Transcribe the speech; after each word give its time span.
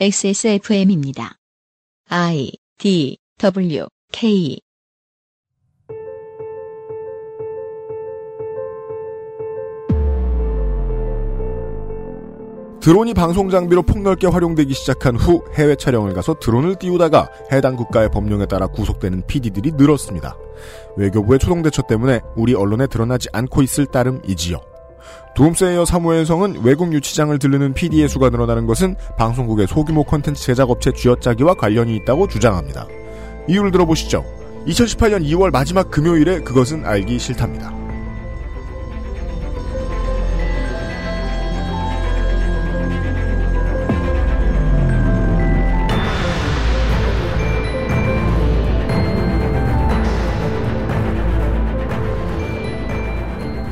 XSFM입니다. 0.00 1.36
I 2.08 2.50
D 2.78 3.18
W 3.38 3.86
K 4.10 4.58
드론이 12.80 13.14
방송 13.14 13.48
장비로 13.48 13.82
폭넓게 13.82 14.26
활용되기 14.26 14.74
시작한 14.74 15.14
후 15.14 15.44
해외 15.54 15.76
촬영을 15.76 16.14
가서 16.14 16.34
드론을 16.40 16.76
띄우다가 16.76 17.30
해당 17.52 17.76
국가의 17.76 18.10
법령에 18.10 18.46
따라 18.46 18.66
구속되는 18.66 19.26
PD들이 19.28 19.72
늘었습니다. 19.72 20.36
외교부의 20.96 21.38
초동 21.38 21.62
대처 21.62 21.82
때문에 21.82 22.22
우리 22.34 22.54
언론에 22.54 22.88
드러나지 22.88 23.28
않고 23.32 23.62
있을 23.62 23.86
따름이지요. 23.86 24.71
두음세이어 25.34 25.84
사무엘성은 25.84 26.60
외국 26.62 26.92
유치장을 26.92 27.36
들르는 27.38 27.72
PD의 27.72 28.08
수가 28.08 28.28
늘어나는 28.30 28.66
것은 28.66 28.96
방송국의 29.16 29.66
소규모 29.66 30.04
콘텐츠 30.04 30.42
제작업체 30.42 30.92
쥐어짜기와 30.92 31.54
관련이 31.54 31.96
있다고 31.96 32.28
주장합니다. 32.28 32.86
이유를 33.48 33.70
들어보시죠. 33.70 34.24
2018년 34.66 35.24
2월 35.24 35.50
마지막 35.50 35.90
금요일에 35.90 36.40
그것은 36.40 36.84
알기 36.84 37.18
싫답니다. 37.18 37.81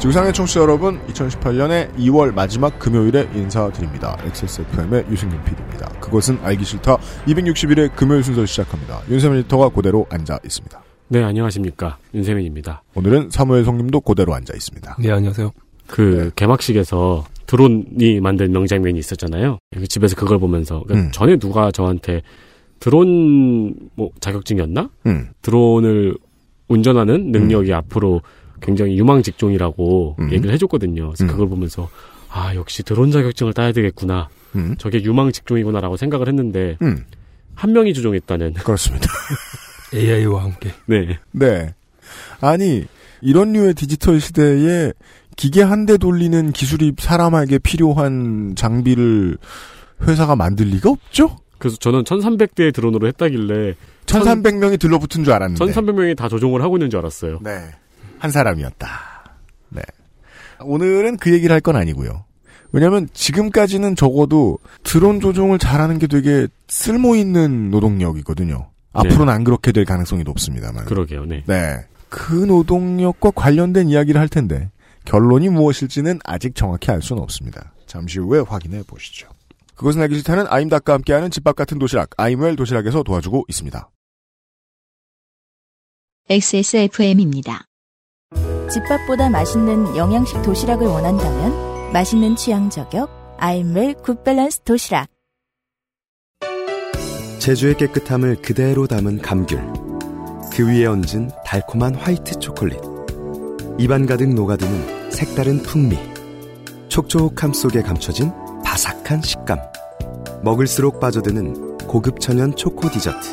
지구상의 0.01 0.33
청취자 0.33 0.61
여러분, 0.61 0.99
2018년의 1.09 1.95
2월 1.99 2.33
마지막 2.33 2.79
금요일에 2.79 3.29
인사드립니다. 3.35 4.17
XSFM의 4.25 5.05
유승균 5.11 5.45
PD입니다. 5.45 5.91
그것은 6.01 6.39
알기 6.43 6.65
싫다 6.65 6.97
261회 7.27 7.95
금요일 7.95 8.25
순서 8.25 8.47
시작합니다. 8.47 9.03
윤세민 9.11 9.41
리터가 9.41 9.69
그대로 9.69 10.07
앉아 10.09 10.39
있습니다. 10.43 10.83
네, 11.09 11.23
안녕하십니까. 11.23 11.99
윤세민입니다. 12.15 12.83
오늘은 12.95 13.29
사무엘 13.29 13.67
성님도 13.67 14.01
그대로 14.01 14.33
앉아 14.33 14.55
있습니다. 14.55 14.97
네, 15.01 15.11
안녕하세요. 15.11 15.53
그 15.87 16.01
네. 16.01 16.31
개막식에서 16.35 17.27
드론이 17.45 18.21
만든 18.21 18.53
명장면이 18.53 18.99
있었잖아요. 18.99 19.59
그 19.77 19.87
집에서 19.87 20.17
그걸 20.17 20.39
보면서 20.39 20.83
그러니까 20.85 21.09
음. 21.09 21.13
전에 21.13 21.37
누가 21.37 21.71
저한테 21.71 22.23
드론 22.79 23.75
뭐 23.97 24.09
자격증이었나? 24.21 24.89
음, 25.05 25.29
드론을 25.43 26.17
운전하는 26.69 27.33
능력이 27.33 27.75
앞으로 27.75 28.23
굉장히 28.61 28.97
유망 28.99 29.23
직종이라고 29.23 30.17
음. 30.19 30.33
얘기를 30.33 30.53
해줬거든요. 30.55 31.09
그래서 31.09 31.25
음. 31.25 31.29
그걸 31.29 31.49
보면서 31.49 31.89
아 32.29 32.55
역시 32.55 32.83
드론 32.83 33.11
자격증을 33.11 33.53
따야 33.55 33.73
되겠구나. 33.73 34.29
음, 34.57 34.75
저게 34.79 35.03
유망 35.03 35.33
직종이구나라고 35.33 35.97
생각을 35.97 36.29
했는데 36.29 36.77
음, 36.83 37.05
한 37.55 37.73
명이 37.73 37.95
주종했다는. 37.95 38.55
그렇습니다. 38.55 39.07
AI와 39.95 40.45
함께. 40.45 40.71
네. 40.87 41.19
네. 41.33 41.75
아니, 42.41 42.85
이런 43.21 43.53
류의 43.53 43.75
디지털 43.75 44.21
시대에 44.21 44.93
기계 45.37 45.63
한 45.63 45.87
대 45.87 45.97
돌리는 45.97 46.53
기술이 46.53 46.93
사람에게 46.99 47.59
필요한 47.59 48.55
장비를 48.57 49.39
회사가 50.03 50.37
만들 50.37 50.67
리가 50.67 50.91
없죠? 50.91 51.37
그래서 51.59 51.77
저는 51.77 52.05
1300대의 52.05 52.73
드론으로 52.75 53.07
했다길래 53.09 53.75
1300명이 54.07 54.79
들러붙은 54.81 55.25
줄 55.25 55.33
알았는데. 55.33 55.65
1300명이 55.65 56.17
다 56.17 56.29
조종을 56.29 56.63
하고 56.63 56.77
있는 56.77 56.91
줄 56.91 56.99
알았어요. 57.01 57.41
네. 57.43 57.51
한 58.21 58.31
사람이었다. 58.31 58.89
네. 59.71 59.83
오늘은 60.61 61.17
그 61.17 61.33
얘기를 61.33 61.53
할 61.53 61.61
건 61.61 61.77
아니고요. 61.77 62.25
왜냐면 62.73 63.09
지금까지는 63.13 63.97
적어도 63.97 64.59
드론 64.85 65.21
조종을 65.21 65.59
잘하는 65.59 65.99
게 65.99 66.07
되게 66.07 66.47
쓸모 66.69 67.17
있는 67.17 67.71
노동력이거든요. 67.71 68.71
앞으로는 68.93 69.33
안 69.33 69.43
그렇게 69.43 69.73
될 69.73 69.85
가능성이 69.85 70.23
높습니다만. 70.23 70.85
그러게요. 70.85 71.25
네. 71.25 71.43
네. 71.47 71.77
그 72.09 72.35
노동력과 72.35 73.33
관련된 73.33 73.89
이야기를 73.89 74.21
할 74.21 74.29
텐데 74.29 74.71
결론이 75.05 75.49
무엇일지는 75.49 76.21
아직 76.25 76.55
정확히 76.55 76.91
알 76.91 77.03
수는 77.03 77.23
없습니다. 77.23 77.73
잠시 77.87 78.19
후에 78.21 78.41
확인해 78.41 78.83
보시죠. 78.87 79.29
그것은 79.75 80.03
알기 80.03 80.17
싫다는 80.17 80.47
아임닭과 80.49 80.93
함께하는 80.93 81.31
집밥 81.31 81.57
같은 81.57 81.79
도시락 81.79 82.11
아임웰 82.19 82.55
도시락에서 82.57 83.03
도와주고 83.03 83.47
있습니다. 83.49 83.89
XSFM입니다. 86.29 87.65
집밥보다 88.71 89.29
맛있는 89.31 89.97
영양식 89.97 90.43
도시락을 90.43 90.87
원한다면 90.87 91.93
맛있는 91.93 92.37
취향 92.37 92.71
저격 92.71 93.11
아임웰 93.39 93.95
굿밸런스 94.03 94.61
도시락 94.61 95.09
제주의 97.41 97.75
깨끗함을 97.75 98.43
그대로 98.43 98.87
담은 98.87 99.23
감귤. 99.23 99.59
그 100.53 100.69
위에 100.69 100.85
얹은 100.85 101.31
달콤한 101.47 101.95
화이트 101.95 102.39
초콜릿. 102.39 102.79
입안 103.79 104.05
가득 104.05 104.35
녹아드는 104.35 105.11
색다른 105.11 105.63
풍미. 105.63 105.97
촉촉함 106.89 107.55
속에 107.55 107.81
감춰진 107.81 108.31
바삭한 108.63 109.23
식감. 109.23 109.59
먹을수록 110.43 111.01
빠져드는 111.01 111.79
고급 111.79 112.21
천연 112.21 112.55
초코 112.55 112.91
디저트. 112.91 113.33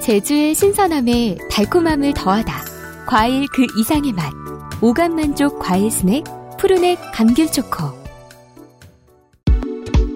제주의 0.00 0.52
신선함에 0.52 1.38
달콤함을 1.52 2.14
더하다. 2.14 2.73
과일 3.06 3.46
그 3.48 3.66
이상의 3.78 4.12
맛. 4.12 4.32
오감 4.80 5.16
만족 5.16 5.58
과일 5.58 5.90
스낵 5.90 6.24
푸르넥 6.58 6.98
감귤 7.12 7.50
초코. 7.52 7.92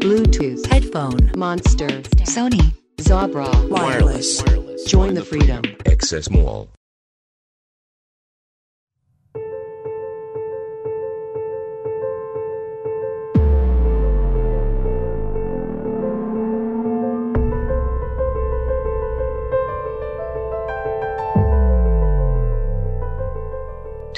Bluetooth, 0.00 0.64
headphone, 0.72 1.30
Monster, 1.36 1.88
Sony, 2.24 2.72
Zabra, 2.98 3.48
wireless. 3.68 4.42
Join 4.86 5.14
the 5.14 5.24
freedom. 5.24 5.62
Access 5.86 6.30
Mall. 6.30 6.68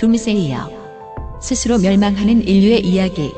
둠세이어 0.00 1.38
스스로 1.42 1.78
멸망하는 1.78 2.40
인류의 2.48 2.80
이야기 2.80 3.30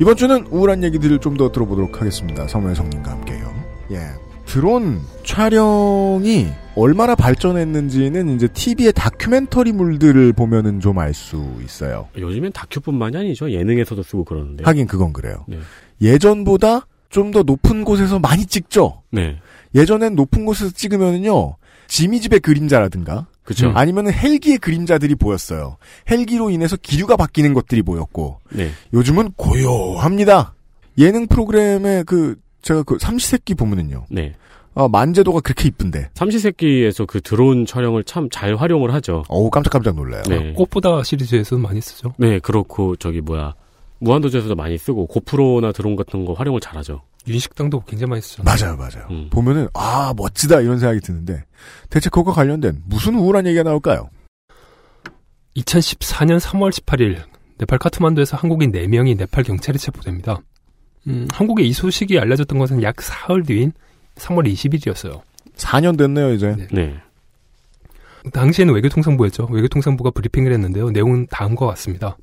이번 0.00 0.16
주는 0.16 0.46
우울한 0.50 0.82
얘기들을 0.84 1.18
좀 1.20 1.32
더 1.36 1.50
들어보도록 1.50 2.00
하겠습니다. 2.00 2.46
사무엘 2.46 2.74
성님과 2.76 3.10
함께요. 3.12 3.50
예. 3.92 3.98
드론 4.44 5.00
촬영이 5.24 6.48
얼마나 6.74 7.14
발전했는지는 7.14 8.34
이제 8.34 8.48
TV의 8.48 8.92
다큐멘터리물들을 8.92 10.32
보면은 10.34 10.80
좀 10.80 10.98
알 10.98 11.14
수 11.14 11.42
있어요. 11.64 12.08
요즘엔 12.18 12.52
다큐뿐만이 12.52 13.16
아니죠. 13.16 13.50
예능에서도 13.50 14.02
쓰고 14.02 14.24
그러는데. 14.24 14.64
하긴 14.64 14.86
그건 14.86 15.12
그래요. 15.14 15.44
네. 15.48 15.58
예전보다 16.02 16.86
좀 17.10 17.30
더 17.30 17.42
높은 17.42 17.84
곳에서 17.84 18.18
많이 18.18 18.46
찍죠. 18.46 19.02
네. 19.10 19.36
예전엔 19.74 20.14
높은 20.16 20.44
곳에서 20.46 20.70
찍으면은요. 20.70 21.56
지미집의 21.86 22.40
그림자라든가 22.40 23.26
그죠. 23.44 23.70
아니면은 23.74 24.12
헬기의 24.14 24.56
그림자들이 24.58 25.14
보였어요. 25.16 25.76
헬기로 26.10 26.48
인해서 26.50 26.76
기류가 26.76 27.16
바뀌는 27.16 27.52
것들이 27.52 27.82
보였고 27.82 28.38
네. 28.50 28.70
요즘은 28.94 29.32
고요합니다. 29.36 30.54
예능 30.98 31.26
프로그램에 31.26 32.02
그 32.04 32.36
제가 32.62 32.82
그 32.82 32.96
삼시세끼 32.98 33.54
보면은요. 33.54 34.06
네. 34.10 34.34
어, 34.74 34.88
만재도가 34.88 35.40
그렇게 35.40 35.68
이쁜데 35.68 36.10
삼시세끼에서 36.14 37.04
그 37.04 37.20
드론 37.20 37.66
촬영을 37.66 38.04
참 38.04 38.30
잘 38.30 38.56
활용을 38.56 38.94
하죠. 38.94 39.24
어우 39.28 39.50
깜짝깜짝 39.50 39.96
놀라요. 39.96 40.22
네. 40.30 40.54
꽃보다 40.54 41.02
시리즈에서 41.02 41.58
많이 41.58 41.80
쓰죠. 41.82 42.14
네, 42.16 42.38
그렇고 42.38 42.96
저기 42.96 43.20
뭐야. 43.20 43.54
무한도전에서도 44.02 44.54
많이 44.56 44.76
쓰고 44.76 45.06
고프로나 45.06 45.72
드론 45.72 45.96
같은 45.96 46.24
거 46.24 46.32
활용을 46.32 46.60
잘하죠. 46.60 47.02
윤식당도 47.26 47.84
굉장히 47.84 48.10
많이 48.10 48.22
쓰죠. 48.22 48.42
맞아요, 48.42 48.76
맞아요. 48.76 49.06
음. 49.10 49.28
보면은 49.30 49.68
아 49.74 50.12
멋지다 50.16 50.60
이런 50.60 50.78
생각이 50.78 51.00
드는데 51.00 51.44
대체 51.88 52.10
그것과 52.10 52.32
관련된 52.32 52.82
무슨 52.86 53.14
우울한 53.14 53.46
얘기가 53.46 53.62
나올까요? 53.62 54.10
2014년 55.56 56.40
3월 56.40 56.72
18일 56.72 57.22
네팔 57.58 57.78
카트만두에서 57.78 58.36
한국인 58.36 58.72
4명이 58.72 59.16
네팔 59.16 59.44
경찰에 59.44 59.78
체포됩니다. 59.78 60.40
음, 61.06 61.28
한국에 61.30 61.62
이 61.62 61.72
소식이 61.72 62.18
알려졌던 62.18 62.58
것은 62.58 62.82
약 62.82 63.00
사흘 63.00 63.44
뒤인 63.44 63.72
3월 64.16 64.52
20일이었어요. 64.52 65.20
4년 65.56 65.96
됐네요 65.96 66.32
이제. 66.32 66.56
네. 66.56 66.66
네. 66.72 66.96
당시에는 68.32 68.74
외교통상부였죠. 68.74 69.48
외교통상부가 69.50 70.10
브리핑을 70.10 70.52
했는데요. 70.52 70.90
내용은 70.90 71.26
다음과 71.30 71.66
같습니다. 71.66 72.16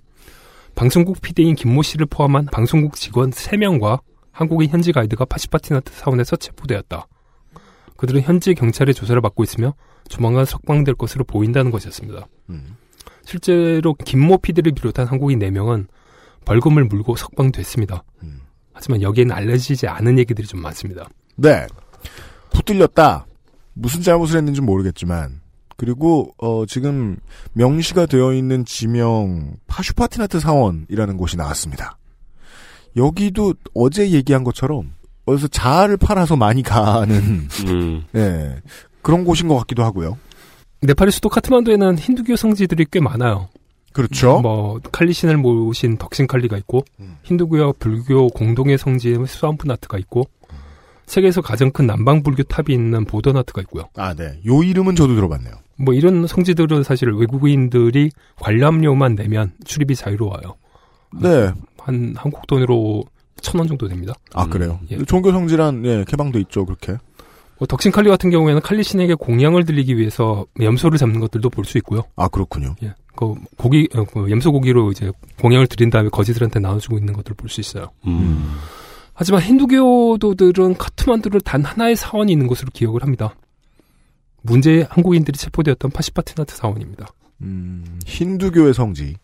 방송국 0.79 1.19
PD인 1.19 1.55
김모 1.55 1.81
씨를 1.81 2.05
포함한 2.05 2.45
방송국 2.45 2.95
직원 2.95 3.31
3명과 3.31 3.99
한국인 4.31 4.69
현지 4.69 4.93
가이드가 4.93 5.25
파시파티나트 5.25 5.91
사원에서 5.91 6.37
체포되었다. 6.37 7.05
그들은 7.97 8.21
현지 8.21 8.53
경찰의 8.53 8.93
조사를 8.93 9.21
받고 9.21 9.43
있으며 9.43 9.73
조만간 10.07 10.45
석방될 10.45 10.95
것으로 10.95 11.25
보인다는 11.25 11.71
것이었습니다. 11.71 12.25
음. 12.51 12.77
실제로 13.25 13.93
김모 13.93 14.37
PD를 14.37 14.71
비롯한 14.71 15.05
한국인 15.05 15.39
4명은 15.39 15.87
벌금을 16.45 16.85
물고 16.85 17.17
석방됐습니다. 17.17 18.05
음. 18.23 18.39
하지만 18.71 19.01
여기에는 19.01 19.35
알려지지 19.35 19.85
않은 19.85 20.17
얘기들이 20.17 20.47
좀 20.47 20.61
많습니다. 20.61 21.09
네. 21.35 21.67
붙들렸다. 22.53 23.27
무슨 23.73 24.01
잘못을 24.01 24.37
했는지 24.37 24.61
모르겠지만 24.61 25.41
그리고 25.79 26.35
어 26.37 26.65
지금 26.65 27.15
명시가 27.53 28.05
되어 28.05 28.33
있는 28.33 28.65
지명 28.65 29.53
파슈파티나트 29.67 30.41
사원이라는 30.41 31.15
곳이 31.15 31.37
나왔습니다. 31.37 31.97
여기도 32.97 33.53
어제 33.73 34.11
얘기한 34.11 34.43
것처럼 34.43 34.91
어디서 35.25 35.47
자아를 35.47 35.95
팔아서 35.95 36.35
많이 36.35 36.63
가는 36.63 37.47
음. 37.65 38.03
예. 38.13 38.57
그런 39.01 39.23
곳인 39.23 39.47
것 39.47 39.55
같기도 39.59 39.85
하고요. 39.85 40.17
네팔의 40.81 41.13
수도 41.13 41.29
카트만두에는 41.29 41.97
힌두교 41.97 42.35
성지들이 42.35 42.87
꽤 42.91 42.99
많아요. 42.99 43.47
그렇죠. 43.93 44.41
뭐 44.41 44.81
칼리신을 44.91 45.37
모신 45.37 45.97
덕신 45.97 46.27
칼리가 46.27 46.57
있고 46.57 46.83
음. 46.99 47.15
힌두교와 47.23 47.71
불교 47.79 48.27
공동의 48.27 48.77
성지인 48.77 49.25
스완푸나트가 49.25 49.97
있고 49.99 50.27
세계에서 51.09 51.41
가장 51.41 51.71
큰 51.71 51.87
남방 51.87 52.23
불교 52.23 52.43
탑이 52.43 52.65
있는 52.69 53.03
보더나트가 53.05 53.61
있고요. 53.63 53.85
아, 53.95 54.13
네. 54.13 54.39
요 54.45 54.63
이름은 54.63 54.95
저도 54.95 55.15
들어봤네요. 55.15 55.53
뭐 55.77 55.93
이런 55.93 56.27
성지들은 56.27 56.83
사실 56.83 57.09
외국인들이 57.11 58.11
관람료만 58.37 59.15
내면 59.15 59.51
출입이 59.65 59.95
자유로워요. 59.95 60.55
네. 61.21 61.51
한 61.79 62.13
한국 62.17 62.45
돈으로 62.47 63.03
천 63.41 63.57
원 63.59 63.67
정도 63.67 63.87
됩니다. 63.87 64.13
아, 64.33 64.43
음, 64.43 64.49
그래요. 64.49 64.79
예. 64.91 65.03
종교 65.05 65.31
성질한 65.31 65.85
예, 65.85 66.05
개방도 66.07 66.37
있죠, 66.39 66.65
그렇게. 66.65 66.97
뭐 67.57 67.65
덕신 67.67 67.91
칼리 67.91 68.09
같은 68.09 68.29
경우에는 68.29 68.61
칼리 68.61 68.83
신에게 68.83 69.15
공양을 69.15 69.65
들리기 69.65 69.97
위해서 69.97 70.45
염소를 70.61 70.97
잡는 70.97 71.19
것들도 71.21 71.49
볼 71.49 71.65
수 71.65 71.77
있고요. 71.79 72.03
아, 72.17 72.27
그렇군요. 72.27 72.75
예. 72.83 72.93
그 73.15 73.33
고기 73.57 73.87
어, 73.95 74.03
그 74.05 74.29
염소 74.29 74.51
고기로 74.51 74.91
이제 74.91 75.11
공양을 75.41 75.67
드린 75.67 75.89
다음에 75.89 76.09
거지들한테 76.09 76.59
나눠주고 76.59 76.97
있는 76.97 77.13
것들을 77.13 77.35
볼수 77.35 77.59
있어요. 77.61 77.87
음. 78.07 78.55
하지만 79.19 79.41
힌두교도들은 79.41 80.75
카트만두를 80.77 81.41
단 81.41 81.65
하나의 81.65 81.97
사원이 81.97 82.31
있는 82.31 82.47
것으로 82.47 82.69
기억을 82.73 83.03
합니다. 83.03 83.35
문제의 84.43 84.87
한국인들이 84.89 85.37
체포되었던 85.37 85.91
파시파티나트 85.91 86.55
사원입니다. 86.55 87.05
음, 87.41 87.99
힌두교의 88.05 88.73
성지. 88.73 89.15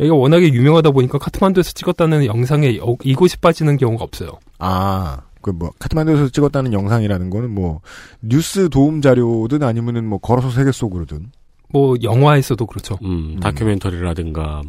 여기가 0.00 0.16
워낙에 0.16 0.52
유명하다 0.52 0.90
보니까 0.90 1.18
카트만두에서 1.18 1.70
찍었다는 1.70 2.26
영상에 2.26 2.80
어- 2.82 2.96
이곳이 3.04 3.36
빠지는 3.38 3.76
경우가 3.76 4.02
없어요. 4.02 4.40
아, 4.58 5.20
그 5.40 5.52
뭐 5.52 5.70
카트만두에서 5.78 6.30
찍었다는 6.30 6.72
영상이라는 6.72 7.30
거는 7.30 7.50
뭐 7.50 7.80
뉴스 8.22 8.68
도움 8.70 9.00
자료든 9.02 9.62
아니면은 9.62 10.04
뭐 10.04 10.18
걸어서 10.18 10.50
세계 10.50 10.72
속으로든. 10.72 11.30
뭐 11.68 11.94
영화에서도 12.02 12.66
그렇죠. 12.66 12.98
음, 13.04 13.38
다큐멘터리라든가 13.40 14.62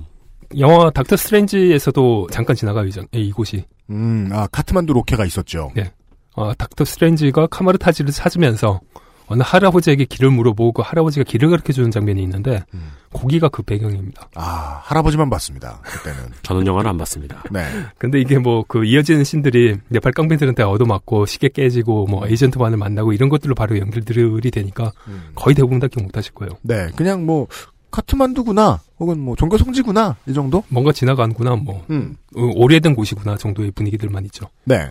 영화 0.59 0.89
닥터 0.89 1.15
스트레인지에서도 1.15 2.27
잠깐 2.31 2.55
지나가요 2.55 2.89
예, 3.15 3.19
이곳이. 3.19 3.65
음, 3.89 4.29
아 4.31 4.47
카트만두 4.47 4.93
로케가 4.93 5.25
있었죠. 5.25 5.71
네. 5.75 5.91
어, 6.35 6.53
닥터 6.53 6.85
스트레인지가 6.85 7.47
카마르타지를 7.47 8.11
찾으면서 8.11 8.79
어느 9.27 9.41
할아버지에게 9.43 10.05
길을 10.05 10.29
물어보고 10.29 10.71
그 10.73 10.81
할아버지가 10.83 11.23
길을 11.23 11.49
가르쳐 11.49 11.73
주는 11.73 11.89
장면이 11.89 12.21
있는데 12.23 12.63
음. 12.75 12.91
거기가 13.11 13.49
그 13.49 13.63
배경입니다. 13.63 14.29
아 14.35 14.81
할아버지만 14.83 15.29
봤습니다. 15.31 15.79
그때는. 15.83 16.19
저는 16.43 16.67
영화를 16.67 16.89
안 16.91 16.97
봤습니다. 16.97 17.43
네. 17.49 17.63
근데 17.97 18.19
이게 18.19 18.37
뭐 18.37 18.63
그 18.67 18.85
이어지는 18.85 19.23
신들이 19.23 19.77
네팔 19.89 20.11
깡패들한테 20.13 20.61
얻어맞고 20.63 21.25
시계 21.25 21.49
깨지고 21.49 22.05
뭐 22.05 22.27
에인션트 22.27 22.58
원을 22.58 22.77
만나고 22.77 23.13
이런 23.13 23.29
것들로 23.29 23.55
바로 23.55 23.79
연결들이 23.79 24.51
되니까 24.51 24.91
음. 25.07 25.31
거의 25.33 25.55
대부분 25.55 25.79
다 25.79 25.87
기억 25.87 26.03
못하실 26.03 26.33
거예요. 26.33 26.51
네, 26.61 26.89
그냥 26.95 27.25
뭐 27.25 27.47
카트만두구나, 27.91 28.81
혹은 28.99 29.19
뭐 29.19 29.35
종교 29.35 29.57
성지구나 29.57 30.17
이 30.27 30.33
정도. 30.33 30.63
뭔가 30.69 30.91
지나가는구나 30.91 31.55
뭐 31.55 31.85
음. 31.89 32.15
어, 32.35 32.41
오래된 32.55 32.95
곳이구나 32.95 33.37
정도의 33.37 33.71
분위기들만 33.71 34.25
있죠. 34.25 34.47
네. 34.65 34.89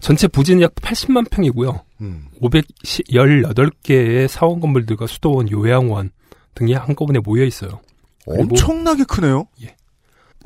전체 0.00 0.26
부지는 0.28 0.62
약 0.62 0.74
80만 0.74 1.30
평이고요. 1.30 1.80
음. 2.00 2.26
518개의 2.40 4.28
사원 4.28 4.60
건물들과 4.60 5.06
수도원, 5.06 5.50
요양원 5.50 6.10
등이 6.54 6.72
한꺼번에 6.72 7.18
모여 7.18 7.44
있어요. 7.44 7.80
엄청나게 8.26 9.04
크네요. 9.04 9.46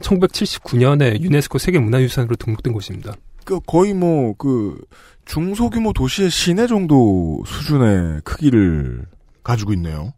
1979년에 0.01 1.21
유네스코 1.21 1.59
세계문화유산으로 1.59 2.35
등록된 2.37 2.73
곳입니다. 2.73 3.15
그 3.45 3.61
거의 3.67 3.95
뭐 3.95 4.35
그 4.39 4.77
중소규모 5.25 5.93
도시의 5.93 6.31
시내 6.31 6.67
정도 6.67 7.43
수준의 7.47 8.23
크기를 8.25 9.07
가지고 9.43 9.73
있네요. 9.75 10.13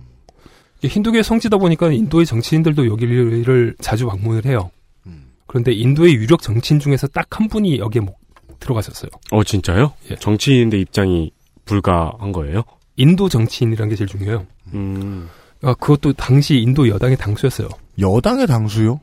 힌두교의 0.82 1.25
성지다 1.25 1.56
보니까 1.58 1.90
인도의 1.90 2.26
정치인들도 2.26 2.87
여기를 2.87 3.75
자주 3.81 4.06
방문을 4.06 4.44
해요. 4.44 4.70
음. 5.06 5.32
그런데 5.46 5.73
인도의 5.73 6.14
유력 6.14 6.43
정치인 6.43 6.78
중에서 6.81 7.06
딱 7.08 7.26
한 7.31 7.49
분이 7.49 7.78
여기에 7.78 8.02
못 8.03 8.19
들어가셨어요. 8.61 9.11
어, 9.32 9.44
진짜요? 9.44 9.93
예. 10.11 10.17
정치인인데 10.17 10.78
입장이 10.78 11.31
불가한 11.67 12.32
거예요? 12.32 12.62
인도 12.96 13.28
정치인이라는 13.28 13.90
게 13.90 13.96
제일 13.96 14.08
중요해요. 14.08 14.46
음. 14.75 15.28
아, 15.62 15.75
그것도 15.75 16.12
당시 16.14 16.56
인도 16.58 16.88
여당의 16.88 17.17
당수였어요. 17.17 17.69
여당의 17.99 18.46
당수요? 18.46 19.00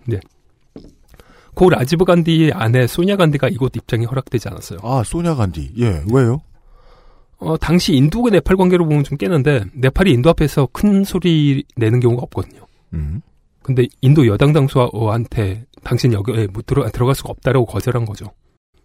고 1.56 1.70
라지브 1.70 2.04
간디의 2.06 2.52
아내 2.54 2.88
소냐 2.88 3.16
간디가 3.16 3.50
이곳 3.50 3.76
입장이 3.76 4.06
허락되지 4.06 4.50
않았어요. 4.50 4.80
아 4.82 5.04
소냐 5.06 5.36
간디. 5.36 5.74
예, 5.80 6.02
왜요? 6.12 6.42
어, 7.44 7.58
당시 7.58 7.94
인도과 7.94 8.30
네팔 8.32 8.56
관계로 8.58 8.86
보면 8.86 9.04
좀 9.04 9.18
깨는데 9.18 9.66
네팔이 9.74 10.12
인도 10.12 10.30
앞에서 10.30 10.68
큰 10.72 11.04
소리 11.04 11.64
내는 11.76 12.00
경우가 12.00 12.24
없거든요. 12.24 12.62
음. 12.94 13.22
근데 13.62 13.88
인도 14.02 14.28
여당 14.28 14.52
당수한테 14.54 15.66
당신 15.84 16.14
여기에 16.14 16.48
못 16.54 16.66
들어 16.66 16.90
들어갈 16.90 17.16
수가 17.16 17.30
없다라고 17.32 17.66
거절한 17.66 18.06
거죠. 18.06 18.26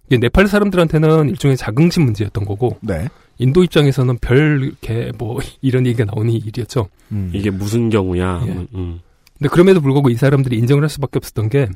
이게 0.06 0.18
네팔 0.18 0.46
사람들한테는 0.48 1.28
일종의 1.30 1.56
자긍심 1.56 2.04
문제였던 2.04 2.44
거고 2.44 2.78
네. 2.80 3.08
인도 3.38 3.62
입장에서는 3.64 4.18
별 4.18 4.62
이렇게 4.62 5.12
뭐 5.18 5.38
이런 5.60 5.86
얘기가 5.86 6.04
나오는 6.04 6.32
일이었죠. 6.32 6.88
음. 7.12 7.30
이게 7.34 7.50
무슨 7.50 7.90
경우냐? 7.90 8.44
예. 8.46 8.50
음, 8.52 8.66
음. 8.74 9.00
근데 9.38 9.48
그럼에도 9.50 9.80
불구하고 9.80 10.10
이 10.10 10.14
사람들이 10.16 10.56
인정을 10.58 10.82
할 10.82 10.90
수밖에 10.90 11.18
없었던 11.18 11.48
게 11.48 11.68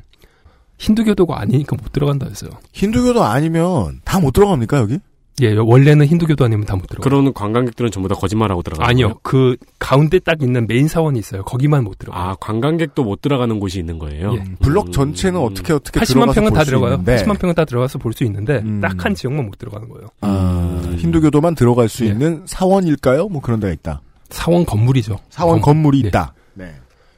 힌두교도가 0.77 1.39
아니니까 1.39 1.75
못 1.75 1.91
들어간다 1.93 2.25
했어요. 2.27 2.51
힌두교도 2.73 3.23
아니면 3.23 4.01
다 4.03 4.19
못 4.19 4.31
들어갑니까 4.31 4.77
여기? 4.79 4.99
예, 5.41 5.55
원래는 5.57 6.05
힌두교도 6.05 6.45
아니면 6.45 6.65
다 6.65 6.75
못 6.75 6.85
들어가. 6.87 7.03
그러는 7.03 7.33
관광객들은 7.33 7.89
전부 7.89 8.07
다 8.07 8.13
거짓말하고 8.15 8.61
들어가는 8.61 8.87
아니요, 8.87 9.05
거예요? 9.07 9.19
그 9.23 9.57
가운데 9.79 10.19
딱 10.19 10.41
있는 10.43 10.67
메인 10.67 10.87
사원이 10.87 11.17
있어요. 11.17 11.43
거기만 11.43 11.83
못 11.83 11.97
들어가. 11.97 12.19
아, 12.19 12.35
관광객도 12.39 13.03
못 13.03 13.21
들어가는 13.21 13.59
곳이 13.59 13.79
있는 13.79 13.97
거예요? 13.97 14.33
예. 14.35 14.37
음, 14.37 14.55
음. 14.63 14.91
전체는 14.91 15.39
어떻게 15.39 15.73
어떻게 15.73 15.99
80만 16.01 16.05
들어가서 16.13 16.33
평은 16.41 16.53
다 16.53 16.63
들어가요. 16.63 16.91
있는데 16.93 17.15
80만 17.23 17.39
평은 17.39 17.55
다 17.55 17.65
들어가서 17.65 17.97
볼 17.99 18.13
수 18.13 18.23
있는데 18.25 18.59
음. 18.59 18.79
딱 18.79 19.00
한 19.00 19.15
지역만 19.15 19.45
못 19.47 19.57
들어가는 19.57 19.89
거예요. 19.89 20.07
아, 20.21 20.81
음. 20.85 20.95
힌두교도만 20.99 21.55
들어갈 21.55 21.89
수 21.89 22.05
예. 22.05 22.09
있는 22.09 22.43
사원일까요? 22.45 23.27
뭐 23.29 23.41
그런 23.41 23.59
데가 23.59 23.73
있다. 23.73 24.01
사원 24.29 24.65
건물이죠. 24.65 25.17
사원 25.29 25.61
건- 25.61 25.73
건물이 25.73 26.03
네. 26.03 26.07
있다. 26.09 26.33
네. 26.53 26.75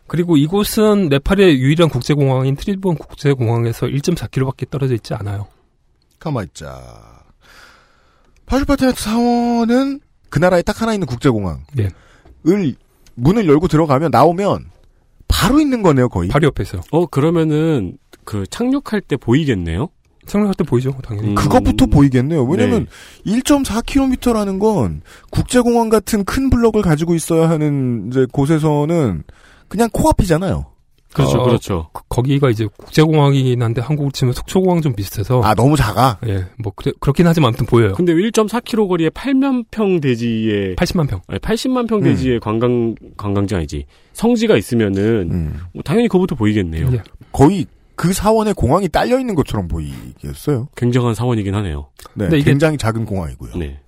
그리고 0.08 0.38
이곳은 0.38 1.10
네팔의 1.10 1.60
유일한 1.60 1.90
국제공항인 1.90 2.56
트리부반 2.56 2.96
국제공항에서 2.96 3.88
1.4km밖에 3.88 4.70
떨어져 4.70 4.94
있지 4.94 5.14
않아요. 5.16 5.48
가만 6.20 6.46
있자. 6.46 7.15
파슈파테나트 8.46 9.02
사원은 9.02 10.00
그 10.30 10.40
나라에 10.40 10.62
딱 10.62 10.82
하나 10.82 10.94
있는 10.94 11.08
국제공항. 11.08 11.64
예. 11.80 11.90
을 12.48 12.76
문을 13.16 13.48
열고 13.48 13.68
들어가면 13.68 14.12
나오면 14.12 14.66
바로 15.28 15.60
있는 15.60 15.82
거네요, 15.82 16.10
거의. 16.10 16.30
바로 16.30 16.48
옆에 16.48 16.64
있어요. 16.64 16.82
어, 16.92 17.06
그러면은, 17.08 17.98
그, 18.24 18.46
착륙할 18.50 19.02
때 19.02 19.18
보이겠네요? 19.18 19.90
착륙할 20.26 20.54
때 20.56 20.64
보이죠, 20.64 20.94
당연히. 21.04 21.30
음. 21.30 21.36
그것부터 21.36 21.86
보이겠네요. 21.86 22.44
왜냐면 22.46 22.88
네. 23.26 23.40
1.4km라는 23.40 24.60
건 24.60 25.02
국제공항 25.32 25.90
같은 25.90 26.24
큰 26.24 26.50
블럭을 26.50 26.82
가지고 26.82 27.16
있어야 27.16 27.50
하는 27.50 28.10
이제 28.10 28.26
곳에서는 28.32 29.24
그냥 29.68 29.90
코앞이잖아요. 29.92 30.66
그렇죠, 31.16 31.40
어, 31.40 31.44
그렇죠. 31.46 31.90
그- 31.94 32.04
거기가 32.10 32.50
이제 32.50 32.68
국제공항이긴 32.78 33.62
한데 33.64 33.82
한국으로 33.82 34.12
치면 34.12 34.34
속초공항 34.34 34.82
좀 34.82 34.94
비슷해서 34.94 35.42
아, 35.44 35.54
너무 35.56 35.76
작아. 35.76 36.20
예, 36.28 36.46
뭐 36.60 36.72
그래, 36.76 36.92
그렇긴 37.00 37.26
하지만 37.28 37.50
아무튼 37.50 37.66
보여요. 37.66 37.94
근데 37.94 38.14
1.4km 38.14 38.88
거리에 38.88 39.10
8만 39.10 39.66
평 39.72 40.00
대지에 40.02 40.76
80만 40.76 41.08
평. 41.10 41.22
아니, 41.28 41.40
80만 41.40 41.88
평 41.88 42.00
음. 42.00 42.04
대지의 42.04 42.40
관광 42.40 42.96
관광지 43.18 43.56
아니지 43.56 43.86
성지가 44.14 44.58
있으면은 44.58 45.30
음. 45.32 45.60
뭐 45.74 45.82
당연히 45.84 46.08
그거부터 46.08 46.36
보이겠네요. 46.36 46.90
예. 46.94 47.02
거의 47.32 47.66
그 47.96 48.12
사원에 48.12 48.52
공항이 48.54 48.90
딸려 48.90 49.20
있는 49.20 49.36
것처럼 49.36 49.68
보이겠어요. 49.70 50.68
굉장한 50.76 51.16
사원이긴 51.16 51.56
하네요. 51.56 51.88
네, 52.14 52.26
근데 52.26 52.38
이게- 52.40 52.52
굉장히 52.52 52.78
작은 52.78 53.06
공항이고요. 53.06 53.56
네. 53.56 53.80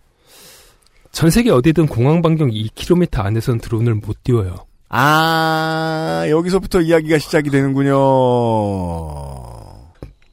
전 1.12 1.30
세계 1.30 1.50
어디든 1.50 1.88
공항 1.88 2.22
반경 2.22 2.50
2km 2.52 3.20
안에서는 3.20 3.60
드론을 3.60 3.96
못 3.96 4.24
띄워요. 4.24 4.56
아, 4.90 6.26
여기서부터 6.30 6.82
이야기가 6.82 7.18
시작이 7.18 7.50
되는군요. 7.50 7.96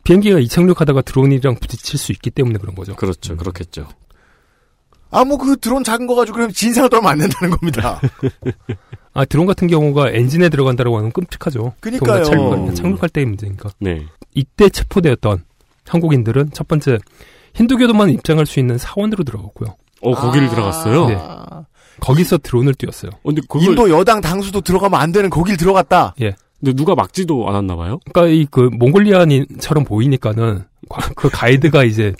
비행기가 0.04 0.38
이착륙하다가 0.38 1.02
드론이랑 1.02 1.56
부딪힐 1.56 1.98
수 1.98 2.12
있기 2.12 2.30
때문에 2.30 2.58
그런 2.58 2.74
거죠. 2.74 2.94
그렇죠. 2.94 3.36
그렇겠죠. 3.36 3.88
아, 5.10 5.24
뭐, 5.24 5.38
그 5.38 5.56
드론 5.56 5.82
작은 5.84 6.06
거 6.06 6.14
가지고 6.14 6.36
그럼 6.36 6.50
진상을 6.52 6.90
떨면 6.90 7.10
안 7.10 7.18
된다는 7.18 7.56
겁니다. 7.56 8.00
아 9.14 9.24
드론 9.24 9.46
같은 9.46 9.68
경우가 9.68 10.10
엔진에 10.10 10.48
들어간다라고 10.48 10.98
하면 10.98 11.12
끔찍하죠. 11.12 11.74
그니까요. 11.78 12.24
착륙할, 12.24 12.74
착륙할 12.74 13.08
때의 13.10 13.26
문제니까. 13.26 13.70
네. 13.78 14.04
이때 14.34 14.68
체포되었던 14.68 15.44
한국인들은 15.86 16.50
첫 16.52 16.66
번째 16.66 16.98
힌두교도만 17.54 18.10
입장할 18.10 18.44
수 18.44 18.58
있는 18.58 18.76
사원으로 18.76 19.22
들어갔고요. 19.22 19.76
어, 20.02 20.14
거기를 20.14 20.48
아. 20.48 20.50
들어갔어요? 20.50 21.06
네. 21.06 21.16
거기서 22.00 22.38
드론을 22.38 22.74
띄웠어요. 22.74 23.10
어, 23.12 23.18
근데 23.24 23.40
그걸, 23.48 23.62
인도 23.62 23.90
여당 23.90 24.20
당수도 24.20 24.60
들어가면 24.60 25.00
안 25.00 25.12
되는 25.12 25.30
거길 25.30 25.56
들어갔다. 25.56 26.14
근데 26.16 26.72
누가 26.74 26.94
막지도 26.94 27.48
않았나 27.48 27.76
봐요? 27.76 27.98
그러니까 28.10 28.34
이 28.34 28.46
그 28.50 28.70
몽골리안인처럼 28.72 29.84
보이니까는 29.84 30.64
과- 30.88 31.10
그 31.14 31.28
가이드가 31.30 31.84
이제 31.84 32.14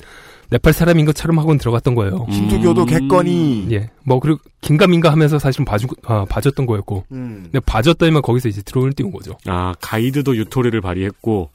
네팔 0.51 0.73
사람인 0.75 1.07
것처럼 1.07 1.39
하고는 1.39 1.59
들어갔던 1.59 1.95
거예요. 1.95 2.27
힌두교도 2.29 2.83
음. 2.83 2.87
객건이. 2.87 3.69
예. 3.73 3.91
뭐 4.05 4.21
그리고 4.21 4.39
긴가민가 4.61 5.11
하면서 5.11 5.39
사실은 5.39 5.65
봐주 5.65 5.87
아, 6.05 6.27
봐줬던 6.29 6.67
거였고. 6.67 7.05
음. 7.13 7.41
근데 7.45 7.61
봐줬더니만 7.61 8.21
거기서 8.23 8.49
이제 8.51 8.61
드론을 8.63 8.93
띄운 8.93 9.11
거죠. 9.11 9.37
아, 9.47 9.75
가이드도 9.81 10.37
유토리를 10.37 10.79
발휘했고, 10.83 11.49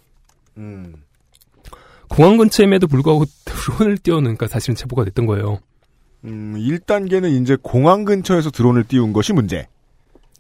음. 0.58 0.94
공항 2.10 2.38
근처임에도 2.38 2.88
불구하고 2.88 3.26
드론을 3.46 4.00
띄워놓으니까 4.00 4.48
사실은 4.48 4.76
체포가 4.76 5.06
됐던 5.06 5.28
거예요. 5.28 5.60
음, 6.26 6.56
1단계는 6.58 7.42
이제 7.42 7.58
공항 7.62 8.06
근처에서 8.06 8.50
드론을 8.52 8.84
띄운 8.86 9.14
것이 9.14 9.34
문제. 9.34 9.68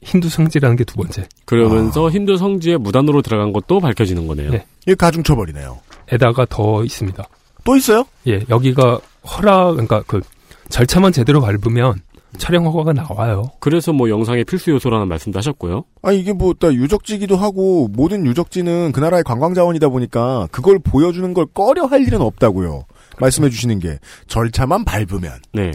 힌두 0.01 0.29
성지라는 0.29 0.77
게 0.77 0.83
두 0.86 0.95
번째. 0.95 1.27
그러면서 1.45 2.09
힌두 2.09 2.38
성지에 2.38 2.77
무단으로 2.77 3.21
들어간 3.21 3.51
것도 3.51 3.79
밝혀지는 3.79 4.27
거네요. 4.27 4.51
네. 4.51 4.65
이게 4.83 4.95
가중처벌이네요. 4.95 5.79
에다가 6.12 6.45
더 6.50 6.83
있습니다. 6.83 7.24
또 7.65 7.75
있어요? 7.75 8.05
예, 8.27 8.43
여기가 8.50 9.00
허락, 9.24 9.71
그러니까 9.71 10.01
그 10.07 10.21
절차만 10.69 11.12
제대로 11.12 11.41
밟으면 11.41 12.01
촬영 12.38 12.65
허가가 12.65 12.93
나와요. 12.93 13.51
그래서 13.59 13.91
뭐 13.91 14.09
영상의 14.09 14.45
필수 14.45 14.71
요소라는 14.71 15.07
말씀도 15.07 15.38
하셨고요. 15.38 15.83
아 16.03 16.12
이게 16.12 16.31
뭐다 16.31 16.74
유적지기도 16.74 17.36
하고 17.36 17.89
모든 17.91 18.25
유적지는 18.25 18.91
그 18.93 19.00
나라의 19.00 19.24
관광 19.24 19.53
자원이다 19.53 19.89
보니까 19.89 20.48
그걸 20.51 20.79
보여주는 20.79 21.33
걸 21.33 21.45
꺼려 21.48 21.86
할 21.86 22.01
일은 22.01 22.21
없다고요. 22.21 22.86
말씀해 23.19 23.49
주시는 23.49 23.79
게 23.79 23.99
절차만 24.27 24.85
밟으면 24.85 25.39
네. 25.53 25.71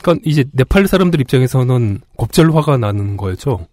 그러니까 0.00 0.22
이제 0.28 0.44
네팔 0.52 0.86
사람들 0.86 1.20
입장에서는 1.20 2.00
곱절 2.16 2.54
화가 2.54 2.76
나는 2.76 3.16
거였죠. 3.16 3.66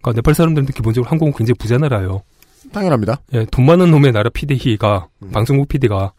그러니까 0.00 0.18
네팔 0.18 0.34
사람들한테 0.34 0.72
기본적으로 0.72 1.10
한국은 1.10 1.32
굉장히 1.36 1.56
부자 1.58 1.76
나라예요. 1.78 2.22
당연합니다. 2.72 3.20
예, 3.34 3.46
돈 3.50 3.66
많은 3.66 3.90
놈의 3.90 4.12
나라 4.12 4.30
PD가 4.30 5.08
음. 5.22 5.30
방송국 5.30 5.68
PD가 5.68 6.12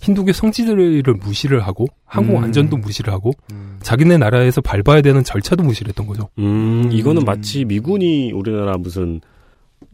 힌두교 0.00 0.32
성지들을 0.32 1.02
무시를 1.14 1.60
하고 1.66 1.86
한국 2.04 2.36
음. 2.36 2.44
안전도 2.44 2.76
무시를 2.76 3.12
하고 3.12 3.32
자기네 3.80 4.18
나라에서 4.18 4.60
밟아야 4.60 5.00
되는 5.00 5.24
절차도 5.24 5.62
무시를 5.62 5.90
했던 5.90 6.06
거죠. 6.06 6.28
음, 6.38 6.90
이거는 6.92 7.22
음. 7.22 7.24
마치 7.24 7.64
미군이 7.64 8.32
우리나라 8.32 8.76
무슨 8.76 9.20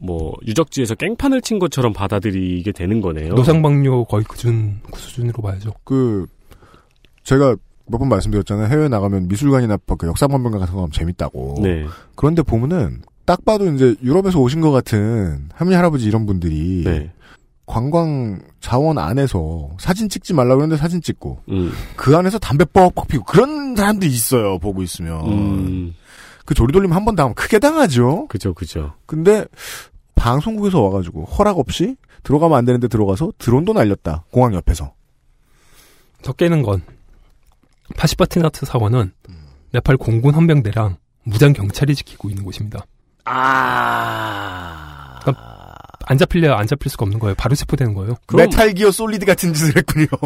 뭐 0.03 0.33
유적지에서 0.47 0.95
깽판을 0.95 1.43
친 1.43 1.59
것처럼 1.59 1.93
받아들이게 1.93 2.73
되는 2.73 3.01
거네요. 3.01 3.35
노상방뇨 3.35 4.05
거의 4.05 4.25
그 4.25 4.37
준 4.37 4.81
그 4.91 4.99
수준으로 4.99 5.43
봐야죠. 5.43 5.73
그 5.85 6.27
제가 7.25 7.57
몇 7.87 7.99
번 7.99 8.09
말씀드렸잖아요. 8.09 8.69
해외 8.69 8.89
나가면 8.89 9.29
미술관이나 9.29 9.77
그 9.99 10.07
역사관광 10.07 10.53
같은 10.53 10.73
거 10.75 10.81
하면 10.83 10.91
재밌다고. 10.93 11.57
네. 11.63 11.85
그런데 12.15 12.43
보면은 12.43 13.03
딱 13.25 13.45
봐도 13.45 13.67
이제 13.73 13.95
유럽에서 14.03 14.39
오신 14.41 14.61
것 14.61 14.71
같은 14.71 15.49
할머니 15.55 15.77
할아버지 15.77 16.07
이런 16.07 16.25
분들이 16.25 16.83
네. 16.85 17.11
관광 17.67 18.41
자원 18.61 18.99
안에서 18.99 19.71
사진 19.79 20.09
찍지 20.09 20.35
말라 20.35 20.55
그러는데 20.57 20.77
사진 20.81 21.01
찍고 21.03 21.43
음. 21.51 21.73
그 21.97 22.17
안에서 22.17 22.39
담배 22.39 22.65
뻑뻑 22.65 23.07
피고 23.09 23.25
그런 23.25 23.77
사람들이 23.77 24.11
있어요. 24.11 24.59
보고 24.59 24.83
있으면 24.83 25.27
음. 25.27 25.95
그 26.45 26.55
조리돌림 26.55 26.93
한 26.93 27.05
번 27.05 27.15
당하면 27.17 27.35
크게 27.35 27.59
당하죠. 27.61 28.27
그죠, 28.29 28.55
그죠. 28.55 28.93
근데 29.07 29.45
방송국에서 30.21 30.81
와가지고 30.83 31.25
허락 31.25 31.59
없이 31.59 31.97
들어가면 32.23 32.59
안 32.59 32.65
되는데 32.67 32.87
들어가서 32.89 33.33
드론도 33.39 33.73
날렸다. 33.73 34.25
공항 34.31 34.55
옆에서. 34.55 34.93
더 36.23 36.33
깨는 36.35 36.63
건 36.63 36.83
파슈파티나트 37.97 38.67
사원은 38.67 39.13
네팔 39.73 39.97
공군 39.97 40.35
헌병대랑 40.35 40.99
무장 41.25 41.55
경찰이 41.55 41.95
지키고 41.95 42.29
있는 42.29 42.45
곳입니다. 42.45 42.85
아. 43.25 45.21
안 46.07 46.19
잡힐래야 46.19 46.57
안 46.59 46.67
잡힐 46.67 46.91
수가 46.91 47.05
없는 47.05 47.19
거예요. 47.21 47.35
바로 47.37 47.55
체포되는 47.55 47.95
거예요. 47.95 48.17
그럼- 48.27 48.51
메탈 48.51 48.75
기어 48.75 48.91
솔리드 48.91 49.25
같은 49.25 49.55
짓을 49.55 49.75
했군요. 49.77 50.07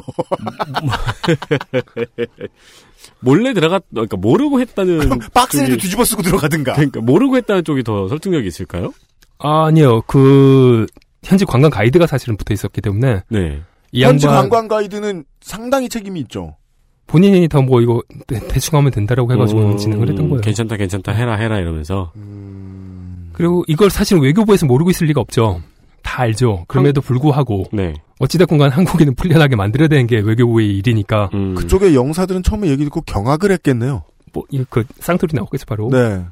몰래 3.20 3.52
들어갔, 3.52 3.84
그러니까 3.90 4.16
모르고 4.16 4.60
했다는. 4.60 5.18
박스에도 5.34 5.74
쪽이- 5.74 5.80
뒤집어 5.82 6.04
쓰고 6.04 6.22
들어가든가. 6.22 6.72
그러니까 6.74 7.00
모르고 7.02 7.36
했다는 7.36 7.64
쪽이 7.64 7.82
더 7.84 8.08
설득력이 8.08 8.48
있을까요? 8.48 8.92
아니요. 9.38 10.02
그 10.02 10.86
현지 11.22 11.44
관광 11.44 11.70
가이드가 11.70 12.06
사실은 12.06 12.36
붙어 12.36 12.52
있었기 12.54 12.80
때문에 12.80 13.22
네. 13.28 13.60
이 13.92 14.04
현지 14.04 14.26
관광 14.26 14.68
가이드는 14.68 15.24
상당히 15.40 15.88
책임이 15.88 16.20
있죠. 16.20 16.56
본인이 17.06 17.48
더 17.48 17.60
뭐 17.62 17.80
이거 17.80 18.02
대, 18.26 18.40
대충 18.48 18.78
하면 18.78 18.90
된다라고 18.90 19.32
해가지고 19.32 19.60
음, 19.60 19.76
진행을 19.76 20.08
했던 20.08 20.28
거예요. 20.28 20.40
괜찮다, 20.40 20.76
괜찮다, 20.76 21.12
해라, 21.12 21.36
해라, 21.36 21.58
이러면서. 21.58 22.12
그리고 23.32 23.64
이걸 23.68 23.90
사실 23.90 24.18
외교부에서 24.18 24.66
모르고 24.66 24.90
있을 24.90 25.06
리가 25.08 25.20
없죠. 25.20 25.60
다 26.02 26.22
알죠. 26.22 26.64
그럼에도 26.68 27.00
불구하고 27.00 27.64
네. 27.72 27.94
어찌됐건 28.20 28.58
간 28.58 28.70
한국인은 28.70 29.14
풀려나게 29.16 29.56
만들어야 29.56 29.88
되는 29.88 30.06
게 30.06 30.18
외교부의 30.20 30.76
일이니까 30.78 31.30
음. 31.34 31.54
그쪽의 31.54 31.94
영사들은 31.94 32.42
처음에 32.42 32.68
얘기 32.68 32.84
듣고 32.84 33.00
경악을 33.02 33.50
했겠네요. 33.52 34.04
뭐 34.32 34.44
그 34.70 34.84
쌍돌이 35.00 35.32
나오겠죠 35.34 35.64
바로. 35.66 35.88
네. 35.90 36.24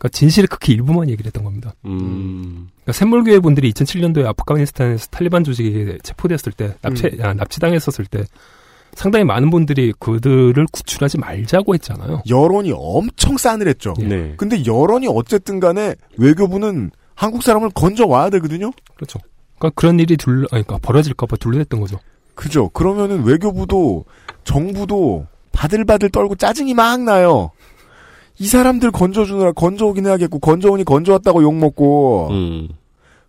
그러니까 0.00 0.08
진실의 0.16 0.48
극히 0.48 0.72
일부만 0.72 1.10
얘기를 1.10 1.26
했던 1.26 1.44
겁니다. 1.44 1.74
음. 1.84 2.68
그러니까 2.76 2.92
샘물교회 2.92 3.40
분들이 3.40 3.70
2007년도에 3.72 4.24
아프가니스탄에서 4.24 5.08
탈리반 5.10 5.44
조직에 5.44 5.98
체포됐을 6.02 6.52
때 6.52 6.74
납치 6.80 7.06
음. 7.06 7.22
아, 7.22 7.34
납치당했었을 7.34 8.06
때 8.06 8.24
상당히 8.94 9.26
많은 9.26 9.50
분들이 9.50 9.92
그들을 9.98 10.66
구출하지 10.72 11.18
말자고 11.18 11.74
했잖아요. 11.74 12.22
여론이 12.28 12.72
엄청 12.74 13.36
싸늘했죠. 13.36 13.94
네. 13.98 14.34
근데 14.38 14.64
여론이 14.64 15.06
어쨌든 15.08 15.60
간에 15.60 15.94
외교부는 16.16 16.90
한국 17.14 17.42
사람을 17.42 17.70
건져 17.74 18.06
와야 18.06 18.30
되거든요. 18.30 18.72
그렇죠. 18.96 19.18
그러니까 19.58 19.78
그런 19.78 20.00
일이 20.00 20.16
둘 20.16 20.46
아니, 20.50 20.64
그러니까 20.64 20.78
벌어질까봐 20.78 21.36
둘러댔던 21.36 21.78
거죠. 21.78 22.00
그죠. 22.34 22.70
그러면은 22.70 23.22
외교부도 23.22 24.06
정부도 24.44 25.26
바들바들 25.52 26.08
떨고 26.08 26.36
짜증이 26.36 26.72
막 26.72 27.02
나요. 27.02 27.50
이 28.40 28.46
사람들 28.46 28.90
건져주느라 28.90 29.52
건져오긴 29.52 30.06
해야겠고 30.06 30.38
건져오니 30.38 30.84
건져왔다고 30.84 31.42
욕먹고 31.42 32.28
음. 32.30 32.68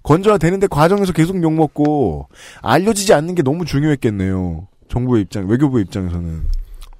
건져야 0.03 0.37
되는데 0.37 0.67
과정에서 0.67 1.11
계속 1.11 1.43
욕먹고 1.43 2.29
알려지지 2.61 3.13
않는 3.13 3.35
게 3.35 3.43
너무 3.43 3.65
중요했겠네요. 3.65 4.67
정부의 4.87 5.23
입장, 5.23 5.47
외교부의 5.47 5.83
입장에서는. 5.83 6.43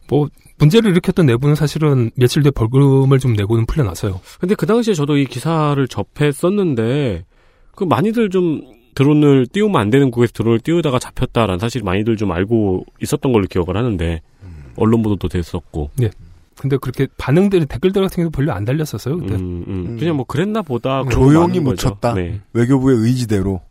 뭐 0.10 0.28
문제를 0.60 0.92
일으켰던 0.92 1.26
내부는 1.26 1.56
사실은 1.56 2.12
며칠 2.16 2.44
뒤에 2.44 2.52
벌금을 2.52 3.18
좀 3.20 3.34
내고는 3.34 3.66
풀려났어요. 3.66 4.20
근데 4.40 4.56
그 4.56 4.66
당시에 4.66 4.94
저도 4.94 5.18
이 5.18 5.26
기사를 5.26 5.88
접했었는데, 5.88 7.26
그 7.76 7.84
많이들 7.86 8.30
좀 8.30 8.62
드론을 8.94 9.48
띄우면 9.48 9.80
안 9.80 9.90
되는 9.90 10.12
곳에서 10.12 10.34
드론을 10.34 10.60
띄우다가 10.60 11.00
잡혔다라는 11.00 11.60
사실 11.60 11.82
많이들 11.82 12.18
좀 12.18 12.32
알고 12.32 12.86
있었던 13.02 13.32
걸로 13.32 13.48
기억을 13.48 13.76
하는데, 13.76 14.22
언론 14.76 15.02
보도도 15.02 15.30
됐었고. 15.30 15.90
근데 16.62 16.78
그렇게 16.78 17.08
반응들이 17.18 17.66
댓글들 17.66 18.04
같은 18.04 18.18
경우도 18.18 18.38
별로 18.38 18.54
안 18.54 18.66
달렸었어요. 18.66 19.18
그때. 19.18 19.34
음, 19.34 19.66
음. 19.68 19.86
음. 19.88 19.98
그냥 19.98 20.16
뭐 20.16 20.28
그랬나 20.28 20.62
보다. 20.62 21.04
그러고 21.04 21.26
조용히. 21.26 21.60
묻혔다. 21.60 22.14
네. 22.14 22.40
외교부의 22.54 22.98
의지대로. 22.98 23.62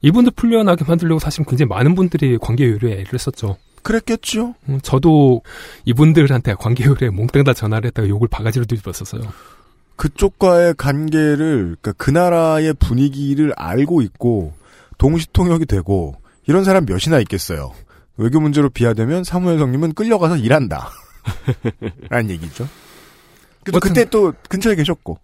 이분들 0.00 0.32
풀려나게 0.34 0.86
만들려고 0.86 1.18
사실 1.18 1.44
굉장히 1.44 1.68
많은 1.68 1.94
분들이 1.94 2.38
관계 2.38 2.70
요리에 2.70 3.00
애를 3.00 3.18
썼죠. 3.18 3.58
그랬겠죠. 3.82 4.54
음, 4.70 4.80
저도 4.82 5.42
이분들한테 5.84 6.54
관계 6.54 6.86
요리에 6.86 7.10
몽땅 7.10 7.44
다 7.44 7.52
전화를 7.52 7.88
했다가 7.88 8.08
욕을 8.08 8.26
바가지로 8.28 8.64
뒤집었었어요. 8.64 9.20
그쪽과의 9.96 10.74
관계를, 10.78 11.76
그러니까 11.78 11.92
그 11.98 12.10
나라의 12.10 12.72
분위기를 12.78 13.52
알고 13.54 14.00
있고, 14.00 14.54
동시통역이 14.96 15.66
되고, 15.66 16.14
이런 16.46 16.64
사람 16.64 16.86
몇이나 16.86 17.18
있겠어요. 17.20 17.72
외교 18.16 18.40
문제로 18.40 18.70
비하되면 18.70 19.24
사무엘 19.24 19.58
성님은 19.58 19.92
끌려가서 19.92 20.38
일한다. 20.38 20.90
라는 22.08 22.30
얘기죠. 22.30 22.68
그래도 23.64 23.76
어떤- 23.78 23.80
그때 23.80 24.04
또 24.10 24.32
근처에 24.48 24.74
계셨고. 24.74 25.18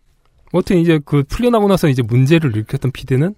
아무튼 0.52 0.78
이제 0.78 0.98
그 1.04 1.22
풀려나고 1.24 1.68
나서 1.68 1.88
이제 1.88 2.02
문제를 2.02 2.50
일으켰던 2.56 2.90
피디는 2.92 3.34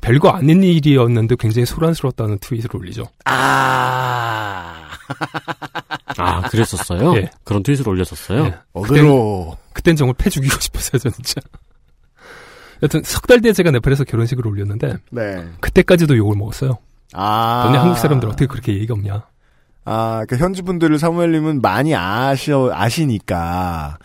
별거 0.00 0.30
아닌 0.30 0.62
일이었는데 0.64 1.36
굉장히 1.38 1.64
소란스러웠다는 1.66 2.38
트윗을 2.40 2.74
올리죠. 2.74 3.04
아, 3.24 4.88
아, 6.18 6.40
그랬었어요? 6.48 7.14
예. 7.16 7.30
그런 7.44 7.62
트윗을 7.62 7.88
올렸었어요? 7.88 8.44
예. 8.46 8.54
어디로. 8.72 9.56
그땐 9.72 9.94
정말 9.94 10.14
패 10.18 10.28
죽이고 10.30 10.58
싶었어요, 10.58 10.98
저는 10.98 11.14
진짜. 11.22 11.40
여튼 12.82 13.02
석 13.04 13.26
달 13.26 13.40
뒤에 13.40 13.52
제가 13.52 13.70
네팔에서 13.70 14.04
결혼식을 14.04 14.46
올렸는데 14.46 14.96
네. 15.10 15.48
그때까지도 15.60 16.16
욕을 16.16 16.36
먹었어요. 16.36 16.78
아. 17.14 17.62
너네 17.66 17.78
한국 17.78 17.98
사람들 17.98 18.28
어떻게 18.28 18.46
그렇게 18.46 18.74
예의가 18.74 18.94
없냐. 18.94 19.24
아, 19.86 20.24
그 20.28 20.36
현지 20.36 20.62
분들을 20.62 20.98
사무엘님은 20.98 21.62
많이 21.62 21.94
아셔 21.94 22.70
아시니까 22.72 23.98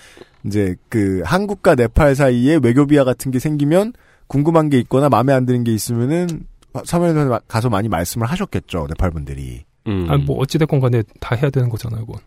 이제 0.45 0.75
그 0.89 1.23
한국과 1.25 1.73
네팔 1.75 2.15
사이에 2.15 2.59
외교비하 2.61 3.03
같은 3.03 3.31
게 3.31 3.39
생기면 3.39 3.93
궁금한 4.27 4.69
게 4.69 4.77
있거나 4.79 5.09
마음에 5.09 5.33
안 5.33 5.45
드는 5.45 5.63
게 5.63 5.73
있으면은 5.73 6.45
사무엘님 6.85 7.31
가서 7.47 7.69
많이 7.69 7.89
말씀을 7.89 8.27
하셨겠죠 8.27 8.85
네팔 8.89 9.09
분들이. 9.11 9.65
음. 9.88 10.07
아니, 10.07 10.23
뭐 10.23 10.38
어찌됐건 10.38 10.79
간에 10.79 11.03
다 11.19 11.35
해야 11.35 11.50
되는 11.50 11.67
거잖아요, 11.67 12.05
그건. 12.05 12.21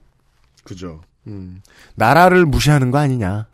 그죠. 0.64 1.00
음. 1.28 1.62
나라를 1.94 2.44
무시하는 2.46 2.90
거 2.90 2.99
아니냐. 2.99 3.46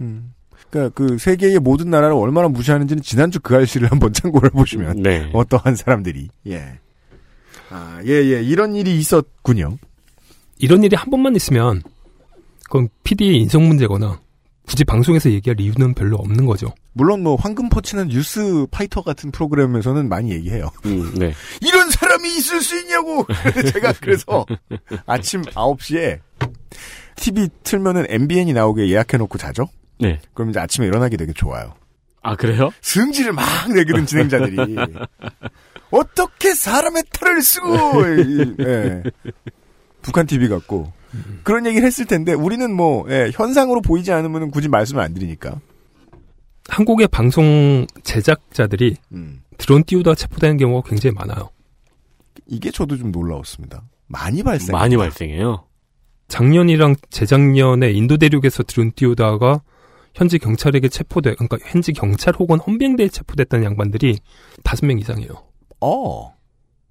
음. 0.00 0.32
그러니까 0.70 0.94
그 0.94 1.18
세계의 1.18 1.58
모든 1.58 1.90
나라를 1.90 2.14
얼마나 2.14 2.46
무시하는지는 2.46 3.02
지난주 3.02 3.40
그 3.40 3.56
알씨를 3.56 3.90
한번 3.90 4.12
참고를 4.12 4.50
해보시면 4.50 5.02
네. 5.02 5.28
어떠한 5.34 5.74
사람들이 5.74 6.28
예. 6.46 6.78
아, 7.70 8.00
예, 8.04 8.10
예. 8.10 8.42
이런 8.42 8.74
일이 8.74 8.98
있었군요. 8.98 9.78
이런 10.58 10.84
일이 10.84 10.94
한 10.96 11.10
번만 11.10 11.34
있으면 11.36 11.82
그건 12.64 12.88
PD의 13.04 13.38
인성 13.40 13.66
문제거나 13.66 14.20
굳이 14.66 14.84
방송에서 14.84 15.30
얘기할 15.30 15.60
이유는 15.60 15.94
별로 15.94 16.16
없는 16.16 16.46
거죠. 16.46 16.72
물론 16.92 17.22
뭐 17.22 17.34
황금 17.34 17.68
퍼치는 17.68 18.08
뉴스 18.08 18.66
파이터 18.70 19.02
같은 19.02 19.30
프로그램에서는 19.32 20.08
많이 20.08 20.30
얘기해요. 20.32 20.70
음, 20.84 21.12
네. 21.16 21.32
이런 21.60 21.90
사람이 21.90 22.28
있을 22.36 22.60
수 22.60 22.78
있냐고! 22.80 23.26
제가 23.72 23.94
그래서 24.00 24.46
아침 25.06 25.42
9시에 25.42 26.20
TV 27.16 27.48
틀면은 27.64 28.06
MBN이 28.08 28.52
나오게 28.52 28.88
예약해 28.88 29.16
놓고 29.16 29.38
자죠? 29.38 29.66
네. 29.98 30.20
그럼 30.34 30.50
이제 30.50 30.60
아침에 30.60 30.86
일어나기 30.86 31.16
되게 31.16 31.32
좋아요. 31.32 31.74
아, 32.22 32.36
그래요? 32.36 32.70
승질을 32.82 33.32
막 33.32 33.44
내기는 33.74 34.06
진행자들이. 34.06 34.56
어떻게 35.90 36.54
사람의 36.54 37.02
탈을 37.12 37.42
쓰고, 37.42 37.68
이- 38.06 38.54
예. 38.60 39.02
북한 40.02 40.26
TV 40.26 40.48
같고. 40.48 40.92
그런 41.42 41.66
얘기를 41.66 41.84
했을 41.86 42.04
텐데, 42.06 42.32
우리는 42.32 42.72
뭐, 42.74 43.04
예, 43.10 43.30
현상으로 43.34 43.80
보이지 43.80 44.12
않으면 44.12 44.50
굳이 44.50 44.68
말씀을 44.68 45.02
안 45.02 45.12
드리니까. 45.14 45.60
한국의 46.68 47.08
방송 47.08 47.86
제작자들이 48.04 48.96
음. 49.12 49.42
드론 49.58 49.82
띄우다 49.84 50.14
체포되는 50.14 50.56
경우가 50.56 50.88
굉장히 50.88 51.14
많아요. 51.14 51.50
이게 52.46 52.70
저도 52.70 52.96
좀 52.96 53.10
놀라웠습니다. 53.10 53.82
많이 54.06 54.42
발생. 54.42 54.72
많이 54.72 54.96
발생해요. 54.96 55.64
작년이랑 56.28 56.94
재작년에 57.10 57.90
인도 57.90 58.16
대륙에서 58.16 58.62
드론 58.62 58.92
띄우다가 58.94 59.62
현지 60.14 60.38
경찰에게 60.38 60.88
체포돼, 60.88 61.34
그러니까 61.34 61.58
현지 61.64 61.92
경찰 61.92 62.34
혹은 62.38 62.58
헌병대에 62.60 63.08
체포됐다는 63.08 63.64
양반들이 63.64 64.18
다섯 64.62 64.86
명 64.86 64.98
이상이에요. 65.00 65.30
어. 65.80 66.34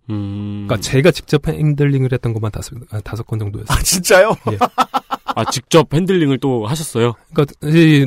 음. 0.10 0.65
그러니까 0.67 0.77
제가 0.77 1.12
직접 1.12 1.48
핸들링을 1.48 2.12
했던 2.12 2.34
것만 2.34 2.51
다섯, 2.51 2.75
아, 2.91 3.00
다섯 3.01 3.25
건 3.25 3.39
정도였어요. 3.39 3.77
아, 3.77 3.81
진짜요? 3.84 4.36
아, 5.36 5.46
직접 5.51 5.93
핸들링을 5.93 6.39
또 6.39 6.65
하셨어요? 6.65 7.13
그러니까 7.31 7.55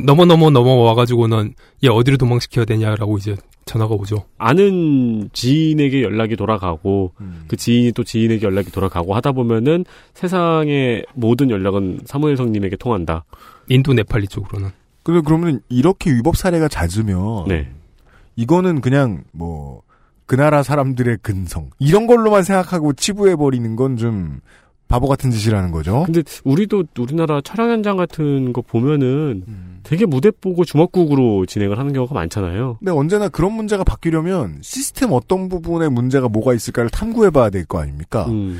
넘어 0.04 0.24
넘어 0.24 0.50
넘어 0.50 0.74
와가지고는 0.74 1.54
얘 1.84 1.88
어디로 1.88 2.16
도망시켜야 2.16 2.64
되냐라고 2.64 3.18
이제 3.18 3.36
전화가 3.64 3.94
오죠. 3.94 4.24
아는 4.38 5.30
지인에게 5.32 6.02
연락이 6.02 6.34
돌아가고, 6.34 7.12
음. 7.20 7.44
그 7.46 7.56
지인이 7.56 7.92
또 7.92 8.02
지인에게 8.02 8.44
연락이 8.44 8.72
돌아가고 8.72 9.14
하다 9.14 9.32
보면은 9.32 9.84
세상의 10.14 11.06
모든 11.14 11.48
연락은 11.48 12.00
사무엘 12.04 12.36
성님에게 12.36 12.76
통한다. 12.76 13.24
인도 13.68 13.92
네팔리 13.94 14.26
쪽으로는. 14.26 14.70
근데 15.04 15.20
그러면 15.24 15.60
이렇게 15.68 16.10
위법 16.12 16.36
사례가 16.36 16.66
잦으면. 16.66 17.46
네. 17.46 17.70
이거는 18.34 18.80
그냥 18.80 19.22
뭐, 19.30 19.82
그 20.32 20.36
나라 20.36 20.62
사람들의 20.62 21.18
근성. 21.20 21.68
이런 21.78 22.06
걸로만 22.06 22.42
생각하고 22.42 22.94
치부해 22.94 23.36
버리는 23.36 23.76
건 23.76 23.98
좀 23.98 24.40
바보 24.88 25.06
같은 25.06 25.30
짓이라는 25.30 25.70
거죠. 25.72 26.04
근데 26.06 26.22
우리도 26.44 26.84
우리나라 26.98 27.42
촬영 27.42 27.68
현장 27.70 27.98
같은 27.98 28.54
거 28.54 28.62
보면은 28.62 29.44
음. 29.46 29.80
되게 29.82 30.06
무대 30.06 30.30
보고 30.30 30.64
주먹국으로 30.64 31.44
진행을 31.44 31.78
하는 31.78 31.92
경우가 31.92 32.14
많잖아요. 32.14 32.76
근데 32.78 32.92
언제나 32.92 33.28
그런 33.28 33.52
문제가 33.52 33.84
바뀌려면 33.84 34.58
시스템 34.62 35.12
어떤 35.12 35.50
부분에 35.50 35.88
문제가 35.90 36.28
뭐가 36.28 36.54
있을까를 36.54 36.88
탐구해 36.88 37.28
봐야 37.28 37.50
될 37.50 37.66
거 37.66 37.80
아닙니까? 37.82 38.24
음. 38.28 38.58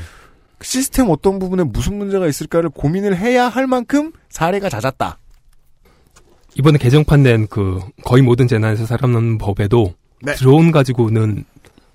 시스템 0.61 1.07
어떤 1.09 1.39
부분에 1.39 1.63
무슨 1.63 1.97
문제가 1.97 2.27
있을까를 2.27 2.69
고민을 2.69 3.17
해야 3.17 3.47
할 3.47 3.65
만큼 3.65 4.11
사례가 4.29 4.69
잦았다. 4.69 5.17
이번에 6.55 6.77
개정판 6.77 7.23
낸 7.23 7.47
그 7.47 7.79
거의 8.05 8.21
모든 8.21 8.47
재난에서 8.47 8.85
살아남는 8.85 9.39
법에도 9.39 9.93
네. 10.21 10.35
드론 10.35 10.71
가지고는 10.71 11.45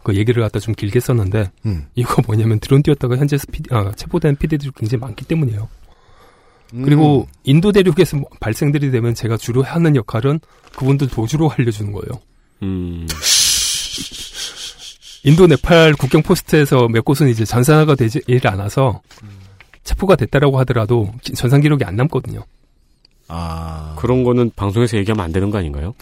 그 0.08 0.16
얘기를 0.16 0.42
갖다 0.42 0.58
좀 0.58 0.74
길게 0.74 1.00
썼는데 1.00 1.50
음. 1.66 1.84
이거 1.94 2.22
뭐냐면 2.26 2.58
드론 2.60 2.82
띄웠다가 2.82 3.18
현재 3.18 3.36
스피드, 3.36 3.74
아, 3.74 3.92
체포된 3.94 4.36
피디들이 4.36 4.70
굉장히 4.74 5.00
많기 5.02 5.26
때문이에요. 5.26 5.68
그리고 6.82 7.28
인도 7.44 7.72
대륙에서 7.72 8.16
뭐 8.16 8.28
발생들이 8.40 8.90
되면 8.90 9.14
제가 9.14 9.36
주로 9.36 9.62
하는 9.62 9.96
역할은 9.96 10.40
그분들 10.76 11.08
도주로 11.08 11.50
알려주는 11.50 11.92
거예요. 11.92 12.22
음. 12.62 13.06
인도 15.24 15.46
네팔 15.46 15.92
국경 15.94 16.22
포스트에서 16.22 16.88
몇 16.88 17.04
곳은 17.04 17.28
이제 17.28 17.44
전산화가 17.44 17.94
되지 17.94 18.22
않아서 18.44 19.02
체포가 19.84 20.16
됐다라고 20.16 20.58
하더라도 20.60 21.12
기- 21.22 21.34
전산 21.34 21.60
기록이 21.60 21.84
안 21.84 21.96
남거든요. 21.96 22.44
아. 23.28 23.94
그런 23.98 24.24
거는 24.24 24.52
방송에서 24.56 24.96
얘기하면 24.96 25.22
안 25.24 25.32
되는 25.32 25.50
거 25.50 25.58
아닌가요? 25.58 25.94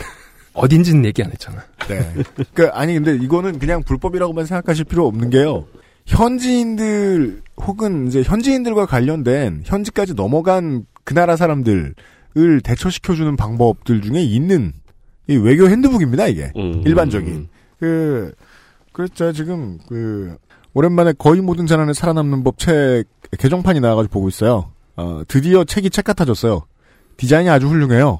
어딘지는 0.56 1.04
얘기 1.04 1.22
안 1.22 1.30
했잖아요. 1.30 1.62
네. 1.88 2.14
그 2.54 2.68
아니 2.68 2.94
근데 2.94 3.14
이거는 3.14 3.58
그냥 3.58 3.82
불법이라고만 3.82 4.46
생각하실 4.46 4.86
필요 4.86 5.06
없는 5.06 5.30
게요. 5.30 5.66
현지인들 6.06 7.42
혹은 7.58 8.06
이제 8.08 8.22
현지인들과 8.22 8.86
관련된 8.86 9.62
현지까지 9.64 10.14
넘어간 10.14 10.86
그 11.04 11.14
나라 11.14 11.36
사람들을 11.36 11.94
대처시켜주는 12.64 13.36
방법들 13.36 14.00
중에 14.02 14.22
있는 14.22 14.72
이 15.28 15.36
외교 15.36 15.68
핸드북입니다 15.68 16.28
이게 16.28 16.52
음. 16.56 16.82
일반적인 16.86 17.48
그 17.80 18.32
그렇죠 18.92 19.32
지금 19.32 19.78
그 19.88 20.36
오랜만에 20.74 21.12
거의 21.18 21.40
모든 21.40 21.66
재난에 21.66 21.92
살아남는 21.92 22.44
법 22.44 22.58
책 22.58 23.04
개정판이 23.38 23.80
나와가지고 23.80 24.12
보고 24.12 24.28
있어요. 24.28 24.70
어 24.96 25.22
드디어 25.26 25.64
책이 25.64 25.90
책 25.90 26.04
같아졌어요. 26.04 26.62
디자인이 27.16 27.48
아주 27.50 27.66
훌륭해요. 27.66 28.18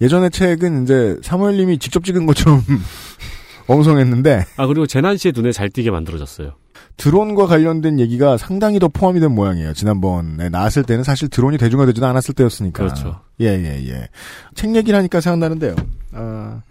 예전의 0.00 0.30
책은 0.30 0.82
이제 0.82 1.16
사무엘님이 1.22 1.78
직접 1.78 2.04
찍은 2.04 2.26
것처럼 2.26 2.62
엉성했는데 3.68 4.44
아 4.56 4.66
그리고 4.66 4.86
재난 4.86 5.16
씨의 5.16 5.32
눈에 5.34 5.52
잘 5.52 5.70
띄게 5.70 5.90
만들어졌어요. 5.90 6.54
드론과 6.96 7.46
관련된 7.46 8.00
얘기가 8.00 8.38
상당히 8.38 8.78
더 8.78 8.88
포함이 8.88 9.20
된 9.20 9.34
모양이에요. 9.34 9.74
지난번에 9.74 10.48
나왔을 10.48 10.82
때는 10.82 11.04
사실 11.04 11.28
드론이 11.28 11.58
대중화되지도 11.58 12.06
않았을 12.06 12.34
때였으니까. 12.34 12.84
그렇죠. 12.84 13.20
예, 13.40 13.46
예, 13.46 13.86
예. 13.88 14.08
책 14.54 14.74
얘기를 14.74 14.98
하니까 14.98 15.20
생각나는데요. 15.20 15.76
아, 16.12 16.62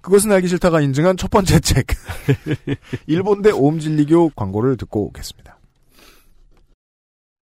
그것은 0.00 0.30
알기 0.30 0.46
싫다가 0.48 0.80
인증한 0.80 1.16
첫 1.16 1.30
번째 1.30 1.58
책. 1.60 1.86
일본대 3.06 3.50
오음진리교 3.50 4.30
광고를 4.36 4.76
듣고 4.76 5.06
오겠습니다. 5.06 5.58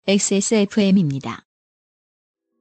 XSFM입니다. 0.06 1.44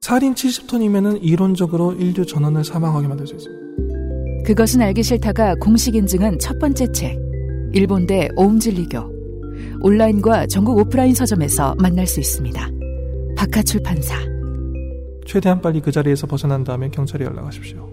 살인 0.02 0.34
70톤이면은 0.34 1.20
이론적으로 1.22 1.94
인류 1.94 2.26
전원을 2.26 2.64
사망하게 2.64 3.08
만들 3.08 3.28
수 3.28 3.36
있습니다. 3.36 4.44
그것은 4.46 4.82
알기 4.82 5.04
싫다가 5.04 5.56
공식 5.56 5.94
인증한 5.96 6.40
첫 6.40 6.58
번째 6.58 6.92
책. 6.94 7.20
일본대 7.74 8.30
오음진리교. 8.36 9.20
온라인과 9.82 10.48
전국 10.48 10.78
오프라인 10.78 11.14
서점에서 11.14 11.76
만날 11.80 12.08
수 12.08 12.20
있습니다. 12.20 12.70
박하 13.36 13.62
출판사. 13.62 14.16
최대한 15.26 15.62
빨리 15.62 15.82
그 15.82 15.92
자리에서 15.92 16.26
벗어난 16.28 16.64
다음에 16.64 16.90
경찰에 16.90 17.26
연락하십시오. 17.26 17.88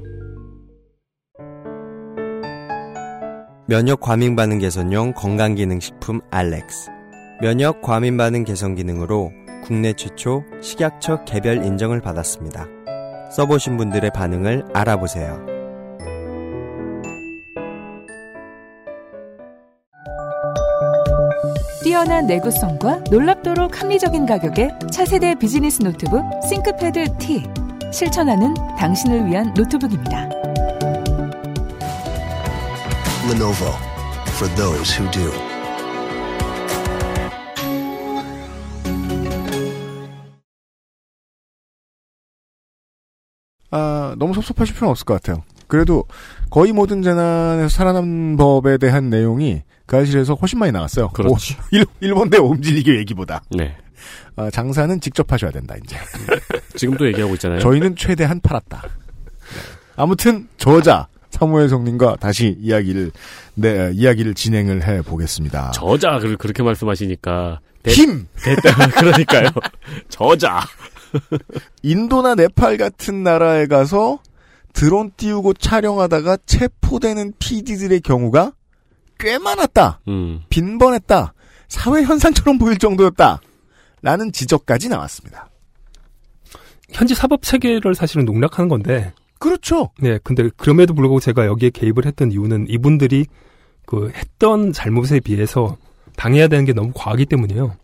면역 3.66 4.00
과민 4.00 4.36
반응 4.36 4.60
개선용 4.60 5.12
건강기능식품 5.12 6.20
알렉스. 6.30 6.88
면역 7.42 7.82
과민 7.82 8.16
반응 8.16 8.44
개선 8.44 8.76
기능으로 8.76 9.32
국내 9.66 9.92
최초 9.94 10.44
식약처 10.62 11.24
개별 11.24 11.64
인정을 11.64 12.00
받았습니다. 12.00 12.66
써보신 13.32 13.76
분들의 13.76 14.12
반응을 14.12 14.64
알아보세요. 14.72 15.44
뛰어난 21.82 22.26
내구성과 22.26 23.00
놀랍도록 23.10 23.82
합리적인 23.82 24.26
가격의 24.26 24.70
차세대 24.92 25.34
비즈니스 25.34 25.82
노트북 25.82 26.22
싱크패드 26.48 27.18
T. 27.18 27.42
실천하는 27.92 28.54
당신을 28.78 29.26
위한 29.26 29.52
노트북입니다. 29.54 30.28
Lenovo 33.28 33.72
for 34.36 34.54
those 34.54 34.96
who 34.96 35.10
do. 35.10 35.45
너무 44.18 44.34
섭섭하실 44.34 44.74
필요는 44.74 44.90
없을 44.90 45.04
것 45.04 45.14
같아요. 45.14 45.42
그래도 45.66 46.04
거의 46.50 46.72
모든 46.72 47.02
재난에서 47.02 47.68
살아남는 47.68 48.36
법에 48.36 48.78
대한 48.78 49.10
내용이 49.10 49.62
그 49.86 49.96
알실에서 49.96 50.34
훨씬 50.34 50.58
많이 50.58 50.72
나왔어요. 50.72 51.08
그렇죠. 51.10 51.34
오, 51.34 51.36
일, 51.72 51.84
일본 52.00 52.30
대 52.30 52.38
옴질리기 52.38 52.96
얘기보다. 52.98 53.42
네. 53.50 53.76
아, 54.36 54.50
장사는 54.50 55.00
직접 55.00 55.32
하셔야 55.32 55.50
된다, 55.50 55.74
이제. 55.82 55.96
지금도 56.76 57.06
얘기하고 57.08 57.34
있잖아요. 57.34 57.60
저희는 57.60 57.96
최대한 57.96 58.40
팔았다. 58.40 58.82
네. 58.82 58.88
아무튼 59.96 60.48
저자 60.58 61.08
사무엘 61.30 61.68
성님과 61.68 62.16
다시 62.20 62.56
이야기를 62.60 63.12
네, 63.54 63.90
이야기를 63.94 64.34
진행을 64.34 64.86
해 64.86 65.02
보겠습니다. 65.02 65.70
저자 65.72 66.18
그- 66.18 66.36
그렇게 66.36 66.62
말씀하시니까 66.62 67.60
대- 67.82 67.92
힘 67.92 68.26
됐다 68.42 68.88
그러니까요. 69.00 69.48
저자. 70.08 70.60
인도나 71.82 72.34
네팔 72.34 72.76
같은 72.76 73.22
나라에 73.22 73.66
가서 73.66 74.18
드론 74.72 75.10
띄우고 75.16 75.54
촬영하다가 75.54 76.38
체포되는 76.46 77.32
PD들의 77.38 78.00
경우가 78.00 78.52
꽤 79.18 79.38
많았다. 79.38 80.00
음. 80.08 80.42
빈번했다. 80.50 81.32
사회 81.68 82.02
현상처럼 82.02 82.58
보일 82.58 82.78
정도였다. 82.78 83.40
라는 84.02 84.30
지적까지 84.32 84.88
나왔습니다. 84.88 85.48
현지 86.90 87.14
사법 87.14 87.42
체계를 87.42 87.94
사실은 87.94 88.24
농락하는 88.24 88.68
건데. 88.68 89.12
그렇죠. 89.38 89.90
네, 89.98 90.18
근데 90.22 90.48
그럼에도 90.56 90.94
불구하고 90.94 91.20
제가 91.20 91.46
여기에 91.46 91.70
개입을 91.70 92.06
했던 92.06 92.30
이유는 92.30 92.66
이분들이 92.68 93.26
그 93.84 94.10
했던 94.14 94.72
잘못에 94.72 95.20
비해서 95.20 95.76
당해야 96.16 96.48
되는 96.48 96.64
게 96.64 96.72
너무 96.72 96.92
과하기 96.94 97.26
때문이에요. 97.26 97.76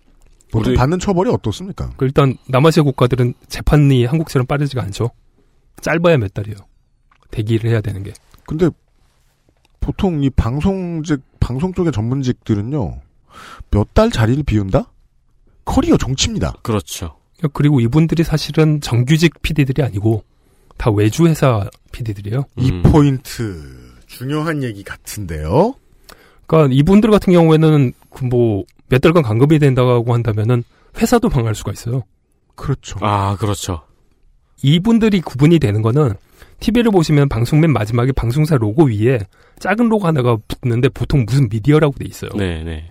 보통 0.52 0.74
받는 0.74 0.98
처벌이 0.98 1.30
어떻습니까? 1.30 1.90
그 1.96 2.04
일단 2.04 2.36
남아시아 2.48 2.82
국가들은 2.84 3.34
재판이 3.48 4.04
한국처럼 4.04 4.46
빠르지가 4.46 4.82
않죠. 4.82 5.10
짧아야 5.80 6.18
몇 6.18 6.32
달이에요. 6.34 6.56
대기를 7.30 7.70
해야 7.70 7.80
되는 7.80 8.02
게. 8.02 8.12
근데 8.46 8.68
보통 9.80 10.22
이 10.22 10.30
방송직 10.30 11.20
방송 11.40 11.72
쪽의 11.72 11.90
전문직들은요 11.92 13.00
몇 13.70 13.88
달 13.94 14.10
자리를 14.10 14.42
비운다? 14.44 14.92
커리어 15.64 15.96
종치입니다. 15.96 16.54
그렇죠. 16.62 17.16
그리고 17.52 17.80
이분들이 17.80 18.22
사실은 18.22 18.80
정규직 18.80 19.40
PD들이 19.42 19.82
아니고 19.82 20.22
다 20.76 20.90
외주 20.90 21.26
회사 21.26 21.68
PD들이에요. 21.92 22.44
이 22.56 22.70
음. 22.70 22.82
포인트 22.82 23.94
중요한 24.06 24.62
얘기 24.62 24.82
같은데요. 24.84 25.74
그러니까 26.46 26.74
이분들 26.74 27.10
같은 27.10 27.32
경우에는 27.32 27.92
그 28.10 28.26
뭐 28.26 28.64
몇 28.92 29.00
달간 29.00 29.22
감금이 29.22 29.58
된다고 29.58 30.12
한다면은 30.12 30.64
회사도 30.98 31.30
망할 31.30 31.54
수가 31.54 31.72
있어요. 31.72 32.02
그렇죠. 32.54 32.98
아, 33.00 33.38
그렇죠. 33.38 33.80
이분들이 34.62 35.22
구분이 35.22 35.60
되는 35.60 35.80
거는 35.80 36.12
TV를 36.60 36.90
보시면 36.90 37.30
방송 37.30 37.58
맨 37.62 37.72
마지막에 37.72 38.12
방송사 38.12 38.58
로고 38.58 38.88
위에 38.88 39.20
작은 39.60 39.88
로고 39.88 40.06
하나가 40.06 40.36
붙는데 40.46 40.90
보통 40.90 41.24
무슨 41.26 41.48
미디어라고 41.48 41.94
돼 41.98 42.04
있어요. 42.04 42.32
네, 42.36 42.62
네. 42.62 42.86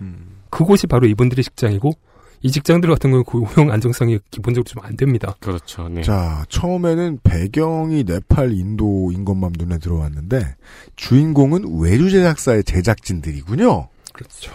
그곳이 0.50 0.88
바로 0.88 1.06
이분들의 1.06 1.44
직장이고 1.44 1.92
이 2.40 2.50
직장들 2.50 2.90
같은 2.90 3.10
경우는 3.10 3.22
고용 3.22 3.70
안정성이 3.70 4.18
기본적으로 4.32 4.64
좀 4.64 4.82
안 4.84 4.96
됩니다. 4.96 5.36
그렇죠. 5.38 5.88
네. 5.88 6.02
자, 6.02 6.44
처음에는 6.48 7.20
배경이 7.22 8.02
네팔, 8.02 8.52
인도인 8.52 9.24
것만 9.24 9.52
눈에 9.56 9.78
들어왔는데 9.78 10.56
주인공은 10.96 11.80
외주 11.80 12.10
제작사의 12.10 12.64
제작진들이군요. 12.64 13.86
그렇죠. 14.12 14.50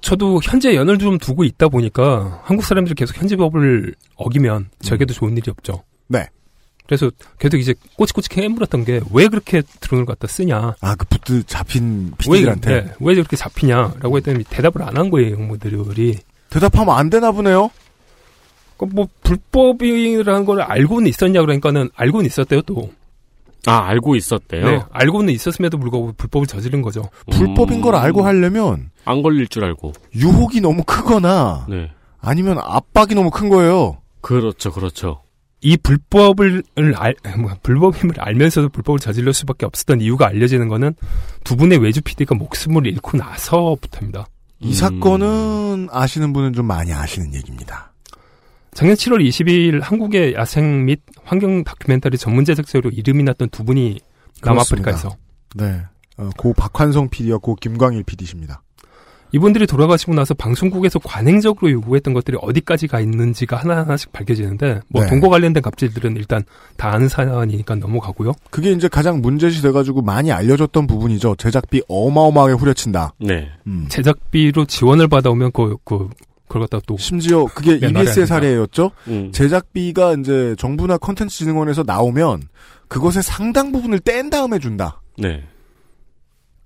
저도 0.00 0.40
현재 0.42 0.74
연을 0.74 0.98
좀 0.98 1.18
두고 1.18 1.44
있다 1.44 1.68
보니까 1.68 2.40
한국 2.44 2.64
사람들이 2.64 2.94
계속 2.94 3.16
현지 3.18 3.36
법을 3.36 3.94
어기면 4.16 4.70
저에게도 4.80 5.12
좋은 5.14 5.36
일이 5.36 5.50
없죠. 5.50 5.82
네. 6.06 6.26
그래서 6.86 7.10
계속 7.38 7.58
이제 7.58 7.74
꼬치꼬치 7.96 8.30
캐물었던 8.30 8.84
게 8.86 9.00
왜 9.12 9.28
그렇게 9.28 9.62
드론을 9.80 10.06
갖다 10.06 10.26
쓰냐. 10.26 10.74
아, 10.80 10.94
그 10.94 11.04
부트 11.06 11.42
잡힌 11.44 12.12
왜, 12.12 12.38
PD들한테 12.38 12.84
네, 12.84 12.92
왜 13.00 13.14
저렇게 13.14 13.36
잡히냐라고 13.36 14.16
했더니 14.16 14.44
대답을 14.44 14.82
안 14.82 14.96
한 14.96 15.10
거예요, 15.10 15.34
형무들이. 15.36 16.16
대답하면 16.48 16.96
안 16.96 17.10
되나 17.10 17.30
보네요. 17.30 17.70
그뭐 18.78 19.08
불법이라는 19.24 20.44
걸 20.44 20.62
알고는 20.62 21.08
있었냐 21.08 21.40
그러니까는 21.42 21.90
알고는 21.94 22.24
있었대요 22.26 22.62
또. 22.62 22.90
아, 23.66 23.86
알고 23.88 24.16
있었대요. 24.16 24.64
네, 24.64 24.82
알고는 24.90 25.32
있었음에도 25.32 25.78
불구하고 25.78 26.12
불법을 26.16 26.46
저지른 26.46 26.82
거죠. 26.82 27.08
불법인 27.30 27.80
걸 27.80 27.94
음. 27.94 28.00
알고 28.00 28.24
하려면 28.24 28.90
안 29.04 29.22
걸릴 29.22 29.48
줄 29.48 29.64
알고. 29.64 29.92
유혹이 30.14 30.60
너무 30.60 30.84
크거나 30.84 31.66
네. 31.68 31.90
아니면 32.20 32.58
압박이 32.62 33.14
너무 33.14 33.30
큰 33.30 33.48
거예요. 33.48 33.98
그렇죠, 34.20 34.72
그렇죠. 34.72 35.22
이 35.60 35.76
불법을 35.76 36.62
알, 36.94 37.14
뭐, 37.36 37.50
불법임을 37.62 38.20
알면서도 38.20 38.68
불법을 38.68 39.00
저질러 39.00 39.32
수밖에 39.32 39.66
없었던 39.66 40.00
이유가 40.00 40.28
알려지는 40.28 40.68
거는 40.68 40.94
두 41.42 41.56
분의 41.56 41.78
외주 41.78 42.00
PD가 42.00 42.36
목숨을 42.36 42.86
잃고 42.86 43.16
나서부터입니다. 43.16 44.26
이 44.60 44.72
사건은 44.74 45.88
아시는 45.90 46.32
분은 46.32 46.52
좀 46.52 46.66
많이 46.66 46.92
아시는 46.92 47.34
얘기입니다. 47.34 47.92
작년 48.78 48.94
7월 48.94 49.26
22일 49.26 49.82
한국의 49.82 50.34
야생 50.34 50.84
및 50.84 51.00
환경 51.24 51.64
다큐멘터리 51.64 52.16
전문 52.16 52.44
제작자로 52.44 52.90
이름이 52.90 53.24
났던 53.24 53.48
두 53.48 53.64
분이 53.64 53.98
남아프리카에서 54.44 55.16
네. 55.56 55.82
어, 56.16 56.30
고 56.36 56.52
박환성 56.52 57.08
PD와 57.08 57.38
고 57.38 57.56
김광일 57.56 58.04
PD십니다. 58.04 58.62
이분들이 59.32 59.66
돌아가시고 59.66 60.14
나서 60.14 60.32
방송국에서 60.34 61.00
관행적으로 61.00 61.72
요구했던 61.72 62.14
것들이 62.14 62.38
어디까지 62.40 62.86
가 62.86 63.00
있는지가 63.00 63.56
하나하나씩 63.56 64.12
밝혀지는데 64.12 64.80
뭐 64.90 65.02
네. 65.02 65.10
동거 65.10 65.28
관련된 65.28 65.60
갑질들은 65.60 66.16
일단 66.16 66.44
다 66.76 66.92
아는 66.92 67.08
사안이니까 67.08 67.74
넘어가고요. 67.74 68.32
그게 68.50 68.70
이제 68.70 68.86
가장 68.86 69.20
문제시 69.20 69.60
돼가지고 69.60 70.02
많이 70.02 70.30
알려졌던 70.30 70.86
부분이죠. 70.86 71.34
제작비 71.34 71.82
어마어마하게 71.88 72.54
후려친다. 72.54 73.14
네. 73.18 73.50
음. 73.66 73.86
제작비로 73.88 74.66
지원을 74.66 75.08
받아오면 75.08 75.50
그, 75.50 75.76
그, 75.84 76.08
그걸 76.48 76.62
갖다 76.62 76.80
또. 76.86 76.96
심지어 76.96 77.44
그게 77.44 77.78
면하려 77.78 78.02
EBS의. 78.10 78.26
사례였죠. 78.26 78.90
음. 79.08 79.30
제작비가 79.32 80.14
이제 80.14 80.54
정부나 80.58 80.98
컨텐츠진흥원에서 80.98 81.84
나오면 81.86 82.42
그것의 82.88 83.22
상당 83.22 83.70
부분을 83.72 84.00
뗀 84.00 84.30
다음에 84.30 84.58
준다. 84.58 85.00
네. 85.18 85.44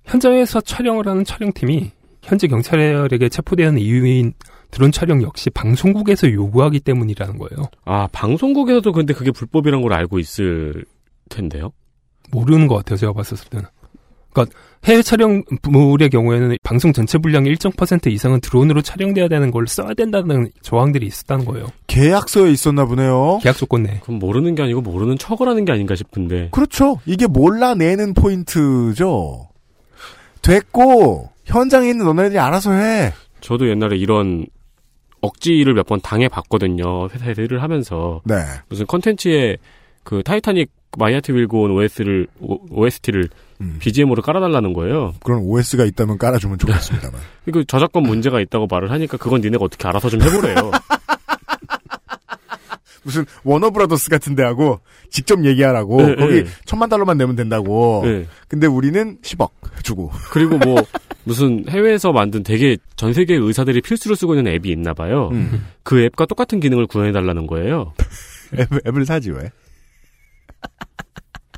현장에서 0.04 0.60
촬영을 0.60 1.06
하는 1.06 1.24
촬영팀이 1.24 1.90
현재 2.22 2.46
경찰에게 2.46 3.28
체포되는 3.28 3.78
이유인 3.78 4.32
드론 4.70 4.90
촬영 4.90 5.22
역시 5.22 5.50
방송국에서 5.50 6.32
요구하기 6.32 6.80
때문이라는 6.80 7.36
거예요. 7.38 7.68
아, 7.84 8.08
방송국에서도 8.12 8.90
근데 8.92 9.12
그게 9.12 9.30
불법이란 9.30 9.82
걸 9.82 9.92
알고 9.92 10.18
있을 10.18 10.84
텐데요. 11.28 11.72
모르는 12.30 12.66
것 12.68 12.76
같아요, 12.76 12.96
제가 12.96 13.12
봤었을 13.12 13.48
때는. 13.50 13.66
그러니까 14.32 14.56
해외 14.84 15.02
촬영물의 15.02 16.10
경우에는 16.10 16.56
방송 16.64 16.92
전체 16.92 17.18
분량의 17.18 17.50
일정 17.50 17.70
퍼센트 17.72 18.08
이상은 18.08 18.40
드론으로 18.40 18.82
촬영돼야 18.82 19.28
되는 19.28 19.50
걸 19.50 19.66
써야 19.68 19.94
된다는 19.94 20.50
조항들이 20.62 21.06
있었다는 21.06 21.44
거예요. 21.44 21.66
계약서에 21.86 22.50
있었나 22.50 22.84
보네요. 22.84 23.38
계약 23.42 23.56
조건 23.56 23.84
내. 23.84 24.00
그럼 24.02 24.18
모르는 24.18 24.54
게 24.54 24.62
아니고 24.62 24.80
모르는 24.80 25.18
척을 25.18 25.46
하는 25.48 25.64
게 25.64 25.72
아닌가 25.72 25.94
싶은데. 25.94 26.48
그렇죠. 26.50 26.98
이게 27.06 27.26
몰라내는 27.26 28.14
포인트죠. 28.14 29.48
됐고 30.42 31.30
현장에 31.44 31.88
있는 31.90 32.04
너네들이 32.06 32.38
알아서 32.38 32.72
해. 32.72 33.12
저도 33.40 33.68
옛날에 33.68 33.96
이런 33.96 34.46
억지를 35.20 35.74
몇 35.74 35.86
번 35.86 36.00
당해봤거든요. 36.00 37.08
회사에서 37.08 37.42
일을 37.42 37.62
하면서. 37.62 38.20
네. 38.24 38.34
무슨 38.68 38.86
컨텐츠에 38.86 39.56
그 40.02 40.22
타이타닉 40.24 40.70
My 40.98 41.08
Heart 41.08 41.30
Will 41.32 41.52
Go 41.52 41.62
On 41.62 41.70
OS를, 41.70 42.26
OST를 42.40 43.28
음. 43.62 43.76
BGM으로 43.78 44.22
깔아달라는 44.22 44.72
거예요. 44.72 45.14
그런 45.22 45.40
OS가 45.42 45.84
있다면 45.84 46.18
깔아주면 46.18 46.58
좋겠습니다만. 46.58 47.20
그 47.52 47.64
저작권 47.64 48.02
문제가 48.02 48.40
있다고 48.40 48.66
말을 48.70 48.90
하니까 48.90 49.16
그건 49.16 49.40
니네가 49.40 49.64
어떻게 49.64 49.88
알아서 49.88 50.10
좀 50.10 50.20
해보래요. 50.20 50.70
무슨 53.04 53.24
워너브라더스 53.42 54.10
같은 54.10 54.36
데 54.36 54.44
하고 54.44 54.78
직접 55.10 55.44
얘기하라고 55.44 56.02
네, 56.02 56.14
거기 56.14 56.44
네. 56.44 56.50
천만 56.64 56.88
달러만 56.88 57.18
내면 57.18 57.34
된다고. 57.34 58.02
네. 58.04 58.26
근데 58.48 58.66
우리는 58.66 59.18
10억 59.22 59.50
주고. 59.82 60.12
그리고 60.30 60.58
뭐 60.58 60.76
무슨 61.24 61.64
해외에서 61.68 62.12
만든 62.12 62.42
되게 62.42 62.76
전 62.96 63.12
세계 63.12 63.34
의사들이 63.34 63.80
필수로 63.80 64.14
쓰고 64.14 64.36
있는 64.36 64.52
앱이 64.52 64.70
있나 64.70 64.94
봐요. 64.94 65.30
음. 65.32 65.66
그 65.82 66.00
앱과 66.04 66.26
똑같은 66.26 66.60
기능을 66.60 66.86
구현해 66.86 67.12
달라는 67.12 67.46
거예요. 67.46 67.92
앱, 68.58 68.68
앱을 68.86 69.04
사지 69.04 69.30
왜? 69.30 69.50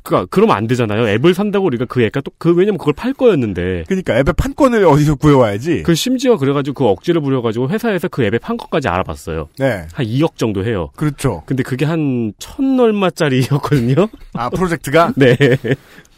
그니까 0.05 0.27
그러면 0.29 0.55
안 0.55 0.67
되잖아요. 0.67 1.07
앱을 1.09 1.33
산다고 1.33 1.65
우리가 1.65 1.85
그 1.85 2.01
앱과 2.03 2.21
또그 2.21 2.53
왜냐면 2.53 2.77
그걸 2.77 2.93
팔 2.93 3.11
거였는데. 3.13 3.85
그러니까 3.87 4.13
앱의 4.19 4.33
판권을 4.37 4.85
어디서 4.85 5.15
구해와야지. 5.15 5.81
그 5.83 5.95
심지어 5.95 6.37
그래가지고 6.37 6.73
그 6.85 6.89
억지를 6.89 7.21
부려가지고 7.21 7.69
회사에서 7.69 8.07
그 8.07 8.23
앱의 8.23 8.39
판권까지 8.39 8.87
알아봤어요. 8.87 9.49
네. 9.57 9.87
한 9.91 10.05
2억 10.05 10.35
정도 10.37 10.63
해요. 10.63 10.91
그렇죠. 10.95 11.41
근데 11.47 11.63
그게 11.63 11.85
한 11.85 12.33
천 12.37 12.79
얼마짜리였거든요. 12.79 14.07
아 14.33 14.49
프로젝트가? 14.49 15.11
네. 15.17 15.35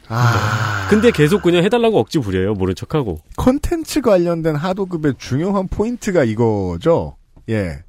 아. 0.10 0.88
근데 0.89 1.12
계속 1.12 1.41
그냥 1.41 1.63
해달라고 1.63 2.00
억지 2.00 2.19
부려요. 2.19 2.54
모른 2.54 2.76
척하고. 2.76 3.19
컨텐츠 3.38 4.02
관련된 4.02 4.56
하도급의 4.56 5.13
중요한 5.17 5.67
포인트가 5.67 6.23
이거죠. 6.23 7.15
예. 7.50 7.80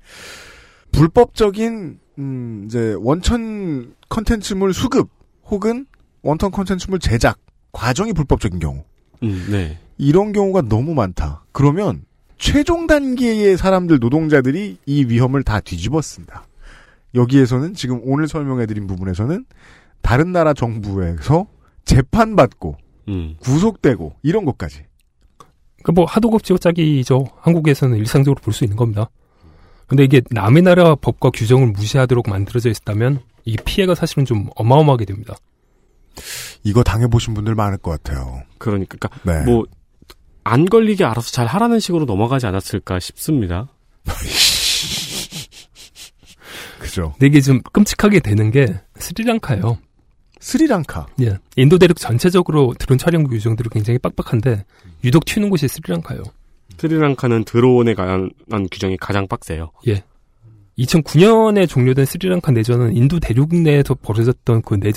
불법적인 0.93 1.99
음 2.19 2.63
이제 2.67 2.95
원천 2.99 3.95
컨텐츠물 4.09 4.73
수급 4.75 5.09
혹은 5.51 5.87
원천 6.23 6.51
콘텐츠물 6.51 6.99
제작 6.99 7.39
과정이 7.73 8.13
불법적인 8.13 8.59
경우 8.59 8.85
음, 9.23 9.47
네. 9.51 9.79
이런 9.99 10.33
경우가 10.33 10.63
너무 10.63 10.95
많다. 10.95 11.45
그러면 11.53 12.05
최종 12.39 12.87
단계의 12.87 13.57
사람들 13.57 13.99
노동자들이 13.99 14.79
이 14.87 15.05
위험을 15.05 15.43
다 15.43 15.61
뒤집어씁니다. 15.61 16.45
여기에서는 17.15 17.75
지금 17.75 18.01
오늘 18.05 18.29
설명해드린 18.29 18.87
부분에서는 18.87 19.45
다른 20.03 20.33
나라 20.33 20.55
정부에서 20.55 21.47
재판받고 21.85 22.77
음. 23.09 23.35
구속되고 23.41 24.15
이런 24.23 24.45
것까지 24.45 24.85
그 25.83 25.93
뭐 25.93 26.05
하도급지어 26.05 26.59
짜기죠. 26.59 27.29
한국에서는 27.41 27.97
일상적으로 27.97 28.41
볼 28.43 28.53
수 28.53 28.65
있는 28.65 28.77
겁니다. 28.77 29.09
근데 29.87 30.05
이게 30.05 30.21
남의 30.31 30.63
나라 30.63 30.95
법과 30.95 31.31
규정을 31.31 31.69
무시하도록 31.69 32.29
만들어져 32.29 32.69
있다면 32.69 33.21
이 33.49 33.57
피해가 33.65 33.95
사실은 33.95 34.27
좀 34.27 34.51
어마어마하게 34.57 35.07
됩니다. 35.07 35.35
이거 36.65 36.83
당해보신 36.83 37.33
분들 37.33 37.55
많을 37.55 37.79
것 37.79 37.93
같아요. 37.93 38.43
그러니까, 38.59 38.99
그러니까 38.99 39.21
네. 39.23 39.51
뭐, 39.51 39.65
안 40.45 40.67
걸리게 40.67 41.05
알아서 41.05 41.31
잘 41.31 41.47
하라는 41.47 41.81
식으로 41.81 42.05
넘어가지 42.05 42.47
않았을까 42.47 43.01
싶습니다. 43.01 43.69
그죠. 46.79 47.13
근데 47.13 47.27
이게 47.27 47.41
좀 47.41 47.61
끔찍하게 47.73 48.21
되는 48.21 48.51
게 48.51 48.81
스리랑카예요. 48.97 49.79
스리랑카. 50.41 51.07
예. 51.23 51.39
인도 51.57 51.79
대륙 51.79 51.97
전체적으로 51.97 52.75
드론 52.79 52.99
촬영 52.99 53.25
규정들이 53.25 53.71
굉장히 53.71 53.99
빡빡한데 53.99 54.65
유독 55.05 55.25
튀는 55.25 55.51
곳이 55.51 55.67
스리랑카예요. 55.69 56.23
스리랑카는 56.79 57.45
드론에 57.45 57.95
관한 57.95 58.31
규정이 58.71 58.99
가장 58.99 59.27
빡세요. 59.27 59.73
예. 59.89 60.05
2009년에 60.79 61.69
종료된 61.69 62.05
스리랑카 62.05 62.53
내전은 62.53 62.97
인도 62.97 63.19
대륙 63.21 63.55
내에서 63.55 63.95
벌어졌던 63.95 64.62
그 64.62 64.79
내, 64.79 64.93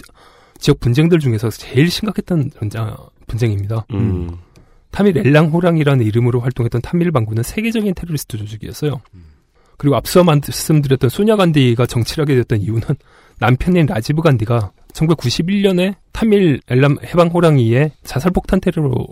지역 0.60 0.80
분쟁들 0.80 1.20
중에서 1.20 1.50
제일 1.50 1.90
심각했던 1.90 2.52
전자, 2.58 2.96
분쟁입니다. 3.28 3.86
음. 3.94 4.38
타밀 4.92 5.18
엘람 5.18 5.42
호랑이라는 5.42 6.06
이름으로 6.06 6.42
활동했던 6.42 6.82
타밀 6.82 7.12
반군은 7.12 7.44
세계적인 7.44 7.96
테러리스트 7.96 8.38
조직이었어요. 8.38 9.02
그리고 9.78 9.96
앞서 9.96 10.24
말씀드렸던 10.24 11.10
소냐 11.10 11.38
간디가 11.38 11.88
정치를 11.88 12.24
하게 12.24 12.36
됐던 12.36 12.62
이유는 12.62 12.82
남편인 13.40 13.88
라지브 13.88 14.22
간디가 14.22 14.72
1991년에 14.94 15.96
타밀 16.12 16.60
엘람 16.68 16.98
해방 17.04 17.30
호랑이의 17.30 17.94
자살폭탄 18.04 18.60
테러로 18.60 19.08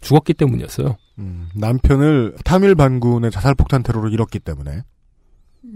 죽었기 0.00 0.34
때문이었어요. 0.34 0.96
음, 1.18 1.48
남편을 1.56 2.36
타밀 2.44 2.74
반군의 2.74 3.30
자살폭탄 3.30 3.82
테러로 3.82 4.10
잃었기 4.10 4.38
때문에 4.38 4.82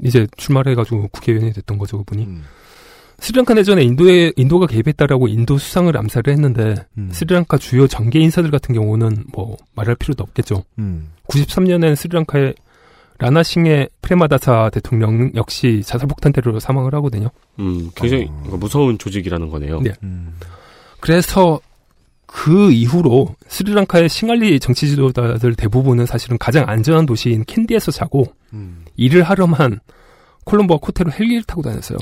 이제 0.02 0.26
출마해가지고 0.36 1.08
국회의원이 1.08 1.52
됐던 1.52 1.78
거죠, 1.78 1.98
그분이. 1.98 2.24
음. 2.24 2.44
스리랑카 3.18 3.54
내전에 3.54 3.82
인도에, 3.82 4.32
인도가 4.36 4.66
개입했다라고 4.66 5.28
인도 5.28 5.56
수상을 5.56 5.96
암살을 5.96 6.32
했는데, 6.32 6.74
음. 6.98 7.08
스리랑카 7.12 7.56
주요 7.56 7.86
정계 7.86 8.20
인사들 8.20 8.50
같은 8.50 8.74
경우는 8.74 9.24
뭐, 9.32 9.56
말할 9.74 9.94
필요도 9.96 10.22
없겠죠. 10.22 10.64
음. 10.78 11.10
93년에는 11.28 11.96
스리랑카의 11.96 12.54
라나싱헤 13.18 13.88
프레마다사 14.02 14.70
대통령 14.72 15.30
역시 15.34 15.82
자살폭탄 15.84 16.32
테러로 16.32 16.60
사망을 16.60 16.94
하거든요. 16.96 17.30
음, 17.58 17.90
굉장히 17.94 18.26
어. 18.28 18.56
무서운 18.58 18.98
조직이라는 18.98 19.48
거네요. 19.48 19.80
네. 19.80 19.92
음. 20.02 20.34
그래서 21.00 21.60
그 22.26 22.70
이후로 22.70 23.34
스리랑카의 23.48 24.08
싱할리 24.08 24.60
정치 24.60 24.88
지도자들 24.88 25.54
대부분은 25.54 26.04
사실은 26.06 26.36
가장 26.36 26.68
안전한 26.68 27.06
도시인 27.06 27.44
캔디에서 27.46 27.90
자고 27.92 28.26
음. 28.52 28.84
일을 28.96 29.22
하려면 29.22 29.80
콜롬보와 30.44 30.78
코테로 30.80 31.12
헬기를 31.12 31.42
타고 31.44 31.62
다녔어요. 31.62 31.98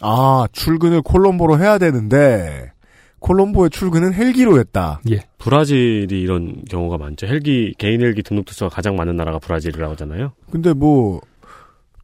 아 0.00 0.46
출근을 0.52 1.02
콜롬보로 1.02 1.58
해야 1.58 1.78
되는데 1.78 2.72
콜롬보의 3.20 3.70
출근은 3.70 4.14
헬기로 4.14 4.58
했다. 4.58 5.00
예. 5.10 5.20
브라질이 5.38 6.20
이런 6.20 6.64
경우가 6.68 6.98
많죠. 6.98 7.26
헬기 7.26 7.74
개인 7.78 8.00
헬기 8.00 8.22
등록 8.22 8.46
투수가 8.46 8.70
가장 8.70 8.96
많은 8.96 9.16
나라가 9.16 9.38
브라질이라고 9.38 9.92
하잖아요. 9.92 10.32
근데 10.50 10.72
뭐 10.72 11.20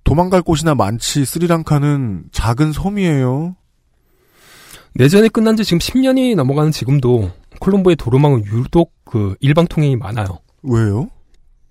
도망갈 0.04 0.42
곳이나 0.42 0.74
많지 0.74 1.24
스리랑카는 1.24 2.24
작은 2.32 2.72
섬이에요. 2.72 3.56
내전이 4.94 5.28
끝난 5.30 5.56
지 5.56 5.64
지금 5.64 5.78
10년이 5.78 6.36
넘어가는 6.36 6.70
지금도 6.70 7.30
콜롬보의 7.60 7.96
도로망은 7.96 8.44
유독 8.46 8.92
그 9.04 9.34
일방 9.40 9.66
통행이 9.66 9.96
많아요. 9.96 10.38
왜요? 10.62 11.08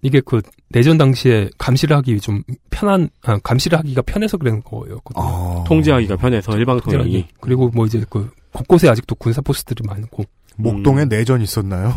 이게 0.06 0.22
그 0.24 0.40
내전 0.70 1.00
당시에 1.00 1.50
감시를 1.58 1.98
하기 1.98 2.20
좀 2.20 2.44
편한 2.70 3.10
아, 3.24 3.40
감시를 3.42 3.80
하기가 3.80 4.04
편해서 4.04 4.38
그런 4.38 4.62
거예요. 4.62 5.00
아. 5.16 5.64
통제하기가 5.66 6.18
편해서 6.18 6.56
일방 6.56 6.80
통행이. 6.80 7.26
그리고 7.42 7.72
뭐 7.74 7.88
이제 7.88 8.06
그 8.08 8.30
곳곳에 8.54 8.88
아직도 8.88 9.16
군사 9.16 9.42
포스트들이 9.42 9.84
많고 9.88 10.24
목동에 10.58 11.04
음. 11.04 11.10
내전 11.10 11.42
있었나요? 11.42 11.92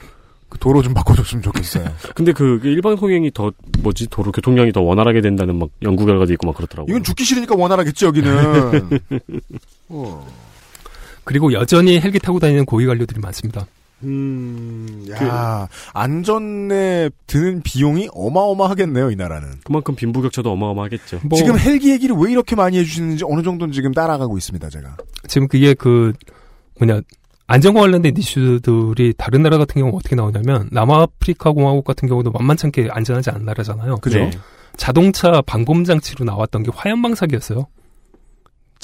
그 0.50 0.58
도로 0.58 0.82
좀 0.82 0.92
바꿔줬으면 0.92 1.42
좋겠어요. 1.42 1.90
근데 2.14 2.32
그 2.32 2.60
일방 2.64 2.96
통행이 2.96 3.30
더 3.32 3.50
뭐지 3.78 4.08
도로 4.08 4.30
교통량이 4.30 4.70
더 4.72 4.82
원활하게 4.82 5.22
된다는 5.22 5.58
막 5.58 5.70
연구 5.80 6.04
결과도 6.04 6.34
있고 6.34 6.46
막 6.46 6.54
그렇더라고요. 6.54 6.92
이건 6.92 7.02
죽기 7.02 7.24
싫으니까 7.24 7.54
원활하겠지 7.56 8.04
여기는. 8.04 9.00
어. 9.88 10.26
그리고 11.24 11.50
여전히 11.54 11.98
헬기 11.98 12.18
타고 12.18 12.38
다니는 12.38 12.66
고위 12.66 12.84
관료들이 12.84 13.20
많습니다. 13.20 13.66
음, 14.04 15.06
야 15.10 15.68
안전에 15.92 17.10
드는 17.26 17.62
비용이 17.62 18.08
어마어마하겠네요 18.12 19.10
이 19.10 19.16
나라는. 19.16 19.48
그만큼 19.64 19.94
빈부격차도 19.94 20.50
어마어마하겠죠. 20.50 21.20
뭐 21.24 21.38
지금 21.38 21.58
헬기 21.58 21.90
얘기를 21.90 22.14
왜 22.16 22.30
이렇게 22.30 22.54
많이 22.56 22.78
해주시는지 22.78 23.24
어느 23.26 23.42
정도는 23.42 23.72
지금 23.72 23.92
따라가고 23.92 24.36
있습니다 24.38 24.68
제가. 24.68 24.96
지금 25.28 25.48
그게 25.48 25.74
그 25.74 26.12
뭐냐 26.78 27.00
안전과 27.46 27.80
관련된 27.80 28.16
이슈들이 28.16 29.14
다른 29.16 29.42
나라 29.42 29.58
같은 29.58 29.80
경우 29.80 29.94
어떻게 29.96 30.16
나오냐면 30.16 30.68
남아프리카 30.72 31.52
공화국 31.52 31.84
같은 31.84 32.08
경우도 32.08 32.30
만만찮게 32.30 32.88
안전하지 32.90 33.30
않은 33.30 33.44
나라잖아요. 33.44 33.96
그죠? 33.96 34.18
네. 34.18 34.30
자동차 34.76 35.42
방범 35.42 35.84
장치로 35.84 36.24
나왔던 36.24 36.62
게 36.62 36.70
화염 36.74 37.02
방사기였어요. 37.02 37.66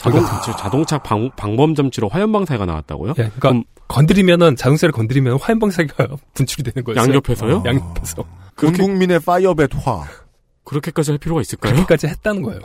자동, 0.00 0.24
자동차 0.56 0.98
방, 0.98 1.30
방범 1.36 1.74
점치로 1.74 2.08
화염 2.08 2.32
방사가 2.32 2.64
나왔다고요? 2.64 3.10
예, 3.10 3.14
그러니까 3.14 3.38
그럼 3.40 3.64
건드리면은 3.88 4.56
자동차를 4.56 4.92
건드리면 4.92 5.38
화염 5.40 5.58
방사기가 5.58 6.08
분출이 6.34 6.62
되는 6.62 6.84
거예요. 6.84 7.00
양옆에서요? 7.00 7.62
양옆에서 7.66 8.22
온 8.22 8.28
그렇게 8.54 8.82
국민의 8.82 9.20
파이어벳 9.20 9.70
화. 9.84 10.04
그렇게까지 10.64 11.10
할 11.12 11.18
필요가 11.18 11.40
있을까요? 11.40 11.72
그렇게까지 11.72 12.06
했다는 12.06 12.42
거예요. 12.42 12.60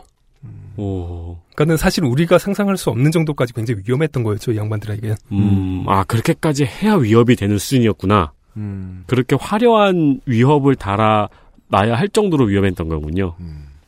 오, 0.78 1.38
그러니까는 1.56 1.78
사실 1.78 2.04
우리가 2.04 2.38
상상할 2.38 2.78
수 2.78 2.90
없는 2.90 3.12
정도까지 3.12 3.54
굉장히 3.54 3.82
위험했던 3.86 4.24
거였죠, 4.24 4.52
이 4.52 4.58
양반들에게. 4.58 5.16
음, 5.32 5.86
아 5.88 6.04
그렇게까지 6.04 6.66
해야 6.66 6.96
위협이 6.96 7.36
되는 7.36 7.58
수준이었구나. 7.58 8.34
음. 8.58 9.04
그렇게 9.08 9.36
화려한 9.40 10.22
위협을 10.26 10.76
달아 10.76 11.30
놔야 11.70 11.96
할 11.96 12.10
정도로 12.10 12.46
위험했던 12.46 12.90
거군요. 12.90 13.36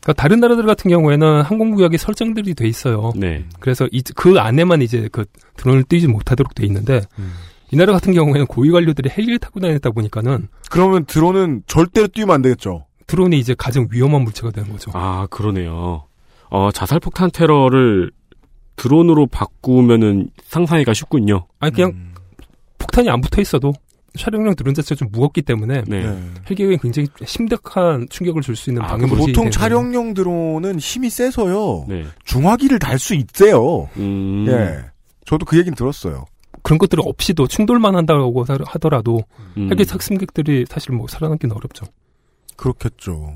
그러니까 0.01 0.21
다른 0.21 0.39
나라들 0.39 0.65
같은 0.65 0.89
경우에는 0.89 1.41
항공구역이 1.41 1.97
설정들이 1.97 2.53
돼 2.53 2.67
있어요. 2.67 3.11
네. 3.15 3.45
그래서 3.59 3.87
이, 3.91 4.01
그 4.15 4.39
안에만 4.39 4.81
이제 4.81 5.09
그 5.11 5.25
드론을 5.57 5.83
띄지 5.83 6.07
못하도록 6.07 6.55
돼 6.55 6.65
있는데 6.65 7.01
음. 7.19 7.33
이 7.71 7.75
나라 7.75 7.91
같은 7.93 8.13
경우에는 8.13 8.45
고위 8.47 8.71
관료들이 8.71 9.09
헬기를 9.09 9.39
타고 9.39 9.59
다녔다 9.59 9.91
보니까는 9.91 10.47
그러면 10.69 11.05
드론은 11.05 11.63
절대로 11.67 12.07
뛰면 12.07 12.33
안 12.33 12.41
되겠죠. 12.41 12.85
드론이 13.07 13.37
이제 13.39 13.55
가장 13.57 13.87
위험한 13.91 14.21
물체가 14.23 14.51
되는 14.51 14.71
거죠. 14.71 14.91
아 14.93 15.27
그러네요. 15.29 16.05
어 16.49 16.71
자살 16.71 16.99
폭탄 16.99 17.29
테러를 17.29 18.11
드론으로 18.77 19.27
바꾸면은 19.27 20.29
상상하기가 20.45 20.93
쉽군요. 20.93 21.47
아니 21.59 21.73
그냥 21.73 21.91
음. 21.91 22.13
폭탄이 22.77 23.09
안 23.09 23.19
붙어 23.19 23.41
있어도 23.41 23.73
촬영용 24.17 24.55
드론 24.55 24.73
자체가 24.73 24.97
좀 24.97 25.07
무겁기 25.11 25.41
때문에 25.41 25.83
네. 25.87 26.03
네. 26.09 26.23
헬기에 26.49 26.77
굉장히 26.81 27.07
심각한 27.25 28.07
충격을 28.09 28.41
줄 28.41 28.55
수 28.55 28.69
있는 28.69 28.81
아, 28.83 28.87
방해물이 28.87 29.19
보통 29.19 29.33
되는 29.33 29.51
촬영용 29.51 30.13
드론은 30.13 30.79
힘이 30.79 31.09
세서요. 31.09 31.85
네. 31.87 32.05
중화기를 32.25 32.79
달 32.79 32.99
수 32.99 33.13
있대요. 33.15 33.89
음. 33.97 34.45
예. 34.49 34.79
저도 35.25 35.45
그 35.45 35.57
얘기는 35.57 35.75
들었어요. 35.75 36.25
그런 36.63 36.77
것들 36.79 36.99
없이도 37.01 37.47
충돌만 37.47 37.95
한다고 37.95 38.43
하- 38.43 38.57
하더라도 38.65 39.23
음. 39.55 39.69
헬기 39.69 39.85
탑승객들이 39.85 40.65
사실 40.67 40.93
뭐 40.93 41.07
살아남기는 41.07 41.55
어렵죠. 41.55 41.85
그렇겠죠. 42.57 43.35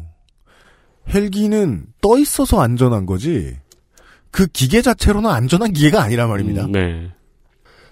헬기는 1.14 1.86
떠 2.02 2.18
있어서 2.18 2.62
안전한 2.62 3.06
거지. 3.06 3.56
그 4.32 4.48
기계 4.48 4.82
자체로는 4.82 5.30
안전한 5.30 5.74
기계가 5.74 6.02
아니란 6.04 6.30
말입니다. 6.30 6.66
음, 6.66 6.72
네. 6.72 7.12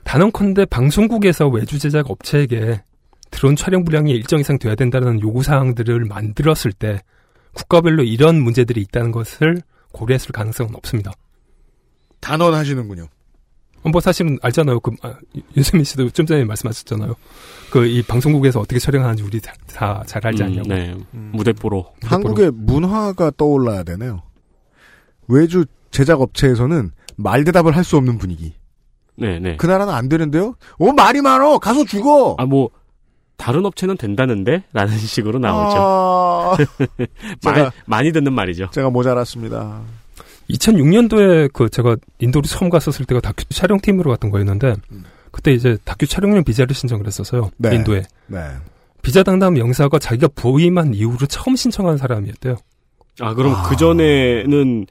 단언컨대 0.04 0.66
방송국에서 0.66 1.48
외주 1.48 1.78
제작 1.80 2.10
업체에게 2.10 2.82
드론 3.32 3.56
촬영 3.56 3.84
분량이 3.84 4.12
일정 4.12 4.40
이상 4.40 4.58
돼야 4.58 4.76
된다는 4.76 5.22
요구 5.22 5.44
사항들을 5.44 6.06
만들었을 6.06 6.72
때 6.74 7.00
국가별로 7.54 8.04
이런 8.04 8.42
문제들이 8.42 8.82
있다는 8.82 9.12
것을 9.12 9.62
고려했을 9.92 10.32
가능성은 10.32 10.76
없습니다. 10.76 11.12
단언하시는군요. 12.22 13.08
어, 13.84 13.90
뭐 13.90 14.02
사실은 14.02 14.38
알잖아요. 14.42 14.80
그 14.82 14.92
아, 15.04 15.16
윤세민 15.56 15.84
씨도 15.86 16.10
좀 16.10 16.26
전에 16.26 16.44
말씀하셨잖아요. 16.44 17.16
그 17.72 17.86
이 17.88 18.02
방송국에서 18.04 18.60
어떻게 18.60 18.78
촬영하는지 18.80 19.24
우리 19.24 19.40
다 19.40 19.54
잘 20.06 20.26
알지 20.26 20.44
음, 20.44 20.48
않냐고. 20.48 20.68
네. 20.68 20.96
무대뽀로. 21.12 21.94
한국의 22.02 22.52
문화가 22.52 23.32
떠올라야 23.38 23.84
되네요. 23.84 24.24
외주 25.28 25.66
제작 25.92 26.20
업체에서는 26.22 26.92
말 27.16 27.44
대답을 27.46 27.76
할 27.76 27.84
수 27.86 27.96
없는 27.98 28.18
분위기. 28.18 28.54
네, 29.20 29.40
네. 29.40 29.58
그 29.58 29.66
나라는 29.66 29.94
안 29.94 30.10
되는데요? 30.10 30.56
어, 30.80 30.92
말이 30.94 31.22
많어! 31.22 31.58
가서 31.60 31.84
죽어! 31.86 32.36
아, 32.38 32.46
뭐, 32.46 32.70
다른 33.38 33.66
업체는 33.66 33.98
된다는데? 33.98 34.64
라는 34.74 34.98
식으로 34.98 35.40
나오죠. 35.40 35.78
아, 35.80 36.58
많이, 37.44 37.60
제가- 37.62 37.72
많이 37.86 38.12
듣는 38.12 38.34
말이죠. 38.34 38.70
제가 38.72 38.90
모자랐습니다. 38.90 39.82
2006년도에 40.50 41.52
그 41.54 41.70
제가 41.70 41.96
인도로 42.20 42.46
처음 42.46 42.70
갔었을 42.70 43.06
때가 43.06 43.22
다큐 43.22 43.46
촬영팀으로 43.50 44.10
갔던 44.12 44.32
거였는데 44.32 44.76
그때 45.32 45.52
이제 45.54 45.78
다큐 45.86 46.08
촬영용 46.08 46.44
비자를 46.44 46.74
신청을 46.76 47.06
했었어요. 47.06 47.52
네. 47.58 47.76
인도에. 47.76 48.04
네. 48.28 48.40
비자 49.02 49.24
당담 49.24 49.58
영사가 49.58 50.00
자기가 50.00 50.30
부임한 50.36 50.94
이후로 50.96 51.28
처음 51.28 51.56
신청한 51.56 51.98
사람이었대요. 51.98 52.56
아, 53.22 53.34
그럼 53.34 53.56
그 53.70 53.76
전에는 53.76 54.88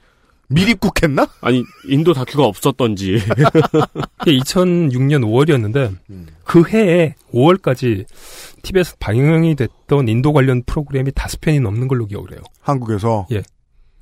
미립국했나? 0.49 1.27
아니, 1.41 1.63
인도 1.87 2.13
다큐가 2.13 2.45
없었던지. 2.45 3.15
이게 4.25 4.37
2006년 4.39 5.23
5월이었는데 5.23 5.95
그 6.43 6.63
해에 6.67 7.15
5월까지 7.33 8.05
TV에서 8.63 8.95
방영이 8.99 9.55
됐던 9.55 10.07
인도 10.07 10.33
관련 10.33 10.63
프로그램이 10.63 11.11
다섯 11.13 11.39
편이 11.39 11.59
넘는 11.59 11.87
걸로 11.87 12.05
기억을 12.05 12.31
해요. 12.31 12.41
한국에서? 12.61 13.27
예. 13.31 13.43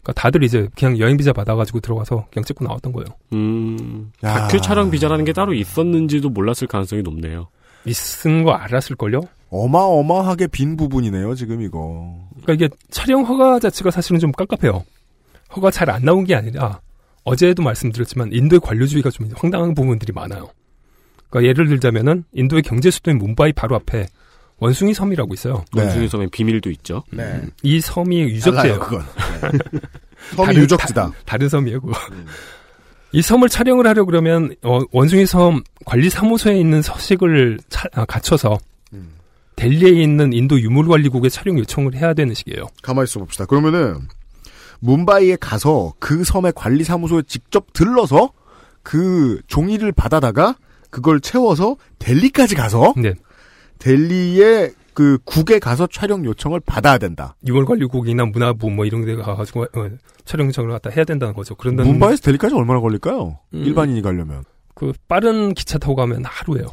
그러니까 0.01 0.21
다들 0.21 0.43
이제 0.43 0.69
그냥 0.77 0.97
여행 0.99 1.17
비자 1.17 1.33
받아가지고 1.33 1.81
들어가서 1.81 2.27
그냥 2.31 2.45
찍고 2.45 2.63
나왔던 2.63 2.93
거예요. 2.93 3.05
음, 3.33 4.11
야. 4.23 4.33
다큐 4.33 4.61
촬영 4.61 4.89
비자라는 4.89 5.25
게 5.25 5.33
따로 5.33 5.53
있었는지도 5.53 6.29
몰랐을 6.29 6.67
가능성이 6.69 7.01
높네요. 7.01 7.47
있은 7.85 8.43
거 8.43 8.51
알았을걸요? 8.53 9.21
어마어마하게 9.49 10.47
빈 10.47 10.77
부분이네요, 10.77 11.35
지금 11.35 11.61
이거. 11.61 12.17
그러니까 12.43 12.53
이게 12.53 12.69
촬영 12.89 13.23
허가 13.23 13.59
자체가 13.59 13.91
사실은 13.91 14.19
좀 14.19 14.31
깝깝해요. 14.31 14.83
허가 15.55 15.71
잘 15.71 15.89
안 15.89 16.03
나온 16.03 16.23
게 16.25 16.35
아니라 16.35 16.81
어제도 17.23 17.61
말씀드렸지만 17.63 18.31
인도의 18.33 18.59
관료주의가 18.61 19.09
좀 19.09 19.29
황당한 19.35 19.73
부분들이 19.73 20.13
많아요. 20.13 20.49
그러니까 21.29 21.49
예를 21.49 21.67
들자면은 21.67 22.23
인도의 22.33 22.61
경제 22.61 22.89
수도인 22.89 23.17
뭄바이 23.17 23.51
바로 23.53 23.75
앞에 23.75 24.07
원숭이 24.59 24.93
섬이라고 24.93 25.33
있어요. 25.33 25.63
네. 25.73 25.81
원숭이 25.83 26.07
섬에 26.07 26.27
비밀도 26.31 26.69
있죠. 26.71 27.03
네. 27.11 27.41
이 27.63 27.79
섬이 27.81 28.21
유적지예요. 28.21 28.79
그건. 28.79 29.01
네. 29.41 29.57
섬이 30.35 30.45
다른- 30.47 30.61
유적지다. 30.63 31.05
음. 31.07 31.11
다, 31.11 31.17
다른 31.25 31.49
섬이에요, 31.49 31.81
그거. 31.81 31.93
이 33.11 33.21
섬을 33.21 33.49
촬영을 33.49 33.85
하려 33.87 34.03
그러면 34.05 34.55
어, 34.63 34.79
원숭이 34.91 35.25
섬 35.25 35.63
관리 35.85 36.09
사무소에 36.09 36.57
있는 36.59 36.81
서식을 36.81 37.59
차- 37.69 37.87
아, 37.93 38.05
갖춰서 38.05 38.57
음. 38.93 39.09
델리에 39.55 40.01
있는 40.01 40.33
인도 40.33 40.59
유물관리국에 40.59 41.29
촬영 41.29 41.57
요청을 41.59 41.95
해야 41.95 42.13
되는 42.13 42.33
식이에요. 42.33 42.67
가만히 42.81 43.05
있어 43.05 43.19
봅시다. 43.19 43.45
그러면은, 43.45 44.07
뭄바이에 44.79 45.37
가서 45.37 45.93
그 45.99 46.23
섬의 46.23 46.53
관리사무소에 46.55 47.23
직접 47.27 47.73
들러서 47.73 48.31
그 48.83 49.41
종이를 49.47 49.91
받아다가 49.91 50.55
그걸 50.89 51.19
채워서 51.19 51.75
델리까지 51.99 52.55
가서 52.55 52.93
네. 52.97 53.13
델리의 53.79 54.73
그 54.93 55.19
국에 55.25 55.59
가서 55.59 55.87
촬영 55.87 56.25
요청을 56.25 56.59
받아야 56.61 56.97
된다. 56.97 57.35
유물관리국이나 57.45 58.25
문화부 58.25 58.71
뭐 58.71 58.85
이런 58.85 59.05
데 59.05 59.15
가가지고 59.15 59.63
어, 59.63 59.89
촬영 60.25 60.47
요청을 60.47 60.71
갖다 60.71 60.89
해야 60.89 61.05
된다는 61.05 61.35
거죠. 61.35 61.53
그런데 61.55 61.83
뭄바이에서 61.83 62.23
델리까지 62.23 62.55
얼마나 62.55 62.79
걸릴까요? 62.79 63.37
음. 63.53 63.63
일반인이 63.63 64.01
가려면. 64.01 64.43
그 64.73 64.93
빠른 65.07 65.53
기차 65.53 65.77
타고 65.77 65.95
가면 65.95 66.23
하루예요. 66.25 66.67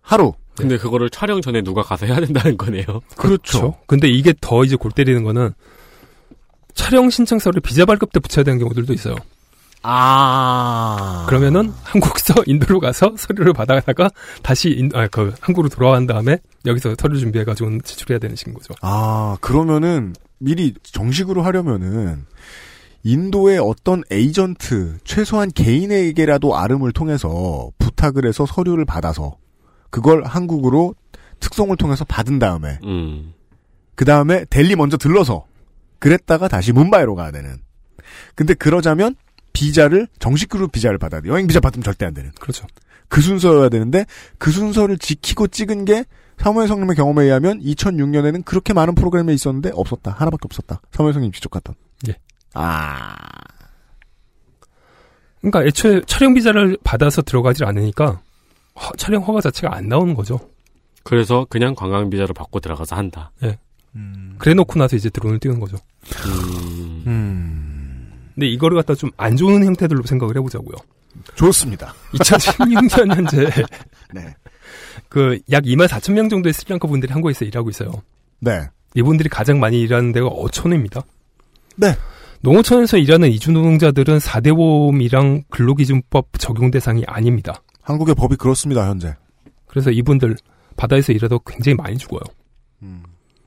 하루. 0.00 0.34
근데 0.56 0.78
그거를 0.78 1.10
촬영 1.10 1.40
전에 1.40 1.62
누가 1.62 1.82
가서 1.82 2.06
해야 2.06 2.20
된다는 2.20 2.56
거네요. 2.56 2.84
그렇죠. 3.16 3.74
근데 3.86 4.08
이게 4.08 4.32
더 4.40 4.64
이제 4.64 4.76
골 4.76 4.92
때리는 4.92 5.22
거는 5.24 5.52
촬영 6.76 7.10
신청서를 7.10 7.60
비자 7.60 7.84
발급 7.84 8.12
때 8.12 8.20
붙여야 8.20 8.44
되는 8.44 8.60
경우들도 8.60 8.92
있어요. 8.92 9.16
아. 9.82 11.26
그러면은 11.28 11.72
한국서 11.82 12.34
인도로 12.46 12.78
가서 12.80 13.14
서류를 13.16 13.52
받아다가 13.52 14.10
다시 14.42 14.70
인, 14.70 14.90
아, 14.94 15.08
그 15.08 15.34
한국으로 15.40 15.68
돌아간 15.68 16.06
다음에 16.06 16.38
여기서 16.64 16.94
서류 16.98 17.18
준비해 17.18 17.44
가지고 17.44 17.70
제출해야 17.82 18.18
되는 18.18 18.36
식인 18.36 18.54
거죠. 18.54 18.74
아, 18.82 19.36
그러면은 19.40 20.14
미리 20.38 20.74
정식으로 20.82 21.42
하려면은 21.42 22.26
인도의 23.04 23.58
어떤 23.58 24.02
에이전트, 24.10 24.98
최소한 25.04 25.50
개인에게라도 25.52 26.56
아름을 26.56 26.92
통해서 26.92 27.70
부탁을 27.78 28.26
해서 28.26 28.44
서류를 28.46 28.84
받아서 28.84 29.36
그걸 29.90 30.24
한국으로 30.24 30.94
특송을 31.38 31.76
통해서 31.76 32.04
받은 32.04 32.38
다음에 32.40 32.80
음. 32.84 33.32
그 33.94 34.04
다음에 34.04 34.44
델리 34.50 34.74
먼저 34.74 34.96
들러서 34.96 35.44
그랬다가 35.98 36.48
다시 36.48 36.72
뭄바이로 36.72 37.14
가야 37.14 37.30
되는. 37.30 37.58
근데 38.34 38.54
그러자면 38.54 39.14
비자를 39.52 40.06
정식으로 40.18 40.68
비자를 40.68 40.98
받아야 40.98 41.20
돼. 41.20 41.28
여행 41.28 41.46
비자 41.46 41.60
받으면 41.60 41.82
절대 41.82 42.04
안 42.06 42.12
되는. 42.14 42.30
그렇죠. 42.40 42.66
그 43.08 43.20
순서여야 43.20 43.68
되는데 43.68 44.04
그 44.38 44.50
순서를 44.50 44.98
지키고 44.98 45.46
찍은 45.48 45.84
게 45.84 46.04
사무엘 46.38 46.68
성님의 46.68 46.96
경험에 46.96 47.24
의하면 47.24 47.60
2006년에는 47.60 48.44
그렇게 48.44 48.72
많은 48.74 48.94
프로그램이 48.94 49.32
있었는데 49.34 49.70
없었다. 49.74 50.10
하나밖에 50.10 50.42
없었다. 50.44 50.80
사무엘 50.92 51.14
성님 51.14 51.32
직접 51.32 51.50
갔던. 51.50 51.74
예. 52.08 52.16
아. 52.52 53.14
그러니까 55.40 55.64
애초에 55.64 56.02
촬영 56.06 56.34
비자를 56.34 56.76
받아서 56.82 57.22
들어가질 57.22 57.64
않으니까 57.64 58.20
허- 58.74 58.92
촬영 58.96 59.22
허가 59.22 59.40
자체가 59.40 59.74
안 59.74 59.88
나오는 59.88 60.14
거죠. 60.14 60.38
그래서 61.04 61.46
그냥 61.48 61.74
관광 61.74 62.10
비자를 62.10 62.34
받고 62.34 62.60
들어가서 62.60 62.96
한다. 62.96 63.30
예. 63.44 63.58
그래 64.38 64.54
놓고 64.54 64.78
나서 64.78 64.96
이제 64.96 65.08
드론을 65.10 65.38
띄우는 65.38 65.60
거죠. 65.60 65.76
음. 67.06 68.12
근데 68.34 68.46
이거를 68.48 68.76
갖다 68.76 68.94
좀 68.94 69.10
안 69.16 69.36
좋은 69.36 69.64
형태들로 69.64 70.02
생각을 70.04 70.36
해보자고요. 70.36 70.76
좋습니다. 71.34 71.94
2016년 72.12 73.14
현재 73.16 73.50
네. 74.12 74.34
그약 75.08 75.64
2만 75.64 75.88
4천 75.88 76.12
명 76.12 76.28
정도의 76.28 76.52
스리랑카 76.52 76.86
분들이 76.88 77.12
한국에서 77.12 77.44
일하고 77.44 77.70
있어요. 77.70 77.90
네. 78.40 78.68
이분들이 78.94 79.28
가장 79.28 79.58
많이 79.60 79.80
일하는 79.80 80.12
데가 80.12 80.26
어촌입니다. 80.26 81.02
네. 81.76 81.94
농어촌에서 82.42 82.98
일하는 82.98 83.30
이주 83.30 83.52
노동자들은 83.52 84.18
4대 84.18 84.54
보험이랑 84.54 85.44
근로기준법 85.48 86.38
적용 86.38 86.70
대상이 86.70 87.04
아닙니다. 87.06 87.62
한국의 87.82 88.14
법이 88.14 88.36
그렇습니다, 88.36 88.86
현재. 88.88 89.14
그래서 89.66 89.90
이분들 89.90 90.36
바다에서 90.76 91.12
일하다 91.12 91.38
굉장히 91.46 91.76
많이 91.76 91.96
죽어요. 91.96 92.20
음. 92.82 93.02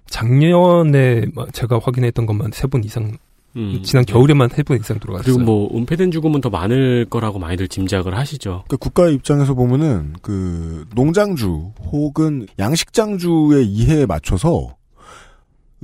작년에 0.10 1.26
뭐 1.34 1.48
제가 1.52 1.80
확인했던 1.84 2.26
것만 2.26 2.52
세 2.54 2.67
분 2.67 2.84
이상, 2.84 3.17
음. 3.56 3.82
지난 3.84 4.06
겨울에만 4.06 4.50
세 4.50 4.63
분 4.63 4.78
이상 4.80 5.00
돌아갔어요. 5.00 5.34
그리고 5.36 5.39
뭐 5.52 5.76
은폐된 5.78 6.12
죽음은 6.12 6.41
더 6.41 6.50
많을 6.50 7.06
거라고 7.10 7.39
많이들 7.39 7.67
짐작을 7.67 8.17
하시죠. 8.17 8.63
그 8.67 8.78
국가의 8.78 9.15
입장에서 9.15 9.54
보면은 9.54 10.13
그 10.22 10.86
농장주 10.95 11.72
혹은 11.91 12.48
양식장주의 12.60 13.65
이해에 13.65 14.06
맞춰서 14.06 14.76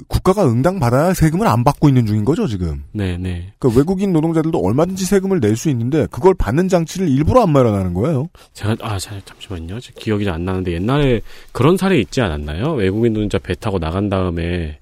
국가가 0.07 0.45
응당 0.45 0.79
받아야 0.79 1.13
세금을 1.13 1.47
안 1.47 1.63
받고 1.63 1.87
있는 1.87 2.05
중인 2.05 2.25
거죠 2.25 2.47
지금. 2.47 2.83
네, 2.91 3.17
네. 3.17 3.53
그러니까 3.59 3.79
외국인 3.79 4.11
노동자들도 4.13 4.59
얼마든지 4.59 5.05
세금을 5.05 5.39
낼 5.39 5.55
수 5.55 5.69
있는데 5.69 6.05
그걸 6.11 6.33
받는 6.33 6.67
장치를 6.67 7.07
일부러 7.09 7.41
안 7.43 7.51
마련하는 7.53 7.93
거예요. 7.93 8.27
제가 8.53 8.75
아 8.81 8.99
자, 8.99 9.19
잠시만요. 9.23 9.79
제 9.79 9.93
기억이 9.97 10.25
잘안 10.25 10.43
나는데 10.43 10.73
옛날에 10.73 11.21
그런 11.53 11.77
사례 11.77 11.97
있지 11.99 12.19
않았나요? 12.21 12.73
외국인 12.73 13.13
노동자 13.13 13.37
배 13.39 13.55
타고 13.55 13.79
나간 13.79 14.09
다음에 14.09 14.77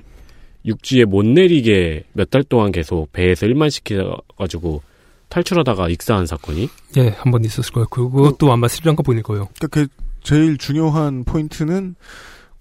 육지에 0.66 1.06
못 1.06 1.26
내리게 1.26 2.06
몇 2.14 2.30
달 2.32 2.44
동안 2.44 2.72
계속 2.72 3.12
배에서 3.12 3.46
일만 3.46 3.70
시켜가지고 3.70 4.82
탈출하다가 5.30 5.90
익사한 5.90 6.26
사건이 6.26 6.70
예, 6.98 7.10
한 7.10 7.32
번 7.32 7.44
있었을 7.46 7.72
거예요. 7.74 7.88
그것도 7.88 8.52
아마 8.52 8.68
스리랑카 8.68 9.04
분일 9.04 9.22
거예요. 9.24 9.48
그러니까 9.60 9.68
그 9.68 9.88
제일 10.24 10.58
중요한 10.58 11.24
포인트는 11.24 11.96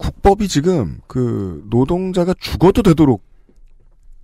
국법이 0.02 0.48
지금 0.48 0.98
그 1.06 1.64
노동자가 1.70 2.34
죽어도 2.40 2.82
되도록 2.82 3.22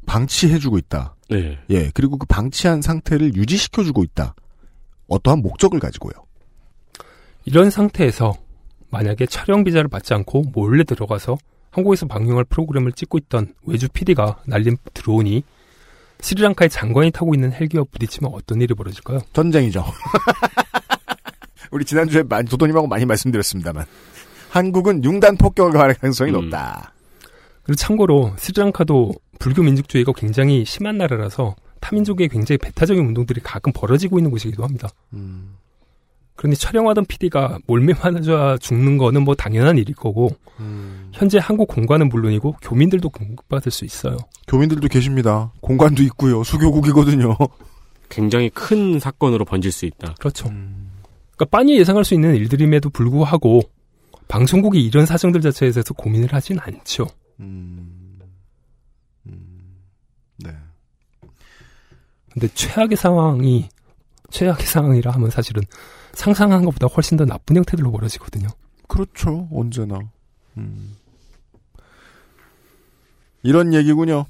방치해주고 0.06 0.76
있다. 0.78 1.14
네. 1.30 1.58
예, 1.70 1.90
그리고 1.94 2.16
그 2.16 2.26
방치한 2.26 2.82
상태를 2.82 3.36
유지시켜주고 3.36 4.02
있다. 4.02 4.34
어떠한 5.06 5.40
목적을 5.40 5.78
가지고요. 5.78 6.12
이런 7.44 7.70
상태에서 7.70 8.34
만약에 8.90 9.26
촬영 9.26 9.62
비자를 9.62 9.88
받지 9.88 10.14
않고 10.14 10.44
몰래 10.52 10.82
들어가서 10.82 11.38
한국에서 11.70 12.06
방영할 12.06 12.44
프로그램을 12.44 12.92
찍고 12.92 13.18
있던 13.18 13.54
외주 13.64 13.88
PD가 13.88 14.40
날린 14.46 14.78
드론이 14.94 15.44
스리랑카의 16.20 16.70
장관이 16.70 17.12
타고 17.12 17.34
있는 17.34 17.52
헬기와 17.52 17.84
부딪히면 17.92 18.32
어떤 18.34 18.60
일이 18.60 18.74
벌어질까요? 18.74 19.20
전쟁이죠. 19.32 19.84
우리 21.70 21.84
지난주에 21.84 22.24
많이 22.24 22.48
도도님하고 22.48 22.88
많이 22.88 23.04
말씀드렸습니다만 23.04 23.86
한국은 24.50 25.04
융단 25.04 25.36
폭격을 25.36 25.72
가할 25.72 25.94
가능성이 25.94 26.32
높다. 26.32 26.92
그리고 27.62 27.76
참고로 27.76 28.32
스리랑카도 28.38 29.12
불교 29.38 29.62
민족주의가 29.62 30.12
굉장히 30.16 30.64
심한 30.64 30.98
나라라서 30.98 31.54
타민족의 31.80 32.28
굉장히 32.28 32.58
배타적인 32.58 33.04
운동들이 33.06 33.40
가끔 33.42 33.72
벌어지고 33.72 34.18
있는 34.18 34.30
곳이기도 34.30 34.64
합니다. 34.64 34.88
그런데 36.34 36.56
촬영하던 36.56 37.04
PD가 37.06 37.58
몰매 37.66 37.92
맞아 37.94 38.56
죽는 38.58 38.96
거는 38.96 39.22
뭐 39.22 39.34
당연한 39.34 39.76
일일 39.76 39.94
거고 39.94 40.30
현재 41.12 41.38
한국 41.40 41.68
공관은 41.68 42.08
물론이고 42.08 42.56
교민들도 42.62 43.10
공급받을 43.10 43.70
수 43.70 43.84
있어요. 43.84 44.16
교민들도 44.46 44.88
계십니다. 44.88 45.52
공간도 45.60 46.02
있고요. 46.04 46.42
수교국이거든요. 46.42 47.36
굉장히 48.08 48.48
큰 48.50 48.98
사건으로 48.98 49.44
번질 49.44 49.70
수 49.70 49.84
있다. 49.84 50.14
그렇죠. 50.18 50.44
그러니까 50.44 51.44
빤히 51.50 51.78
예상할 51.78 52.04
수 52.04 52.14
있는 52.14 52.34
일들임에도 52.34 52.90
불구하고 52.90 53.62
방송국이 54.28 54.80
이런 54.84 55.06
사정들 55.06 55.40
자체에 55.40 55.70
대해서 55.70 55.94
고민을 55.94 56.32
하진 56.32 56.58
않죠. 56.58 57.06
네. 60.38 60.54
근데 62.32 62.48
최악의 62.54 62.96
상황이 62.96 63.68
최악의 64.30 64.66
상황이라 64.66 65.10
하면 65.12 65.30
사실은 65.30 65.62
상상한 66.12 66.64
것보다 66.64 66.86
훨씬 66.86 67.16
더 67.16 67.24
나쁜 67.24 67.56
형태들로 67.56 67.90
벌어지거든요. 67.90 68.48
그렇죠. 68.86 69.48
언제나. 69.52 69.98
음. 70.56 70.96
이런 73.42 73.72
얘기군요. 73.72 74.26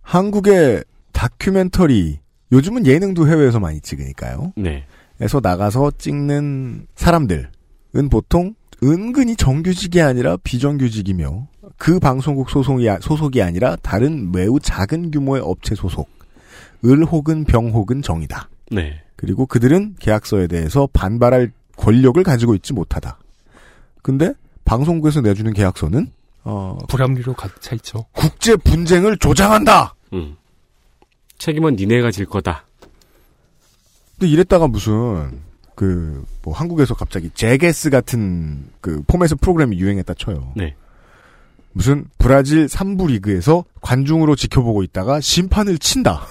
한국의 0.00 0.84
다큐멘터리, 1.12 2.18
요즘은 2.50 2.86
예능도 2.86 3.28
해외에서 3.28 3.60
많이 3.60 3.80
찍으니까요. 3.80 4.52
네. 4.56 4.84
에서 5.20 5.38
나가서 5.40 5.92
찍는 5.98 6.88
사람들 6.96 7.51
은 7.96 8.08
보통 8.08 8.54
은근히 8.82 9.36
정규직이 9.36 10.00
아니라 10.00 10.36
비정규직이며 10.38 11.46
그 11.76 12.00
방송국 12.00 12.50
소속이, 12.50 12.88
아- 12.88 12.98
소속이 13.00 13.42
아니라 13.42 13.76
다른 13.76 14.32
매우 14.32 14.58
작은 14.58 15.10
규모의 15.10 15.42
업체 15.44 15.74
소속, 15.74 16.08
을 16.84 17.04
혹은 17.04 17.44
병 17.44 17.68
혹은 17.70 18.02
정이다. 18.02 18.48
네. 18.72 19.02
그리고 19.16 19.46
그들은 19.46 19.96
계약서에 20.00 20.48
대해서 20.48 20.88
반발할 20.92 21.52
권력을 21.76 22.20
가지고 22.22 22.54
있지 22.54 22.72
못하다. 22.72 23.18
근데 24.02 24.32
방송국에서 24.64 25.20
내주는 25.20 25.52
계약서는 25.52 26.10
어, 26.44 26.76
불합리로 26.88 27.34
가득 27.34 27.60
차 27.60 27.76
있죠. 27.76 28.04
국제 28.12 28.56
분쟁을 28.56 29.16
조장한다. 29.18 29.94
음. 30.12 30.36
책임은 31.38 31.76
니네가 31.76 32.10
질 32.10 32.26
거다. 32.26 32.64
근데 34.18 34.32
이랬다가 34.32 34.66
무슨 34.66 35.40
그 35.74 36.24
뭐 36.44 36.54
한국에서 36.54 36.94
갑자기 36.94 37.30
제게스 37.34 37.90
같은 37.90 38.68
그 38.80 39.02
포맷의 39.06 39.36
프로그램이 39.40 39.78
유행했다 39.78 40.14
쳐요. 40.14 40.52
네. 40.56 40.74
무슨 41.72 42.04
브라질 42.18 42.66
3부 42.66 43.08
리그에서 43.08 43.64
관중으로 43.80 44.36
지켜보고 44.36 44.82
있다가 44.82 45.20
심판을 45.20 45.78
친다. 45.78 46.22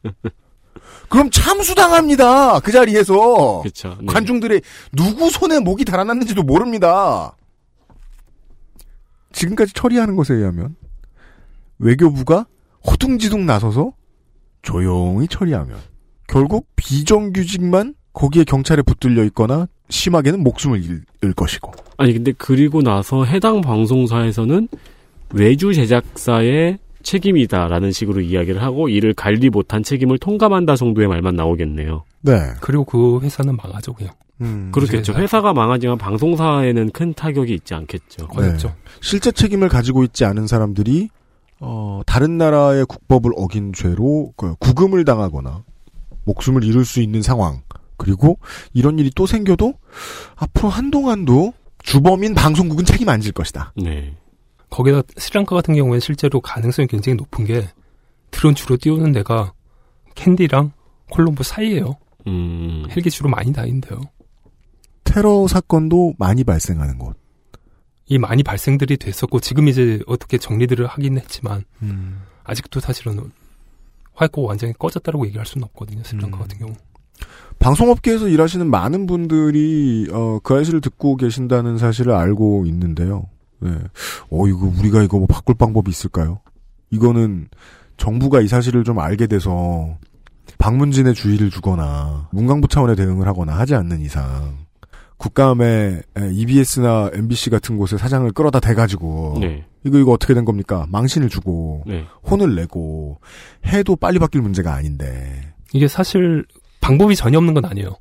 그럼 1.08 1.30
참수당합니다. 1.30 2.60
그 2.60 2.72
자리에서. 2.72 3.60
그렇죠. 3.62 3.96
네. 4.00 4.06
관중들의 4.06 4.60
누구 4.92 5.30
손에 5.30 5.58
목이 5.60 5.84
달아났는지도 5.84 6.42
모릅니다. 6.42 7.34
지금까지 9.32 9.72
처리하는 9.72 10.16
것에 10.16 10.34
의하면 10.34 10.76
외교부가 11.78 12.46
허둥지둥 12.86 13.46
나서서 13.46 13.92
조용히 14.62 15.26
처리하면 15.28 15.78
결국 16.26 16.66
비정규직만 16.76 17.94
거기에 18.16 18.44
경찰에 18.44 18.82
붙들려 18.82 19.22
있거나 19.24 19.68
심하게는 19.90 20.42
목숨을 20.42 20.82
잃을 20.82 21.34
것이고 21.34 21.70
아니 21.98 22.14
근데 22.14 22.32
그리고 22.36 22.82
나서 22.82 23.24
해당 23.24 23.60
방송사에서는 23.60 24.68
외주 25.34 25.74
제작사의 25.74 26.78
책임이다라는 27.02 27.92
식으로 27.92 28.22
이야기를 28.22 28.62
하고 28.62 28.88
이를 28.88 29.14
관리 29.14 29.50
못한 29.50 29.82
책임을 29.82 30.18
통감한다 30.18 30.74
정도의 30.74 31.06
말만 31.06 31.36
나오겠네요. 31.36 32.02
네. 32.22 32.32
그리고 32.60 32.84
그 32.84 33.20
회사는 33.20 33.56
망하죠, 33.56 33.92
그냥. 33.92 34.12
음, 34.40 34.70
그렇겠죠. 34.72 35.12
회사가 35.14 35.52
망하지만 35.52 35.98
방송사에는 35.98 36.90
큰 36.90 37.14
타격이 37.14 37.54
있지 37.54 37.74
않겠죠. 37.74 38.28
네. 38.38 38.56
실제 39.00 39.30
책임을 39.30 39.68
가지고 39.68 40.02
있지 40.02 40.24
않은 40.24 40.46
사람들이 40.48 41.10
어, 41.60 42.00
다른 42.06 42.38
나라의 42.38 42.86
국법을 42.86 43.30
어긴 43.36 43.72
죄로 43.72 44.32
그 44.36 44.56
구금을 44.56 45.04
당하거나 45.04 45.62
목숨을 46.24 46.64
잃을 46.64 46.84
수 46.84 47.00
있는 47.00 47.22
상황. 47.22 47.60
그리고 47.96 48.38
이런 48.72 48.98
일이 48.98 49.10
또 49.14 49.26
생겨도 49.26 49.74
앞으로 50.36 50.68
한동안도 50.68 51.52
주범인 51.82 52.34
방송국은 52.34 52.84
책임 52.84 53.08
안 53.08 53.20
질 53.20 53.32
것이다. 53.32 53.72
네. 53.76 54.14
거기다 54.70 55.02
스리랑카 55.16 55.54
같은 55.54 55.74
경우에는 55.74 56.00
실제로 56.00 56.40
가능성이 56.40 56.88
굉장히 56.88 57.16
높은 57.16 57.44
게 57.44 57.68
드론 58.30 58.54
주로 58.54 58.76
띄우는 58.76 59.12
데가 59.12 59.52
캔디랑 60.14 60.72
콜롬보 61.10 61.42
사이에요. 61.44 61.96
음. 62.26 62.84
헬기 62.90 63.10
주로 63.10 63.28
많이 63.30 63.52
다닌대요. 63.52 64.00
테러 65.04 65.46
사건도 65.46 66.14
많이 66.18 66.42
발생하는 66.44 66.98
곳. 66.98 67.16
이 68.08 68.18
많이 68.18 68.42
발생들이 68.42 68.96
됐었고 68.98 69.40
지금 69.40 69.68
이제 69.68 70.00
어떻게 70.06 70.38
정리들을 70.38 70.86
하긴 70.86 71.18
했지만 71.18 71.64
음. 71.82 72.22
아직도 72.44 72.80
사실은 72.80 73.30
화이트가 74.14 74.42
완전히 74.42 74.72
꺼졌다라고 74.78 75.26
얘기할 75.26 75.46
수는 75.46 75.64
없거든요. 75.64 76.02
스리랑카 76.04 76.38
같은 76.38 76.58
경우. 76.58 76.72
방송업계에서 77.58 78.28
일하시는 78.28 78.68
많은 78.68 79.06
분들이 79.06 80.08
어, 80.12 80.38
그 80.42 80.54
아이를 80.54 80.80
듣고 80.80 81.16
계신다는 81.16 81.78
사실을 81.78 82.12
알고 82.12 82.64
있는데요. 82.66 83.26
네. 83.60 83.70
어 84.30 84.46
이거 84.46 84.70
우리가 84.78 85.02
이거 85.02 85.18
뭐 85.18 85.26
바꿀 85.26 85.54
방법이 85.54 85.90
있을까요? 85.90 86.40
이거는 86.90 87.48
정부가 87.96 88.40
이 88.40 88.48
사실을 88.48 88.84
좀 88.84 88.98
알게 88.98 89.26
돼서 89.26 89.96
방문진의 90.58 91.14
주의를 91.14 91.50
주거나 91.50 92.28
문광부 92.32 92.68
차원의 92.68 92.96
대응을 92.96 93.26
하거나 93.26 93.58
하지 93.58 93.74
않는 93.74 94.00
이상 94.02 94.66
국감에 95.16 96.02
EBS나 96.32 97.10
MBC 97.14 97.50
같은 97.50 97.78
곳에 97.78 97.96
사장을 97.96 98.30
끌어다 98.32 98.60
대가지고 98.60 99.38
네. 99.40 99.64
이거 99.84 99.98
이거 99.98 100.12
어떻게 100.12 100.34
된 100.34 100.44
겁니까? 100.44 100.86
망신을 100.90 101.30
주고 101.30 101.82
네. 101.86 102.04
혼을 102.30 102.54
내고 102.54 103.18
해도 103.66 103.96
빨리 103.96 104.18
바뀔 104.18 104.42
문제가 104.42 104.74
아닌데 104.74 105.54
이게 105.72 105.88
사실 105.88 106.44
방법이 106.80 107.16
전혀 107.16 107.38
없는 107.38 107.54
건 107.54 107.64
아니에요. 107.64 107.96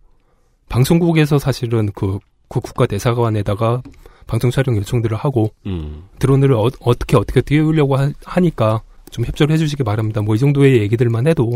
방송국에서 0.70 1.40
사실은 1.40 1.90
그, 1.96 2.20
그 2.50 2.60
국가 2.60 2.86
대사관에다가 2.86 3.82
방송 4.28 4.50
촬영 4.52 4.76
요청들을 4.78 5.16
하고 5.18 5.52
음. 5.66 6.04
드론을 6.20 6.54
어, 6.54 6.70
떻게 6.70 7.16
어떻게 7.18 7.42
띄우려고 7.42 7.96
하, 7.96 8.40
니까좀 8.40 9.26
협조를 9.26 9.54
해주시기 9.54 9.84
바랍니다. 9.84 10.22
뭐 10.22 10.36
이 10.36 10.40
정도의 10.40 10.80
얘기들만 10.82 11.28
해도 11.28 11.52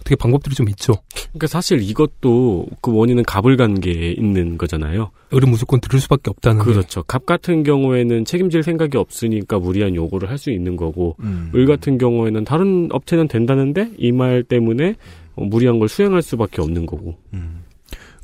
어떻게 0.00 0.16
방법들이 0.16 0.54
좀 0.54 0.68
있죠. 0.70 0.94
그러니까 1.28 1.46
사실 1.46 1.82
이것도 1.82 2.66
그 2.80 2.90
원인은 2.92 3.22
갑을관계에 3.24 4.12
있는 4.12 4.56
거잖아요. 4.56 5.10
을은 5.32 5.50
무조건 5.50 5.78
들을 5.80 6.00
수밖에 6.00 6.30
없다는 6.30 6.64
게. 6.64 6.72
그렇죠. 6.72 7.02
갑 7.04 7.26
같은 7.26 7.62
경우에는 7.62 8.24
책임질 8.24 8.62
생각이 8.62 8.96
없으니까 8.96 9.58
무리한 9.58 9.94
요구를 9.94 10.30
할 10.30 10.38
수 10.38 10.50
있는 10.50 10.74
거고 10.76 11.16
음. 11.20 11.52
을 11.54 11.66
같은 11.66 11.98
경우에는 11.98 12.44
다른 12.44 12.88
업체는 12.90 13.28
된다는데 13.28 13.90
이 13.98 14.10
말 14.10 14.42
때문에 14.42 14.94
어, 15.29 15.29
무리한 15.36 15.78
걸 15.78 15.88
수행할 15.88 16.22
수밖에 16.22 16.60
없는 16.62 16.86
거고. 16.86 17.16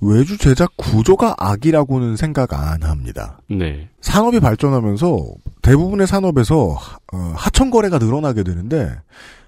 외주 0.02 0.36
제작 0.36 0.72
구조가 0.76 1.36
악이라고는 1.38 2.16
생각 2.16 2.52
안 2.52 2.82
합니다. 2.82 3.38
네. 3.48 3.88
산업이 4.02 4.40
발전하면서 4.40 5.18
대부분의 5.62 6.07
산업에서 6.07 6.68
하- 6.74 6.98
어, 7.14 7.32
하청 7.34 7.70
거래가 7.70 7.98
늘어나게 7.98 8.42
되는데 8.42 8.94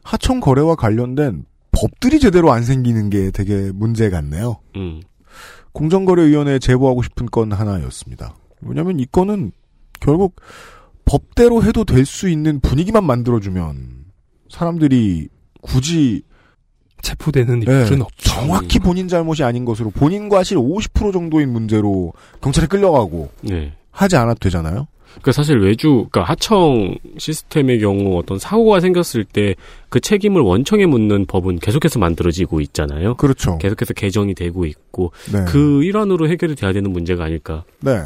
하청 0.03 0.41
거래와 0.41 0.75
관련된 0.77 1.45
법들이 1.73 2.19
제대로 2.19 2.51
안 2.51 2.63
생기는 2.63 3.11
게 3.11 3.31
되게 3.31 3.71
문제 3.75 4.09
같네요. 4.09 4.57
음. 4.77 5.03
공정거래위원회에 5.73 6.59
제보하고 6.59 7.03
싶은 7.03 7.27
건 7.27 7.53
하나였습니다. 7.53 8.35
왜냐하면 8.63 8.99
이 8.99 9.07
건은 9.07 9.53
결국 10.01 10.37
법대로 11.05 11.63
해도 11.63 11.85
될 11.85 12.05
수 12.07 12.29
있는 12.29 12.59
분위기만 12.61 13.05
만들어주면 13.05 14.05
사람들이 14.51 15.29
굳이 15.61 16.23
체포되는 17.03 17.61
네, 17.61 17.87
일은 17.87 18.03
없죠. 18.03 18.31
정확히 18.31 18.79
본인 18.79 19.09
잘못이 19.09 19.45
아닌 19.45 19.65
것으로 19.65 19.91
본인 19.91 20.29
과실 20.29 20.57
50% 20.57 21.13
정도인 21.13 21.53
문제로 21.53 22.13
경찰에 22.41 22.67
끌려가고 22.67 23.31
네. 23.43 23.73
하지 23.91 24.17
않아도 24.17 24.39
되잖아요. 24.41 24.87
그러니까 25.09 25.33
사실 25.33 25.59
외주, 25.59 26.07
그러니까 26.11 26.23
하청 26.25 26.95
시스템의 27.17 27.81
경우 27.81 28.19
어떤 28.19 28.39
사고가 28.39 28.81
생겼을 28.81 29.25
때 29.25 29.55
그 29.89 30.01
책임을 30.01 30.43
원청에 30.43 30.85
묻는 30.87 31.25
법은 31.25 31.61
계속해서 31.61 31.99
만들어지고 31.99 32.61
있잖아요. 32.61 33.15
그렇죠. 33.15 33.57
계속해서 33.59 33.95
개정이 33.95 34.35
되고 34.35 34.67
있고 34.67 35.13
네. 35.33 35.45
그 35.49 35.83
일환으로 35.83 36.29
해결이 36.29 36.55
돼야 36.57 36.73
되는 36.75 36.93
문제가 36.93 37.25
아닐까. 37.25 37.65
네. 37.81 37.99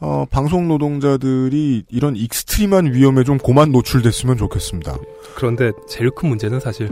어, 0.00 0.26
방송 0.30 0.68
노동자들이 0.68 1.84
이런 1.88 2.16
extreme한 2.16 2.92
위험에 2.92 3.24
좀 3.24 3.38
고만 3.38 3.72
노출됐으면 3.72 4.36
좋겠습니다. 4.36 4.98
그런데 5.36 5.72
제일 5.88 6.10
큰 6.10 6.28
문제는 6.28 6.60
사실 6.60 6.90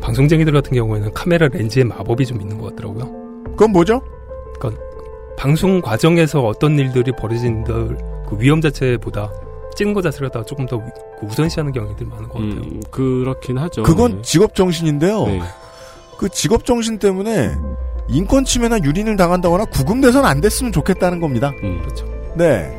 방송쟁이들 0.00 0.52
같은 0.52 0.72
경우에는 0.72 1.12
카메라 1.12 1.48
렌즈의 1.48 1.84
마법이 1.84 2.24
좀 2.26 2.40
있는 2.40 2.58
것 2.58 2.70
같더라고요. 2.70 3.42
그건 3.52 3.72
뭐죠? 3.72 4.00
그러니까 4.58 4.82
방송 5.36 5.80
과정에서 5.80 6.40
어떤 6.42 6.78
일들이 6.78 7.12
벌어진들 7.12 7.96
그 8.28 8.36
위험 8.38 8.60
자체보다 8.60 9.30
찍는 9.74 9.94
것 9.94 10.02
자체를 10.02 10.28
갖다가 10.28 10.44
조금 10.44 10.66
더 10.66 10.76
위- 10.76 10.82
그 11.20 11.26
우선시하는 11.26 11.72
경향들이 11.72 12.08
많은 12.08 12.24
것 12.28 12.34
같아요. 12.34 12.50
음, 12.62 12.80
그렇긴 12.90 13.58
하죠. 13.58 13.82
그건 13.82 14.16
네. 14.16 14.22
직업 14.22 14.54
정신인데요. 14.54 15.26
네. 15.26 15.40
그 16.18 16.28
직업 16.28 16.64
정신 16.64 16.98
때문에 16.98 17.52
인권 18.08 18.44
침해나 18.44 18.78
유린을 18.82 19.16
당한다거나 19.16 19.66
구금돼서는 19.66 20.28
안 20.28 20.40
됐으면 20.40 20.72
좋겠다는 20.72 21.20
겁니다. 21.20 21.52
음. 21.62 21.78
그렇죠. 21.82 22.06
네. 22.36 22.76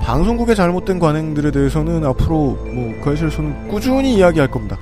방송국의 0.00 0.56
잘못된 0.56 0.98
관행들에 0.98 1.50
대해서는 1.50 2.04
앞으로 2.06 2.56
뭐 2.72 3.00
거실에서는 3.02 3.68
꾸준히 3.68 4.14
이야기할 4.14 4.50
겁니다. 4.50 4.78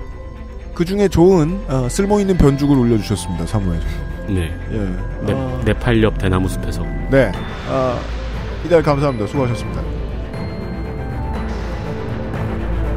그 0.79 0.85
중에 0.85 1.09
좋은 1.09 1.61
어, 1.66 1.89
쓸모 1.89 2.20
있는 2.20 2.39
변죽을 2.39 2.79
올려주셨습니다. 2.79 3.47
사무에서. 3.47 3.85
네. 4.29 4.57
예. 4.70 4.79
네, 5.26 5.35
아, 5.35 5.61
네팔 5.64 6.01
옆 6.05 6.16
대나무 6.18 6.49
숲에서. 6.49 6.85
네. 7.11 7.33
아, 7.68 7.99
이달 8.64 8.81
감사합니다. 8.81 9.26
수고하셨습니다. 9.26 9.83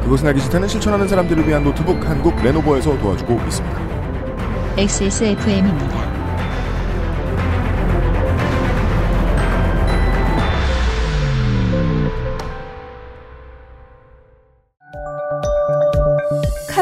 그것은 0.04 0.28
알기 0.28 0.38
싫다는 0.42 0.68
실천하는 0.68 1.08
사람들을 1.08 1.48
위한 1.48 1.64
노트북 1.64 2.08
한국 2.08 2.40
레노버에서 2.40 2.96
도와주고 3.00 3.40
있습니다. 3.48 3.80
XSFM입니다. 4.76 6.21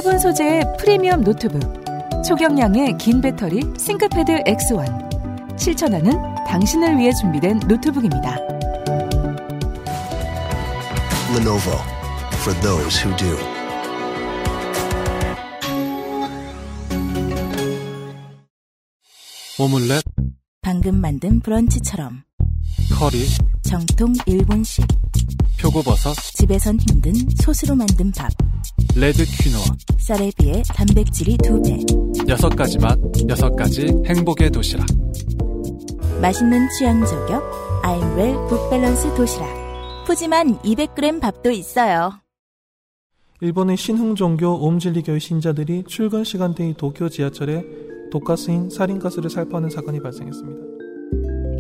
카본 0.01 0.19
소재의 0.19 0.65
프리미엄 0.79 1.23
노트북. 1.23 1.61
초경량에 2.25 2.97
긴 2.97 3.21
배터리 3.21 3.61
ThinkPad 3.79 4.45
X1. 4.45 5.59
실천하는 5.59 6.13
당신을 6.47 6.97
위해 6.97 7.13
준비된 7.13 7.61
노트북입니다. 7.69 8.39
Lenovo 11.37 11.77
for 12.37 12.59
those 12.63 13.05
who 13.05 13.15
do. 13.19 13.37
오믈렛, 19.59 20.03
방금 20.63 20.99
만든 20.99 21.41
브런치처럼 21.41 22.23
커리, 22.99 23.27
정통 23.61 24.15
일본식 24.25 24.87
표고버섯, 25.61 26.17
집에선 26.37 26.79
힘든 26.81 27.13
소스로 27.43 27.75
만든 27.75 28.11
밥 28.13 28.31
red 28.97 29.25
퀴노아. 29.25 29.65
쌀에 29.99 30.31
비해 30.37 30.63
단백질이 30.75 31.37
두배 31.39 31.79
여섯 32.29 32.49
가지 32.51 32.79
맛, 32.79 32.99
여섯 33.29 33.55
가지 33.55 33.87
행복의 34.05 34.51
도시락. 34.51 34.87
맛있는 36.21 36.69
취향 36.77 37.05
저격 37.05 37.43
아임웰 37.83 38.35
good 38.49 38.73
balance 38.73 39.15
도시락 39.15 39.49
푸짐한 40.07 40.59
200g 40.59 41.19
밥도 41.21 41.51
있어요 41.51 42.13
일본의 43.41 43.79
신흥종교 43.79 44.67
옴진리교의 44.67 45.19
신자들이 45.19 45.85
출근 45.87 46.25
시간대의 46.25 46.75
도쿄 46.77 47.09
지하철에 47.09 47.65
독가스인 48.11 48.69
살인가스를 48.69 49.31
살포하는 49.31 49.71
사건이 49.71 50.01
발생했습니다. 50.03 50.61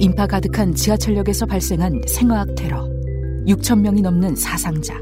인파 0.00 0.26
가득한 0.26 0.74
지하철역에서 0.74 1.46
발생한 1.46 2.02
생화학 2.06 2.54
테러. 2.54 2.86
6천 3.46 3.80
명이 3.80 4.02
넘는 4.02 4.36
사상자. 4.36 5.00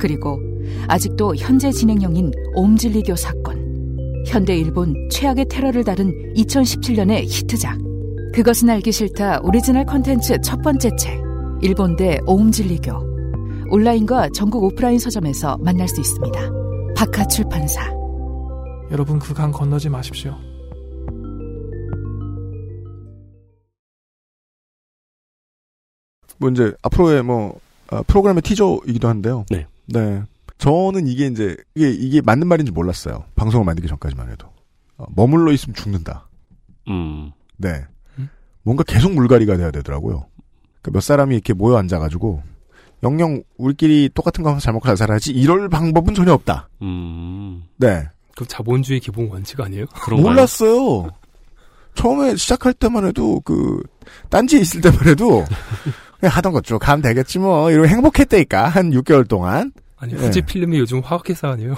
그리고 0.00 0.40
아직도 0.88 1.36
현재 1.36 1.70
진행형인 1.70 2.32
옴진리교 2.54 3.16
사건. 3.16 3.64
현대 4.26 4.56
일본 4.56 4.94
최악의 5.10 5.46
테러를 5.48 5.84
다룬 5.84 6.12
2017년의 6.34 7.24
히트작. 7.26 7.78
그것은 8.34 8.68
알기 8.70 8.92
싫다 8.92 9.40
오리지널 9.42 9.84
컨텐츠 9.86 10.40
첫 10.42 10.60
번째 10.62 10.90
책. 10.98 11.20
일본 11.62 11.96
대 11.96 12.18
옴진리교. 12.26 12.92
온라인과 13.70 14.28
전국 14.34 14.62
오프라인 14.64 14.98
서점에서 14.98 15.58
만날 15.58 15.88
수 15.88 16.00
있습니다. 16.00 16.40
박하 16.96 17.26
출판사. 17.26 17.90
여러분 18.90 19.18
그 19.18 19.34
강 19.34 19.50
건너지 19.50 19.88
마십시오. 19.88 20.36
뭐 26.38 26.50
이제 26.50 26.72
앞으로의 26.82 27.22
뭐 27.22 27.58
아, 27.88 28.02
프로그램의 28.02 28.42
티저이기도 28.42 29.08
한데요. 29.08 29.44
네. 29.50 29.66
네. 29.86 30.22
저는 30.58 31.06
이게 31.06 31.26
이제 31.26 31.56
이게 31.74 31.90
이게 31.90 32.20
맞는 32.20 32.46
말인지 32.48 32.72
몰랐어요. 32.72 33.24
방송을 33.34 33.64
만들기 33.64 33.88
전까지만 33.88 34.30
해도 34.30 34.48
어, 34.96 35.04
머물러 35.14 35.52
있으면 35.52 35.74
죽는다. 35.74 36.28
음. 36.88 37.32
네. 37.56 37.84
뭔가 38.62 38.82
계속 38.82 39.12
물갈이가 39.12 39.56
돼야 39.56 39.70
되더라고요. 39.70 40.26
그몇 40.82 41.02
사람이 41.02 41.34
이렇게 41.34 41.52
모여 41.52 41.76
앉아가지고 41.76 42.42
영영 43.02 43.42
우리끼리 43.58 44.10
똑같은 44.14 44.42
거 44.42 44.50
하면서 44.50 44.64
잘 44.64 44.72
먹고 44.74 44.86
잘 44.86 44.96
살아야지 44.96 45.32
이럴 45.32 45.68
방법은 45.68 46.14
전혀 46.14 46.32
없다. 46.32 46.68
음. 46.82 47.64
네. 47.76 48.08
그럼 48.34 48.48
자본주의 48.48 49.00
기본 49.00 49.28
원칙 49.28 49.60
아니에요? 49.60 49.86
몰랐어요. 50.10 51.10
처음에 51.94 52.36
시작할 52.36 52.74
때만 52.74 53.06
해도 53.06 53.40
그 53.40 53.82
딴지에 54.30 54.60
있을 54.60 54.80
때만 54.80 55.06
해도 55.06 55.44
그냥 56.20 56.34
하던 56.36 56.52
것쭉 56.52 56.86
하면 56.88 57.02
되겠지 57.02 57.38
뭐 57.38 57.70
이러고 57.70 57.88
행복했다니까 57.88 58.68
한 58.68 58.90
6개월 58.90 59.28
동안. 59.28 59.72
아니 59.96 60.14
네. 60.14 60.18
후지 60.18 60.42
필름이 60.42 60.78
요즘 60.78 61.00
화학회사 61.00 61.50
아니에요? 61.50 61.74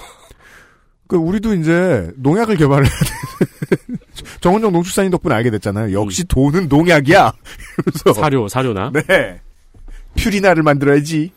그 1.09 1.17
우리도 1.17 1.55
이제 1.55 2.11
농약을 2.17 2.57
개발을 2.57 2.85
해야 2.85 2.99
돼. 2.99 3.97
정은정 4.41 4.73
농축산인 4.73 5.11
덕분에 5.11 5.35
알게 5.35 5.51
됐잖아요. 5.51 5.99
역시 5.99 6.25
돈은 6.25 6.69
농약이야. 6.69 7.33
이러면서 8.05 8.21
사료, 8.21 8.49
사료나? 8.49 8.93
네. 8.93 9.41
퓨리나를 10.17 10.63
만들어야지. 10.63 11.33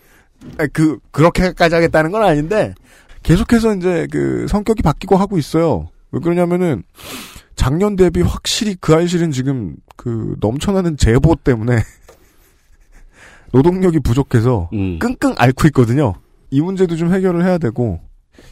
아, 0.58 0.68
그 0.74 1.00
그렇게까지 1.12 1.76
하겠다는 1.76 2.12
건 2.12 2.24
아닌데 2.24 2.74
계속해서 3.24 3.76
이제 3.76 4.08
그 4.12 4.48
성격이 4.50 4.82
바뀌고 4.82 5.16
하고 5.16 5.38
있어요. 5.38 5.90
왜 6.12 6.20
그러냐면은 6.20 6.84
작년 7.56 7.96
대비 7.96 8.22
확실히 8.22 8.76
그 8.80 8.94
알실은 8.94 9.32
지금 9.32 9.76
그 9.96 10.36
넘쳐나는 10.42 10.98
제보 10.98 11.36
때문에 11.36 11.84
노동력이 13.54 14.00
부족해서 14.00 14.70
음. 14.74 14.98
끙끙 15.00 15.36
앓고 15.38 15.68
있거든요. 15.68 16.16
이 16.52 16.62
문제도 16.62 16.96
좀 16.96 17.14
해결을 17.14 17.44
해야 17.44 17.58
되고 17.58 18.00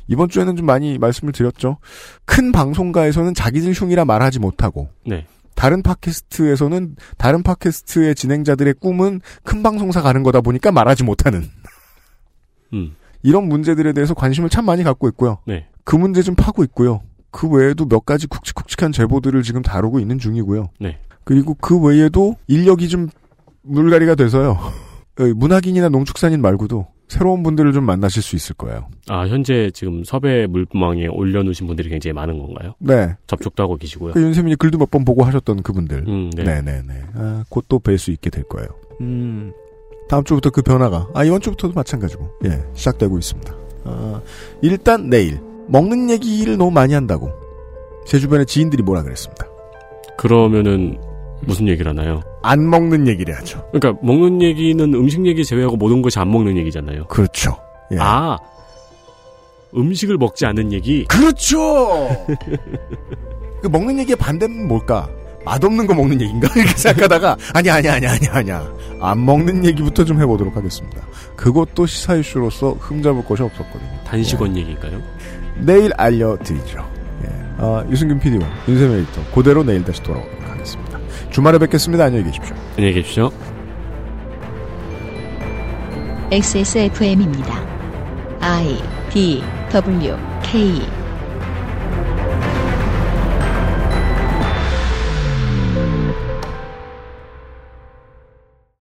이번 0.07 0.29
주에는 0.29 0.55
좀 0.55 0.65
많이 0.65 0.97
말씀을 0.97 1.33
드렸죠. 1.33 1.77
큰 2.25 2.51
방송가에서는 2.51 3.33
자기들 3.33 3.73
흉이라 3.73 4.05
말하지 4.05 4.39
못하고 4.39 4.89
네. 5.05 5.25
다른 5.55 5.83
팟캐스트에서는 5.83 6.95
다른 7.17 7.43
팟캐스트의 7.43 8.15
진행자들의 8.15 8.75
꿈은 8.75 9.21
큰 9.43 9.61
방송사 9.61 10.01
가는 10.01 10.23
거다 10.23 10.41
보니까 10.41 10.71
말하지 10.71 11.03
못하는 11.03 11.43
음. 12.73 12.95
이런 13.23 13.47
문제들에 13.49 13.91
대해서 13.93 14.13
관심을 14.13 14.49
참 14.49 14.65
많이 14.65 14.83
갖고 14.83 15.07
있고요. 15.09 15.39
네. 15.45 15.67
그 15.83 15.95
문제 15.95 16.21
좀 16.21 16.35
파고 16.35 16.63
있고요. 16.63 17.01
그 17.31 17.47
외에도 17.47 17.85
몇 17.85 18.05
가지 18.05 18.27
굵직굵직한 18.27 18.91
제보들을 18.91 19.43
지금 19.43 19.61
다루고 19.61 19.99
있는 19.99 20.17
중이고요. 20.17 20.69
네. 20.79 20.97
그리고 21.25 21.53
그 21.55 21.77
외에도 21.77 22.37
인력이 22.47 22.87
좀 22.87 23.09
물갈이가 23.63 24.15
돼서요. 24.15 24.57
어, 25.19 25.23
문학인이나 25.35 25.89
농축산인 25.89 26.41
말고도 26.41 26.87
새로운 27.09 27.43
분들을 27.43 27.73
좀 27.73 27.83
만나실 27.85 28.21
수 28.21 28.35
있을 28.37 28.55
거예요. 28.55 28.87
아, 29.09 29.25
현재 29.27 29.69
지금 29.73 30.03
섭외 30.03 30.45
물망에 30.47 31.07
올려놓으신 31.07 31.67
분들이 31.67 31.89
굉장히 31.89 32.13
많은 32.13 32.37
건가요? 32.37 32.75
네. 32.79 33.15
접촉도 33.27 33.61
하고 33.63 33.75
계시고요. 33.77 34.13
그 34.13 34.21
윤세민이 34.21 34.55
글도 34.55 34.77
몇 34.77 34.89
번 34.91 35.03
보고 35.05 35.23
하셨던 35.23 35.63
그분들. 35.63 36.05
음, 36.07 36.29
네. 36.35 36.43
네네네. 36.43 36.93
아, 37.15 37.43
곧 37.49 37.67
또 37.67 37.79
뵐 37.79 37.97
수 37.97 38.11
있게 38.11 38.29
될 38.29 38.43
거예요. 38.43 38.69
음. 39.01 39.51
다음 40.07 40.23
주부터 40.23 40.49
그 40.51 40.61
변화가, 40.61 41.09
아, 41.13 41.23
이번 41.23 41.41
주부터도 41.41 41.73
마찬가지고, 41.75 42.29
예, 42.45 42.63
시작되고 42.73 43.17
있습니다. 43.19 43.53
아, 43.85 44.21
일단 44.61 45.09
내일, 45.09 45.39
먹는 45.67 46.09
얘기를 46.09 46.57
너무 46.57 46.71
많이 46.71 46.93
한다고, 46.95 47.31
제 48.07 48.17
주변에 48.17 48.45
지인들이 48.45 48.81
뭐라 48.81 49.03
그랬습니다. 49.03 49.45
그러면은 50.17 50.97
무슨 51.41 51.67
얘기를 51.67 51.89
하나요? 51.89 52.21
안 52.41 52.69
먹는 52.69 53.07
얘기를 53.07 53.35
하죠. 53.37 53.63
그러니까 53.71 54.01
먹는 54.05 54.41
얘기는 54.41 54.93
음식 54.93 55.25
얘기 55.25 55.43
제외하고 55.43 55.75
모든 55.77 56.01
것이 56.01 56.19
안 56.19 56.31
먹는 56.31 56.57
얘기잖아요. 56.57 57.05
그렇죠. 57.07 57.57
예. 57.91 57.97
아 57.99 58.37
음식을 59.75 60.17
먹지 60.17 60.45
않는 60.45 60.71
얘기. 60.73 61.05
그렇죠. 61.05 61.57
그 63.61 63.67
먹는 63.67 63.99
얘기의 63.99 64.15
반대는 64.15 64.67
뭘까? 64.67 65.09
맛없는 65.45 65.87
거 65.87 65.93
먹는 65.93 66.21
얘기인가? 66.21 66.47
이렇게 66.55 66.75
생각하다가 66.75 67.37
아니야 67.53 67.75
아니야 67.75 67.93
아니야 67.95 68.11
아니야 68.13 68.31
아니야 68.33 68.73
안 69.01 69.25
먹는 69.25 69.65
얘기부터 69.65 70.03
좀 70.03 70.19
해보도록 70.21 70.55
하겠습니다. 70.55 71.01
그것도 71.35 71.85
시사 71.85 72.15
이슈로서 72.15 72.71
흠잡을 72.73 73.23
것이 73.25 73.43
없었거든요. 73.43 74.03
단식원 74.05 74.55
얘기인가요? 74.57 75.01
내일 75.57 75.91
알려드리죠. 75.97 76.89
예. 77.23 77.27
아, 77.57 77.85
유승균 77.89 78.19
PD와 78.19 78.47
윤세민 78.67 78.99
에디터 78.99 79.31
그대로 79.33 79.63
내일 79.63 79.83
다시 79.83 80.01
돌아오도록 80.03 80.49
하겠습니다. 80.49 80.88
주말에 81.31 81.57
뵙겠습니다. 81.59 82.05
안녕히 82.05 82.25
계십시오. 82.25 82.55
안녕히 82.77 82.93
계십시오. 82.93 83.29
XSFM입니다. 86.31 87.61
I 88.41 88.77
D 89.09 89.43
W 89.71 90.15
K 90.43 90.81